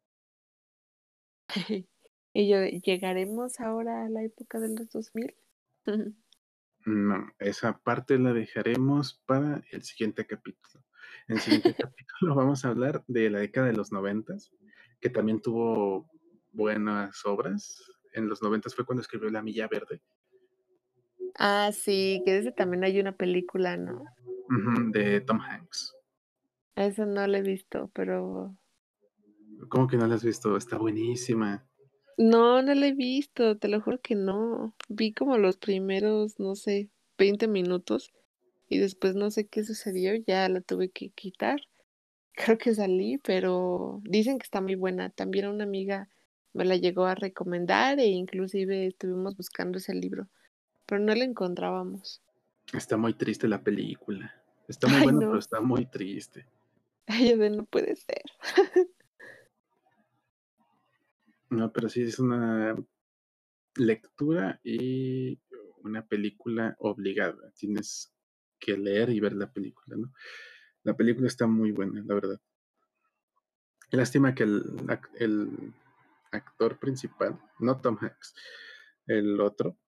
Y 2.38 2.46
yo, 2.46 2.62
¿llegaremos 2.62 3.58
ahora 3.58 4.06
a 4.06 4.08
la 4.08 4.22
época 4.22 4.60
de 4.60 4.68
los 4.68 4.88
2000? 4.90 5.34
No, 6.86 7.32
esa 7.40 7.76
parte 7.78 8.16
la 8.16 8.32
dejaremos 8.32 9.20
para 9.26 9.64
el 9.72 9.82
siguiente 9.82 10.24
capítulo. 10.24 10.84
En 11.26 11.34
el 11.34 11.42
siguiente 11.42 11.74
capítulo 11.90 12.36
vamos 12.36 12.64
a 12.64 12.68
hablar 12.68 13.02
de 13.08 13.28
la 13.28 13.40
década 13.40 13.66
de 13.66 13.72
los 13.72 13.90
noventas, 13.90 14.52
que 15.00 15.10
también 15.10 15.42
tuvo 15.42 16.08
buenas 16.52 17.26
obras. 17.26 17.82
En 18.12 18.28
los 18.28 18.40
noventas 18.40 18.76
fue 18.76 18.86
cuando 18.86 19.02
escribió 19.02 19.28
La 19.30 19.42
Milla 19.42 19.66
Verde, 19.66 20.00
Ah, 21.34 21.72
sí, 21.72 22.22
que 22.24 22.38
ese 22.38 22.52
también 22.52 22.84
hay 22.84 23.00
una 23.00 23.16
película, 23.16 23.76
¿no? 23.76 24.04
de 24.92 25.22
Tom 25.22 25.40
Hanks. 25.40 25.92
Esa 26.76 27.04
no 27.04 27.26
la 27.26 27.38
he 27.38 27.42
visto, 27.42 27.90
pero 27.92 28.56
¿Cómo 29.68 29.88
que 29.88 29.96
no 29.96 30.06
la 30.06 30.14
has 30.14 30.24
visto? 30.24 30.56
Está 30.56 30.78
buenísima. 30.78 31.67
No, 32.18 32.60
no 32.60 32.74
la 32.74 32.88
he 32.88 32.92
visto, 32.92 33.56
te 33.56 33.68
lo 33.68 33.80
juro 33.80 34.00
que 34.00 34.14
no. 34.14 34.74
Vi 34.88 35.12
como 35.12 35.38
los 35.38 35.56
primeros, 35.56 36.38
no 36.38 36.56
sé, 36.56 36.90
20 37.16 37.48
minutos 37.48 38.12
y 38.68 38.78
después 38.78 39.14
no 39.14 39.30
sé 39.30 39.46
qué 39.46 39.64
sucedió, 39.64 40.14
ya 40.14 40.48
la 40.48 40.60
tuve 40.60 40.90
que 40.90 41.08
quitar. 41.10 41.60
creo 42.34 42.58
que 42.58 42.74
salí, 42.74 43.18
pero 43.18 44.00
dicen 44.04 44.38
que 44.38 44.44
está 44.44 44.60
muy 44.60 44.74
buena. 44.74 45.10
También 45.10 45.48
una 45.48 45.64
amiga 45.64 46.08
me 46.52 46.64
la 46.64 46.76
llegó 46.76 47.04
a 47.06 47.14
recomendar 47.14 47.98
e 48.00 48.06
inclusive 48.06 48.86
estuvimos 48.86 49.36
buscando 49.36 49.78
ese 49.78 49.94
libro, 49.94 50.28
pero 50.86 51.00
no 51.00 51.14
la 51.14 51.24
encontrábamos. 51.24 52.20
Está 52.72 52.96
muy 52.96 53.14
triste 53.14 53.48
la 53.48 53.62
película. 53.62 54.34
Está 54.66 54.86
muy 54.88 55.02
buena, 55.02 55.20
pero 55.20 55.38
está 55.38 55.60
muy 55.60 55.86
triste. 55.86 56.46
Ay, 57.06 57.34
no 57.36 57.64
puede 57.64 57.96
ser. 57.96 58.22
no, 61.50 61.72
pero 61.72 61.88
sí 61.88 62.02
es 62.02 62.18
una 62.18 62.74
lectura 63.76 64.60
y 64.62 65.40
una 65.82 66.06
película 66.06 66.76
obligada. 66.78 67.52
Tienes 67.56 68.14
que 68.58 68.76
leer 68.76 69.10
y 69.10 69.20
ver 69.20 69.32
la 69.32 69.52
película, 69.52 69.96
¿no? 69.96 70.12
La 70.82 70.96
película 70.96 71.26
está 71.26 71.46
muy 71.46 71.72
buena, 71.72 72.02
la 72.04 72.14
verdad. 72.14 72.40
Lástima 73.90 74.34
que 74.34 74.42
el, 74.44 74.62
el 75.18 75.74
actor 76.32 76.78
principal, 76.78 77.40
no 77.58 77.80
Tom 77.80 77.96
Hanks, 78.00 78.34
el 79.06 79.40
otro, 79.40 79.78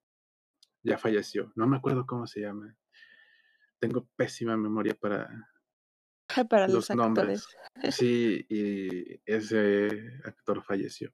ya 0.83 0.99
falleció. 0.99 1.53
No 1.57 1.67
me 1.67 1.77
acuerdo 1.77 2.07
cómo 2.07 2.27
se 2.27 2.41
llama. 2.41 2.75
Tengo 3.79 4.09
pésima 4.17 4.57
memoria 4.57 4.95
para, 4.95 5.29
para 6.49 6.69
los, 6.69 6.91
nombres. 6.91 7.47
Sí, 7.91 8.45
y 8.49 9.21
ese 9.25 10.21
actor 10.25 10.63
falleció. 10.63 11.13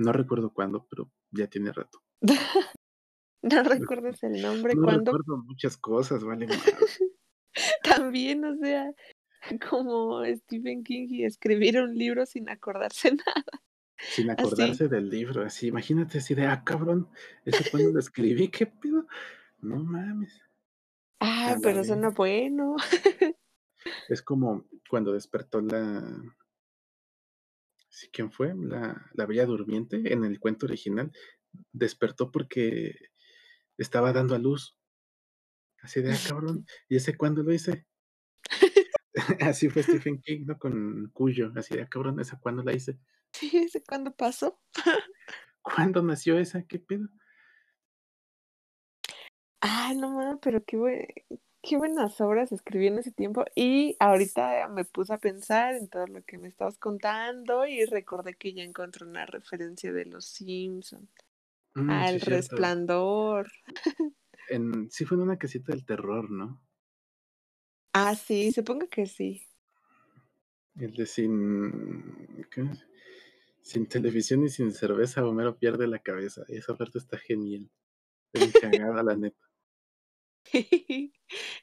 No 0.00 0.12
recuerdo 0.12 0.50
cuándo, 0.50 0.86
pero 0.88 1.12
ya 1.30 1.46
tiene 1.46 1.72
rato. 1.72 2.02
no 3.42 3.62
recuerdas 3.62 4.22
el 4.22 4.40
nombre 4.40 4.74
no 4.74 4.82
cuándo. 4.82 5.12
recuerdo 5.12 5.44
muchas 5.44 5.76
cosas, 5.76 6.24
vale. 6.24 6.46
También, 7.84 8.42
o 8.46 8.56
sea, 8.56 8.90
como 9.68 10.24
Stephen 10.24 10.84
King 10.84 11.08
y 11.10 11.24
escribir 11.24 11.78
un 11.82 11.94
libro 11.94 12.24
sin 12.24 12.48
acordarse 12.48 13.10
nada. 13.26 13.44
Sin 13.98 14.30
acordarse 14.30 14.88
del 14.88 15.10
libro, 15.10 15.44
así, 15.44 15.66
imagínate 15.66 16.16
así 16.16 16.34
de, 16.34 16.46
ah, 16.46 16.64
cabrón, 16.64 17.06
eso 17.44 17.62
cuando 17.70 17.90
lo 17.90 18.00
escribí, 18.00 18.48
¿qué 18.48 18.64
pedo? 18.64 19.06
No 19.58 19.84
mames. 19.84 20.40
Ah, 21.20 21.58
pero 21.62 21.84
suena 21.84 22.08
bueno. 22.08 22.76
Es 24.08 24.22
como 24.22 24.64
cuando 24.88 25.12
despertó 25.12 25.60
la. 25.60 26.22
¿Quién 28.12 28.30
fue? 28.30 28.54
La, 28.56 29.10
la 29.14 29.26
Bella 29.26 29.46
Durmiente 29.46 30.12
en 30.12 30.24
el 30.24 30.38
cuento 30.40 30.66
original. 30.66 31.12
Despertó 31.72 32.30
porque 32.30 32.94
estaba 33.78 34.12
dando 34.12 34.34
a 34.34 34.38
luz. 34.38 34.76
Así 35.82 36.00
de, 36.00 36.12
ah, 36.12 36.18
cabrón. 36.28 36.66
¿Y 36.88 36.96
ese 36.96 37.16
cuándo 37.16 37.42
lo 37.42 37.52
hice? 37.52 37.86
así 39.40 39.68
fue 39.68 39.82
Stephen 39.82 40.20
King, 40.20 40.44
¿no? 40.46 40.58
Con 40.58 41.10
Cuyo. 41.12 41.52
Así 41.56 41.74
de, 41.74 41.82
ah, 41.82 41.88
cabrón, 41.88 42.20
¿esa 42.20 42.38
cuándo 42.38 42.62
la 42.62 42.74
hice? 42.74 42.98
Sí, 43.32 43.50
¿ese 43.56 43.82
cuándo 43.82 44.14
pasó? 44.14 44.60
¿Cuándo 45.62 46.02
nació 46.02 46.38
esa? 46.38 46.62
¿Qué 46.64 46.78
pedo? 46.78 47.08
Ah, 49.60 49.92
no 49.94 50.10
mames, 50.10 50.38
pero 50.40 50.64
qué, 50.64 50.78
qué 51.62 51.76
buenas 51.76 52.20
obras 52.20 52.52
escribí 52.52 52.86
en 52.86 52.98
ese 52.98 53.10
tiempo 53.10 53.44
y 53.54 53.96
ahorita 54.00 54.68
me 54.68 54.84
puse 54.84 55.12
a 55.12 55.18
pensar 55.18 55.74
en 55.74 55.88
todo 55.88 56.06
lo 56.06 56.22
que 56.22 56.38
me 56.38 56.48
estabas 56.48 56.78
contando 56.78 57.66
y 57.66 57.84
recordé 57.84 58.34
que 58.34 58.52
ya 58.52 58.62
encontré 58.62 59.06
una 59.06 59.26
referencia 59.26 59.92
de 59.92 60.06
Los 60.06 60.26
Simpsons 60.26 61.10
mm, 61.74 61.90
al 61.90 62.20
Resplandor. 62.20 63.50
En, 64.48 64.90
sí 64.90 65.04
fue 65.04 65.16
en 65.16 65.22
una 65.22 65.38
casita 65.38 65.72
del 65.72 65.84
terror, 65.84 66.30
¿no? 66.30 66.60
Ah, 67.92 68.14
sí, 68.14 68.50
supongo 68.52 68.88
que 68.88 69.06
sí. 69.06 69.46
El 70.76 70.94
de 70.94 71.06
sin... 71.06 72.46
Sin 73.62 73.86
televisión 73.86 74.42
y 74.44 74.48
sin 74.48 74.72
cerveza, 74.72 75.24
Homero 75.24 75.56
pierde 75.56 75.86
la 75.86 75.98
cabeza. 75.98 76.42
Esa 76.48 76.76
parte 76.76 76.98
está 76.98 77.18
genial. 77.18 77.70
Está 78.32 78.68
la 79.02 79.16
neta. 79.16 79.49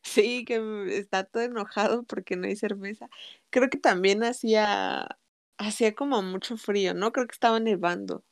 Sí, 0.03 0.45
que 0.45 0.97
está 0.97 1.25
todo 1.25 1.43
enojado 1.43 2.03
porque 2.03 2.35
no 2.37 2.47
hay 2.47 2.55
cerveza. 2.55 3.09
Creo 3.49 3.69
que 3.69 3.77
también 3.77 4.23
hacía 4.23 5.19
hacía 5.57 5.95
como 5.95 6.21
mucho 6.21 6.57
frío, 6.57 6.93
¿no? 6.93 7.11
Creo 7.11 7.27
que 7.27 7.33
estaba 7.33 7.59
nevando. 7.59 8.23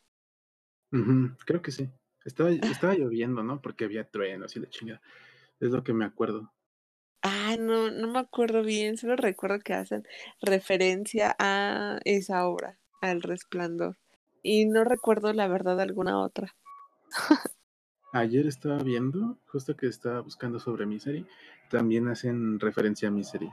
creo 1.45 1.61
que 1.61 1.71
sí. 1.71 1.89
Estaba, 2.23 2.51
estaba 2.51 2.93
lloviendo, 2.95 3.43
¿no? 3.43 3.61
Porque 3.61 3.85
había 3.85 4.09
truenos 4.09 4.55
y 4.55 4.59
la 4.59 4.69
chingada. 4.69 5.01
Es 5.59 5.69
lo 5.69 5.83
que 5.83 5.93
me 5.93 6.05
acuerdo. 6.05 6.51
Ah, 7.21 7.55
no, 7.59 7.89
no 7.89 8.07
me 8.07 8.19
acuerdo 8.19 8.61
bien, 8.63 8.97
solo 8.97 9.15
recuerdo 9.15 9.59
que 9.59 9.73
hacen 9.73 10.07
referencia 10.41 11.35
a 11.39 11.99
esa 12.05 12.47
obra, 12.47 12.77
al 13.01 13.21
resplandor. 13.21 13.97
Y 14.43 14.65
no 14.65 14.83
recuerdo 14.83 15.33
la 15.33 15.47
verdad 15.47 15.79
alguna 15.81 16.21
otra. 16.21 16.55
Ayer 18.15 18.47
estaba 18.47 18.81
viendo, 18.81 19.41
justo 19.47 19.75
que 19.75 19.87
estaba 19.87 20.21
buscando 20.21 20.57
sobre 20.57 20.85
Misery, 20.85 21.27
también 21.69 22.07
hacen 22.07 22.61
referencia 22.61 23.09
a 23.09 23.11
Misery. 23.11 23.51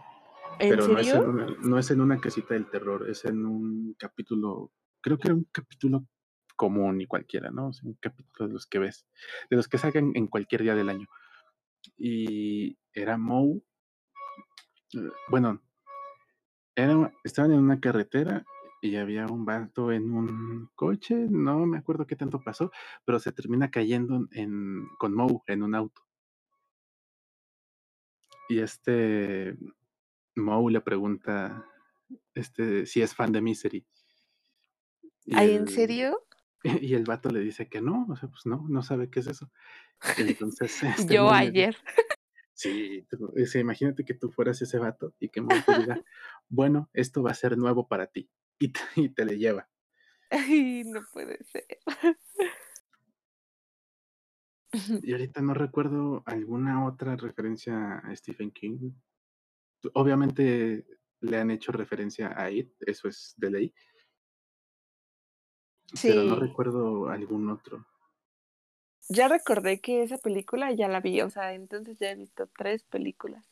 pero 0.56 0.86
no 0.86 1.00
es, 1.00 1.08
en 1.12 1.20
una, 1.20 1.46
no 1.64 1.78
es 1.80 1.90
en 1.90 2.00
una 2.00 2.20
casita 2.20 2.54
del 2.54 2.70
terror, 2.70 3.10
es 3.10 3.24
en 3.24 3.44
un 3.44 3.96
capítulo, 3.98 4.70
creo 5.00 5.18
que 5.18 5.26
era 5.26 5.34
un 5.34 5.48
capítulo 5.50 6.06
común 6.54 7.00
y 7.00 7.08
cualquiera, 7.08 7.50
¿no? 7.50 7.70
O 7.70 7.72
un 7.82 7.94
capítulo 7.94 8.46
de 8.46 8.54
los 8.54 8.66
que 8.68 8.78
ves, 8.78 9.04
de 9.50 9.56
los 9.56 9.66
que 9.66 9.78
sacan 9.78 10.12
en 10.14 10.28
cualquier 10.28 10.62
día 10.62 10.76
del 10.76 10.90
año. 10.90 11.08
Y 11.98 12.78
era 12.92 13.18
Moe, 13.18 13.64
eh, 14.94 15.10
bueno, 15.28 15.60
era, 16.76 17.12
estaban 17.24 17.50
en 17.50 17.58
una 17.58 17.80
carretera 17.80 18.44
y 18.82 18.96
había 18.96 19.26
un 19.26 19.44
vato 19.44 19.92
en 19.92 20.10
un 20.10 20.68
coche, 20.74 21.14
no 21.14 21.64
me 21.66 21.78
acuerdo 21.78 22.04
qué 22.04 22.16
tanto 22.16 22.42
pasó, 22.42 22.72
pero 23.04 23.20
se 23.20 23.30
termina 23.30 23.70
cayendo 23.70 24.26
en, 24.32 24.88
con 24.98 25.14
Moe 25.14 25.40
en 25.46 25.62
un 25.62 25.76
auto. 25.76 26.02
Y 28.48 28.58
este 28.58 29.56
Moe 30.34 30.72
le 30.72 30.80
pregunta 30.80 31.64
este, 32.34 32.84
si 32.84 33.00
es 33.00 33.14
fan 33.14 33.30
de 33.30 33.40
Misery. 33.40 33.86
¿Ay, 35.32 35.54
en 35.54 35.68
serio? 35.68 36.18
Y 36.80 36.94
el 36.94 37.02
vato 37.02 37.28
le 37.30 37.40
dice 37.40 37.68
que 37.68 37.80
no, 37.80 38.06
o 38.08 38.14
sea, 38.14 38.28
pues 38.28 38.46
no, 38.46 38.64
no 38.68 38.84
sabe 38.84 39.10
qué 39.10 39.18
es 39.18 39.26
eso. 39.26 39.50
Entonces, 40.16 40.80
este, 41.08 41.14
yo 41.14 41.28
ayer. 41.28 41.76
Sí, 42.54 43.04
imagínate 43.54 44.04
que 44.04 44.14
tú 44.14 44.30
fueras 44.30 44.62
ese 44.62 44.78
vato 44.78 45.12
y 45.18 45.28
que 45.28 45.40
Moe 45.40 45.60
te 45.62 45.76
diga, 45.76 46.00
bueno, 46.48 46.88
esto 46.92 47.20
va 47.20 47.32
a 47.32 47.34
ser 47.34 47.58
nuevo 47.58 47.88
para 47.88 48.06
ti 48.06 48.30
y 48.96 49.08
te, 49.08 49.24
le 49.24 49.38
lleva. 49.38 49.68
Ay, 50.30 50.84
no 50.84 51.02
puede 51.12 51.42
ser. 51.44 51.66
Y 55.02 55.12
ahorita 55.12 55.42
no 55.42 55.52
recuerdo 55.52 56.22
alguna 56.24 56.86
otra 56.86 57.16
referencia 57.16 57.98
a 57.98 58.16
Stephen 58.16 58.50
King. 58.50 58.92
Obviamente 59.92 60.86
le 61.20 61.36
han 61.36 61.50
hecho 61.50 61.72
referencia 61.72 62.32
a 62.34 62.50
It, 62.50 62.72
eso 62.80 63.08
es 63.08 63.34
de 63.36 63.50
ley. 63.50 63.74
Sí. 65.92 66.08
Pero 66.08 66.22
no 66.22 66.36
recuerdo 66.36 67.08
algún 67.08 67.50
otro. 67.50 67.86
Ya 69.08 69.28
recordé 69.28 69.80
que 69.80 70.02
esa 70.02 70.16
película 70.16 70.72
ya 70.72 70.88
la 70.88 71.00
vi, 71.00 71.20
o 71.20 71.28
sea, 71.28 71.52
entonces 71.52 71.98
ya 71.98 72.10
he 72.10 72.16
visto 72.16 72.48
tres 72.56 72.82
películas. 72.84 73.46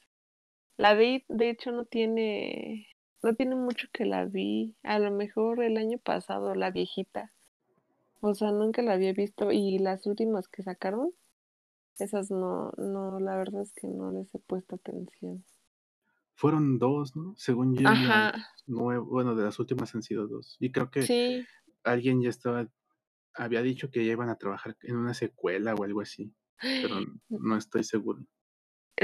La 0.79 0.95
de 0.95 1.25
de 1.29 1.51
hecho, 1.51 1.73
no 1.73 1.85
tiene 1.85 2.87
no 3.23 3.35
tiene 3.35 3.57
mucho 3.57 3.89
que 3.93 4.05
la 4.05 4.25
vi, 4.25 4.77
a 4.83 4.99
lo 4.99 5.11
mejor 5.11 5.63
el 5.63 5.77
año 5.77 5.99
pasado, 5.99 6.55
la 6.55 6.71
viejita. 6.71 7.33
O 8.21 8.35
sea, 8.35 8.53
nunca 8.53 8.83
la 8.83 8.95
había 8.95 9.13
visto 9.13 9.51
y 9.51 9.79
las 9.79 10.07
últimas 10.07 10.49
que 10.49 10.63
sacaron, 10.63 11.13
esas 11.99 12.31
no, 12.31 12.73
no, 12.77 13.19
la 13.21 13.37
verdad 13.37 13.63
es 13.63 13.73
que 13.73 13.87
no 13.87 14.11
les 14.13 14.35
he 14.35 14.39
puesto 14.39 14.77
atención. 14.77 15.45
Fueron 16.35 16.79
dos, 16.79 17.17
¿no? 17.17 17.35
Según 17.37 17.77
yo, 17.77 17.89
bueno, 18.67 19.35
de 19.35 19.45
las 19.45 19.59
últimas 19.59 19.95
han 19.95 20.03
sido 20.03 20.27
dos. 20.27 20.57
Y 20.59 20.73
creo 20.73 20.91
que 20.91 21.45
alguien 21.85 22.23
ya 22.23 22.31
estaba, 22.31 22.67
había 23.35 23.63
dicho 23.63 23.91
que 23.91 24.05
ya 24.05 24.13
iban 24.13 24.31
a 24.31 24.37
trabajar 24.37 24.77
en 24.83 24.97
una 24.97 25.13
secuela 25.13 25.75
o 25.75 25.85
algo 25.85 26.01
así, 26.01 26.35
pero 26.59 26.95
no 27.29 27.57
estoy 27.57 27.85
seguro. 27.85 28.25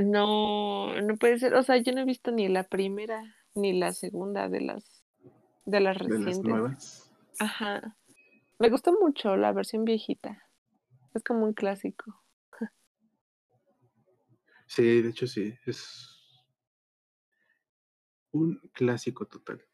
No, 0.03 1.01
no 1.01 1.17
puede 1.17 1.39
ser, 1.39 1.55
o 1.55 1.63
sea, 1.63 1.77
yo 1.79 1.93
no 1.93 2.03
he 2.03 2.05
visto 2.05 2.31
ni 2.31 2.49
la 2.49 2.65
primera 2.65 3.23
ni 3.57 3.73
la 3.73 3.93
segunda 3.93 4.49
de 4.49 4.61
las 4.61 5.05
de 5.65 5.81
las 5.81 5.99
recientes. 5.99 6.45
nuevas. 6.45 7.13
Ajá. 7.39 7.97
Me 8.59 8.71
gustó 8.71 8.93
mucho 8.93 9.37
la 9.37 9.53
versión 9.53 9.85
viejita. 9.85 10.43
Es 11.15 11.23
como 11.25 11.45
un 11.45 11.53
clásico. 11.53 12.23
Sí, 14.67 15.01
de 15.03 15.11
hecho 15.11 15.27
sí, 15.27 15.55
es 15.65 16.09
un 18.33 18.59
clásico 18.73 19.27
total. 19.27 19.65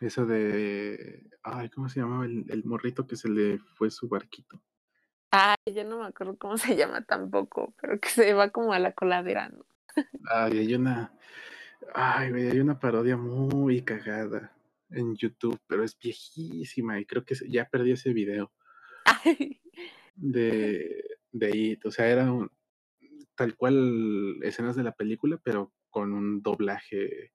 Eso 0.00 0.26
de, 0.26 1.30
ay, 1.44 1.70
¿cómo 1.70 1.88
se 1.88 2.00
llamaba 2.00 2.24
el, 2.24 2.44
el 2.48 2.64
morrito 2.64 3.06
que 3.06 3.14
se 3.14 3.28
le 3.28 3.58
fue 3.58 3.90
su 3.90 4.08
barquito? 4.08 4.60
Ay, 5.30 5.56
ya 5.72 5.84
no 5.84 6.00
me 6.00 6.06
acuerdo 6.06 6.36
cómo 6.36 6.56
se 6.58 6.76
llama 6.76 7.04
tampoco, 7.04 7.74
pero 7.80 8.00
que 8.00 8.08
se 8.08 8.34
va 8.34 8.50
como 8.50 8.72
a 8.72 8.78
la 8.78 8.92
coladera, 8.92 9.48
¿no? 9.48 9.64
Ay, 10.28 10.58
hay 10.58 10.74
una, 10.74 11.12
Ay, 11.94 12.30
güey, 12.30 12.50
hay 12.50 12.60
una 12.60 12.78
parodia 12.78 13.16
muy 13.16 13.82
cagada 13.82 14.56
en 14.90 15.16
YouTube, 15.16 15.58
pero 15.66 15.84
es 15.84 15.98
viejísima 15.98 17.00
y 17.00 17.06
creo 17.06 17.24
que 17.24 17.34
ya 17.48 17.68
perdí 17.68 17.92
ese 17.92 18.12
video 18.12 18.52
de, 20.14 21.04
de 21.32 21.56
It. 21.56 21.86
O 21.86 21.90
sea, 21.90 22.08
era 22.08 22.32
un, 22.32 22.50
tal 23.34 23.56
cual 23.56 24.38
escenas 24.42 24.76
de 24.76 24.82
la 24.82 24.92
película, 24.92 25.40
pero 25.42 25.72
con 25.90 26.12
un 26.12 26.42
doblaje 26.42 27.32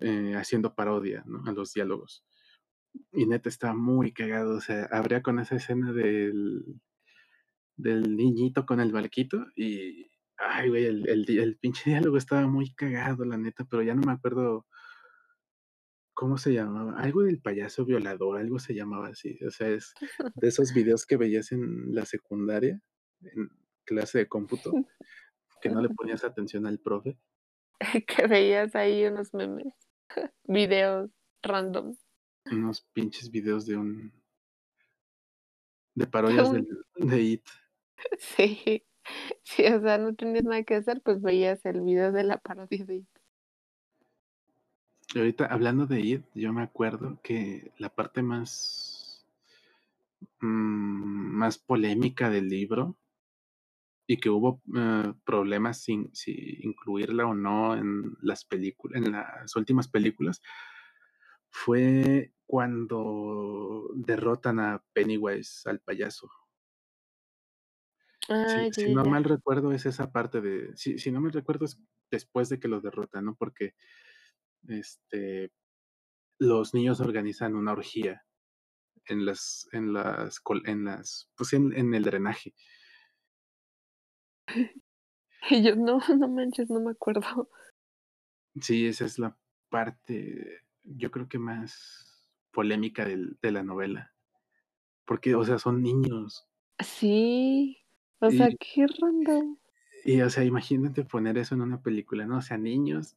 eh, 0.00 0.34
haciendo 0.34 0.74
parodia 0.74 1.22
¿no? 1.26 1.42
a 1.46 1.52
los 1.52 1.72
diálogos. 1.72 2.24
Y 3.12 3.26
neta 3.26 3.48
está 3.48 3.74
muy 3.74 4.12
cagado. 4.12 4.56
O 4.56 4.60
sea, 4.60 4.88
habría 4.90 5.22
con 5.22 5.38
esa 5.38 5.56
escena 5.56 5.92
del, 5.92 6.64
del 7.76 8.16
niñito 8.16 8.66
con 8.66 8.80
el 8.80 8.92
barquito 8.92 9.46
y. 9.56 10.10
Ay, 10.40 10.68
güey, 10.70 10.86
el, 10.86 11.08
el, 11.08 11.38
el 11.38 11.56
pinche 11.58 11.90
diálogo 11.90 12.16
estaba 12.16 12.46
muy 12.46 12.74
cagado, 12.74 13.24
la 13.24 13.36
neta, 13.36 13.64
pero 13.64 13.82
ya 13.82 13.94
no 13.94 14.02
me 14.02 14.12
acuerdo 14.12 14.66
¿Cómo 16.20 16.36
se 16.36 16.52
llamaba? 16.52 17.00
Algo 17.00 17.22
del 17.22 17.40
payaso 17.40 17.86
violador, 17.86 18.38
algo 18.38 18.58
se 18.58 18.74
llamaba 18.74 19.08
así. 19.08 19.38
O 19.42 19.50
sea, 19.50 19.68
es 19.68 19.94
de 20.34 20.48
esos 20.48 20.74
videos 20.74 21.06
que 21.06 21.16
veías 21.16 21.50
en 21.50 21.94
la 21.94 22.04
secundaria, 22.04 22.78
en 23.22 23.48
clase 23.84 24.18
de 24.18 24.28
cómputo, 24.28 24.70
que 25.62 25.70
no 25.70 25.80
le 25.80 25.88
ponías 25.96 26.22
atención 26.22 26.66
al 26.66 26.78
profe. 26.78 27.18
que 28.06 28.26
veías 28.26 28.74
ahí 28.74 29.06
unos 29.06 29.32
memes, 29.32 29.72
videos 30.44 31.10
random. 31.42 31.96
Unos 32.52 32.82
pinches 32.92 33.30
videos 33.30 33.64
de 33.64 33.78
un. 33.78 34.12
de 35.94 36.06
parodias 36.06 36.52
de, 36.52 36.66
de 36.96 37.20
It. 37.22 37.48
Sí, 38.18 38.84
sí, 39.42 39.64
o 39.66 39.80
sea, 39.80 39.98
no 39.98 40.14
tenías 40.14 40.44
nada 40.44 40.62
que 40.62 40.76
hacer, 40.76 41.00
pues 41.02 41.20
veías 41.20 41.64
el 41.64 41.80
video 41.82 42.12
de 42.12 42.24
la 42.24 42.38
parodia 42.38 42.84
de 42.84 42.96
It. 42.96 43.08
Ahorita 45.14 45.46
hablando 45.46 45.86
de 45.86 46.00
It, 46.00 46.24
yo 46.34 46.52
me 46.52 46.62
acuerdo 46.62 47.18
que 47.22 47.72
la 47.78 47.88
parte 47.88 48.22
más. 48.22 49.26
Mmm, 50.40 51.10
más 51.40 51.58
polémica 51.58 52.28
del 52.28 52.48
libro 52.48 52.96
y 54.06 54.18
que 54.18 54.28
hubo 54.28 54.60
uh, 54.66 55.14
problemas 55.24 55.82
sin 55.82 56.14
si 56.14 56.58
incluirla 56.62 57.26
o 57.26 57.34
no 57.34 57.76
en 57.76 58.16
las 58.20 58.44
películas, 58.44 59.00
en 59.00 59.12
las 59.12 59.56
últimas 59.56 59.88
películas, 59.88 60.42
fue 61.48 62.32
cuando 62.46 63.88
derrotan 63.94 64.58
a 64.60 64.82
Pennywise 64.92 65.68
al 65.68 65.80
payaso. 65.80 66.28
Ah, 68.28 68.68
si, 68.72 68.84
si 68.84 68.94
no 68.94 69.04
mal 69.04 69.24
recuerdo 69.24 69.72
es 69.72 69.86
esa 69.86 70.12
parte 70.12 70.40
de, 70.40 70.76
si, 70.76 70.98
si 70.98 71.10
no 71.10 71.20
me 71.20 71.30
recuerdo 71.30 71.64
es 71.64 71.80
después 72.10 72.48
de 72.48 72.60
que 72.60 72.68
los 72.68 72.82
derrotan, 72.82 73.24
¿no? 73.24 73.34
Porque 73.36 73.74
este 74.68 75.52
los 76.38 76.74
niños 76.74 77.00
organizan 77.00 77.54
una 77.54 77.72
orgía 77.72 78.24
en 79.06 79.26
las, 79.26 79.68
en 79.72 79.92
las, 79.92 80.40
en 80.64 80.84
las, 80.84 81.30
pues 81.36 81.52
en, 81.52 81.72
en 81.76 81.94
el 81.94 82.04
drenaje. 82.04 82.54
Y 85.50 85.62
yo, 85.62 85.74
no, 85.74 86.00
no 86.18 86.28
manches, 86.28 86.68
no 86.70 86.80
me 86.80 86.90
acuerdo. 86.90 87.48
Sí, 88.60 88.86
esa 88.86 89.04
es 89.06 89.18
la 89.18 89.36
parte, 89.68 90.62
yo 90.82 91.10
creo 91.10 91.28
que 91.28 91.38
más 91.38 92.30
polémica 92.52 93.04
del, 93.04 93.38
de 93.40 93.52
la 93.52 93.62
novela. 93.62 94.14
Porque, 95.06 95.34
o 95.34 95.44
sea, 95.44 95.58
son 95.58 95.82
niños. 95.82 96.48
Sí, 96.82 97.79
o 98.20 98.30
sea, 98.30 98.48
Y- 98.50 98.56
qué 98.56 98.86
random. 99.00 99.56
Y, 100.04 100.20
o 100.22 100.30
sea, 100.30 100.44
imagínate 100.44 101.04
poner 101.04 101.36
eso 101.38 101.54
en 101.54 101.60
una 101.62 101.82
película, 101.82 102.24
¿no? 102.26 102.38
O 102.38 102.42
sea, 102.42 102.56
niños 102.56 103.16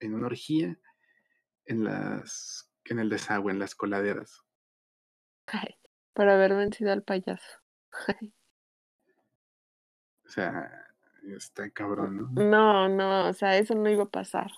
en 0.00 0.14
una 0.14 0.26
orgía 0.26 0.78
en 1.66 1.84
las, 1.84 2.70
en 2.84 2.98
el 3.00 3.08
desagüe, 3.08 3.52
en 3.52 3.58
las 3.58 3.74
coladeras. 3.74 4.42
Ay, 5.46 5.76
por 6.12 6.28
haber 6.28 6.54
vencido 6.54 6.92
al 6.92 7.02
payaso. 7.02 7.60
O 10.26 10.28
sea, 10.30 10.70
está 11.36 11.70
cabrón, 11.70 12.16
¿no? 12.16 12.42
No, 12.42 12.88
no, 12.88 13.28
o 13.28 13.32
sea, 13.34 13.56
eso 13.58 13.74
no 13.74 13.88
iba 13.90 14.04
a 14.04 14.08
pasar. 14.08 14.50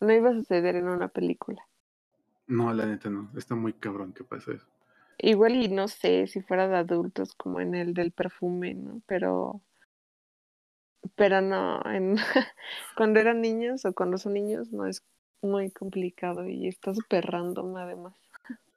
No 0.00 0.12
iba 0.12 0.30
a 0.30 0.34
suceder 0.34 0.76
en 0.76 0.88
una 0.88 1.08
película. 1.08 1.62
No, 2.46 2.72
la 2.72 2.86
neta 2.86 3.10
no. 3.10 3.30
Está 3.36 3.54
muy 3.56 3.72
cabrón 3.72 4.12
que 4.12 4.24
pase 4.24 4.54
eso. 4.54 4.66
Igual 5.18 5.56
y 5.56 5.68
no 5.68 5.88
sé 5.88 6.26
si 6.26 6.42
fuera 6.42 6.68
de 6.68 6.76
adultos 6.76 7.34
como 7.34 7.60
en 7.60 7.74
el 7.74 7.94
del 7.94 8.12
perfume, 8.12 8.74
¿no? 8.74 9.00
Pero, 9.06 9.62
pero 11.14 11.40
no, 11.40 11.82
en, 11.86 12.16
cuando 12.96 13.20
eran 13.20 13.40
niños 13.40 13.84
o 13.84 13.94
cuando 13.94 14.18
son 14.18 14.34
niños 14.34 14.72
no 14.72 14.86
es 14.86 15.02
muy 15.40 15.70
complicado 15.70 16.46
y 16.46 16.68
está 16.68 16.94
súper 16.94 17.26
random 17.26 17.76
además. 17.76 18.14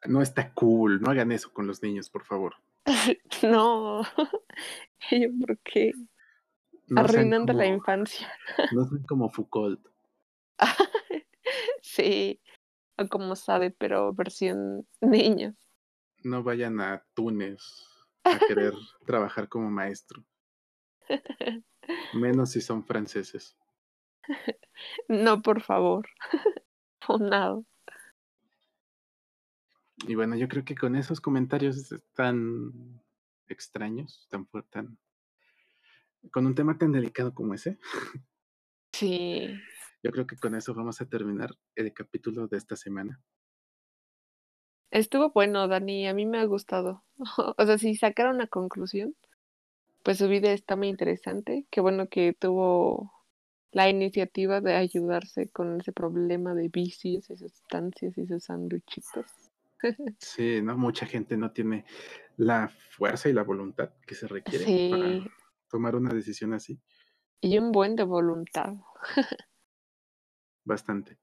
No 0.05 0.21
está 0.21 0.53
cool. 0.53 1.01
No 1.01 1.11
hagan 1.11 1.31
eso 1.31 1.51
con 1.51 1.67
los 1.67 1.83
niños, 1.83 2.09
por 2.09 2.23
favor. 2.23 2.55
No, 3.43 4.01
yo 5.11 5.29
por 5.39 5.57
qué 5.59 5.93
No 6.87 7.01
arruinando 7.01 7.53
la 7.53 7.67
infancia. 7.67 8.27
No 8.71 8.85
sean 8.85 9.03
como 9.03 9.29
Foucault. 9.29 9.79
Sí, 11.81 12.41
o 12.97 13.07
como 13.07 13.35
sabe, 13.35 13.71
pero 13.71 14.13
versión 14.13 14.87
niños. 15.01 15.68
No 16.23 16.43
vayan 16.43 16.79
a 16.81 17.05
Túnez 17.13 17.61
a 18.23 18.39
querer 18.39 18.73
trabajar 19.05 19.47
como 19.47 19.69
maestro. 19.69 20.23
Menos 22.13 22.51
si 22.51 22.61
son 22.61 22.83
franceses. 22.83 23.57
No, 25.07 25.41
por 25.41 25.61
favor. 25.61 26.07
Funado. 27.01 27.65
Y 30.07 30.15
bueno, 30.15 30.35
yo 30.35 30.47
creo 30.47 30.63
que 30.63 30.75
con 30.75 30.95
esos 30.95 31.19
comentarios 31.19 31.93
tan 32.13 33.01
extraños, 33.47 34.27
tan 34.29 34.45
fuertes, 34.47 34.71
tan... 34.71 34.97
con 36.31 36.45
un 36.45 36.55
tema 36.55 36.77
tan 36.77 36.91
delicado 36.91 37.33
como 37.33 37.53
ese, 37.53 37.79
Sí, 38.93 39.47
yo 40.03 40.11
creo 40.11 40.27
que 40.27 40.37
con 40.37 40.55
eso 40.55 40.73
vamos 40.73 40.99
a 41.01 41.05
terminar 41.05 41.55
el 41.75 41.93
capítulo 41.93 42.47
de 42.47 42.57
esta 42.57 42.75
semana. 42.75 43.21
Estuvo 44.91 45.31
bueno, 45.31 45.67
Dani, 45.67 46.07
a 46.07 46.13
mí 46.13 46.25
me 46.25 46.39
ha 46.39 46.45
gustado. 46.45 47.03
O 47.57 47.65
sea, 47.65 47.77
si 47.77 47.95
sacara 47.95 48.31
una 48.31 48.47
conclusión, 48.47 49.15
pues 50.03 50.17
su 50.19 50.27
vida 50.29 50.51
está 50.51 50.75
muy 50.75 50.89
interesante. 50.89 51.67
Qué 51.71 51.81
bueno 51.81 52.09
que 52.09 52.33
tuvo 52.33 53.13
la 53.71 53.89
iniciativa 53.89 54.61
de 54.61 54.75
ayudarse 54.75 55.49
con 55.49 55.81
ese 55.81 55.93
problema 55.93 56.55
de 56.55 56.69
vicios 56.69 57.29
y 57.29 57.37
sustancias 57.37 58.17
y 58.17 58.27
sus 58.27 58.45
sanduchitos. 58.45 59.25
Sí, 60.17 60.61
¿no? 60.61 60.77
Mucha 60.77 61.05
gente 61.05 61.37
no 61.37 61.51
tiene 61.51 61.85
la 62.37 62.69
fuerza 62.69 63.29
y 63.29 63.33
la 63.33 63.43
voluntad 63.43 63.93
que 64.05 64.15
se 64.15 64.27
requiere 64.27 64.65
Sí, 64.65 64.89
para 64.89 65.31
tomar 65.69 65.95
una 65.95 66.13
decisión 66.13 66.53
así. 66.53 66.79
y 67.41 67.57
un 67.57 67.71
buen 67.73 67.95
de 67.97 68.03
voluntad. 68.03 68.75
Bastante. 70.63 71.19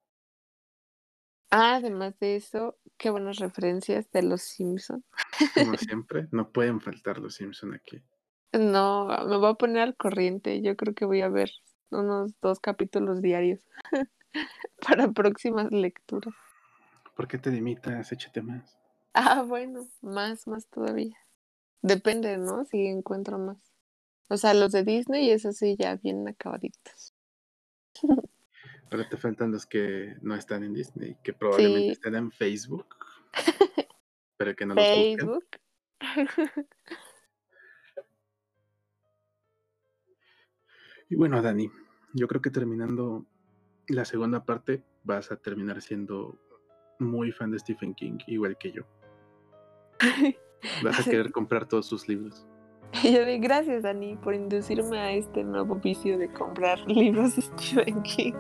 Ah, 1.51 1.77
además 1.77 2.19
de 2.19 2.37
eso, 2.37 2.79
qué 2.97 3.11
buenas 3.11 3.39
referencias 3.39 4.11
de 4.13 4.23
los 4.23 4.43
Simpson. 4.43 5.05
Como 5.55 5.77
siempre, 5.79 6.29
no 6.31 6.51
pueden 6.51 6.81
faltar 6.81 7.19
los 7.19 7.35
Simpson 7.35 7.75
aquí. 7.75 8.03
No, 8.53 9.07
me 9.27 9.37
voy 9.37 9.51
a 9.51 9.55
poner 9.55 9.83
al 9.83 9.97
corriente. 9.97 10.63
Yo 10.63 10.77
creo 10.77 10.95
que 10.95 11.05
voy 11.05 11.21
a 11.21 11.29
ver 11.29 11.51
unos 11.91 12.33
dos 12.41 12.61
capítulos 12.61 13.23
diarios 13.23 13.61
para 14.87 15.09
próximas 15.13 15.71
lecturas. 15.71 16.35
¿Por 17.15 17.29
qué 17.29 17.39
te 17.39 17.51
limitas? 17.51 18.13
Échate 18.13 18.43
más. 18.43 18.79
Ah, 19.15 19.43
bueno, 19.43 19.89
más, 20.03 20.47
más 20.47 20.67
todavía. 20.69 21.17
Depende, 21.83 22.37
¿no? 22.37 22.65
Si 22.67 22.87
encuentro 22.87 23.39
más. 23.39 23.59
O 24.29 24.37
sea, 24.37 24.55
los 24.55 24.73
de 24.73 24.83
Disney, 24.83 25.31
eso 25.31 25.53
sí, 25.53 25.77
ya 25.79 25.97
bien 25.97 26.27
acabaditos. 26.29 27.15
Ahora 28.91 29.09
te 29.09 29.17
faltan 29.17 29.51
los 29.53 29.67
que 29.67 30.15
no 30.23 30.35
están 30.35 30.63
en 30.63 30.73
Disney, 30.75 31.17
que 31.25 31.33
probablemente 31.33 31.87
Sí. 31.87 31.93
estén 31.93 32.15
en 32.15 32.31
Facebook, 32.31 32.87
pero 34.37 34.55
que 34.55 34.67
no 34.67 34.75
los 34.75 34.85
busquen. 34.85 35.19
Facebook. 35.19 35.47
Y 41.09 41.15
bueno, 41.17 41.41
Dani, 41.41 41.71
yo 42.15 42.27
creo 42.29 42.43
que 42.43 42.51
terminando 42.51 43.27
la 43.89 44.05
segunda 44.05 44.45
parte 44.45 44.83
vas 45.05 45.31
a 45.31 45.37
terminar 45.37 45.81
siendo 45.81 46.39
muy 46.99 47.31
fan 47.31 47.51
de 47.51 47.59
Stephen 47.59 47.95
King, 47.95 48.19
igual 48.27 48.57
que 48.59 48.73
yo. 48.73 48.83
Vas 50.83 50.99
a 51.01 51.05
querer 51.05 51.31
comprar 51.31 51.69
todos 51.69 51.87
sus 51.87 52.09
libros. 52.09 52.47
Y 53.05 53.13
yo 53.15 53.25
de 53.25 53.39
gracias, 53.39 53.83
Dani, 53.83 54.17
por 54.17 54.35
inducirme 54.35 54.99
a 54.99 55.13
este 55.13 55.45
nuevo 55.45 55.77
vicio 55.77 56.19
de 56.19 56.33
comprar 56.33 56.81
libros 56.91 57.37
de 57.37 57.43
Stephen 57.43 58.03
King. 58.03 58.33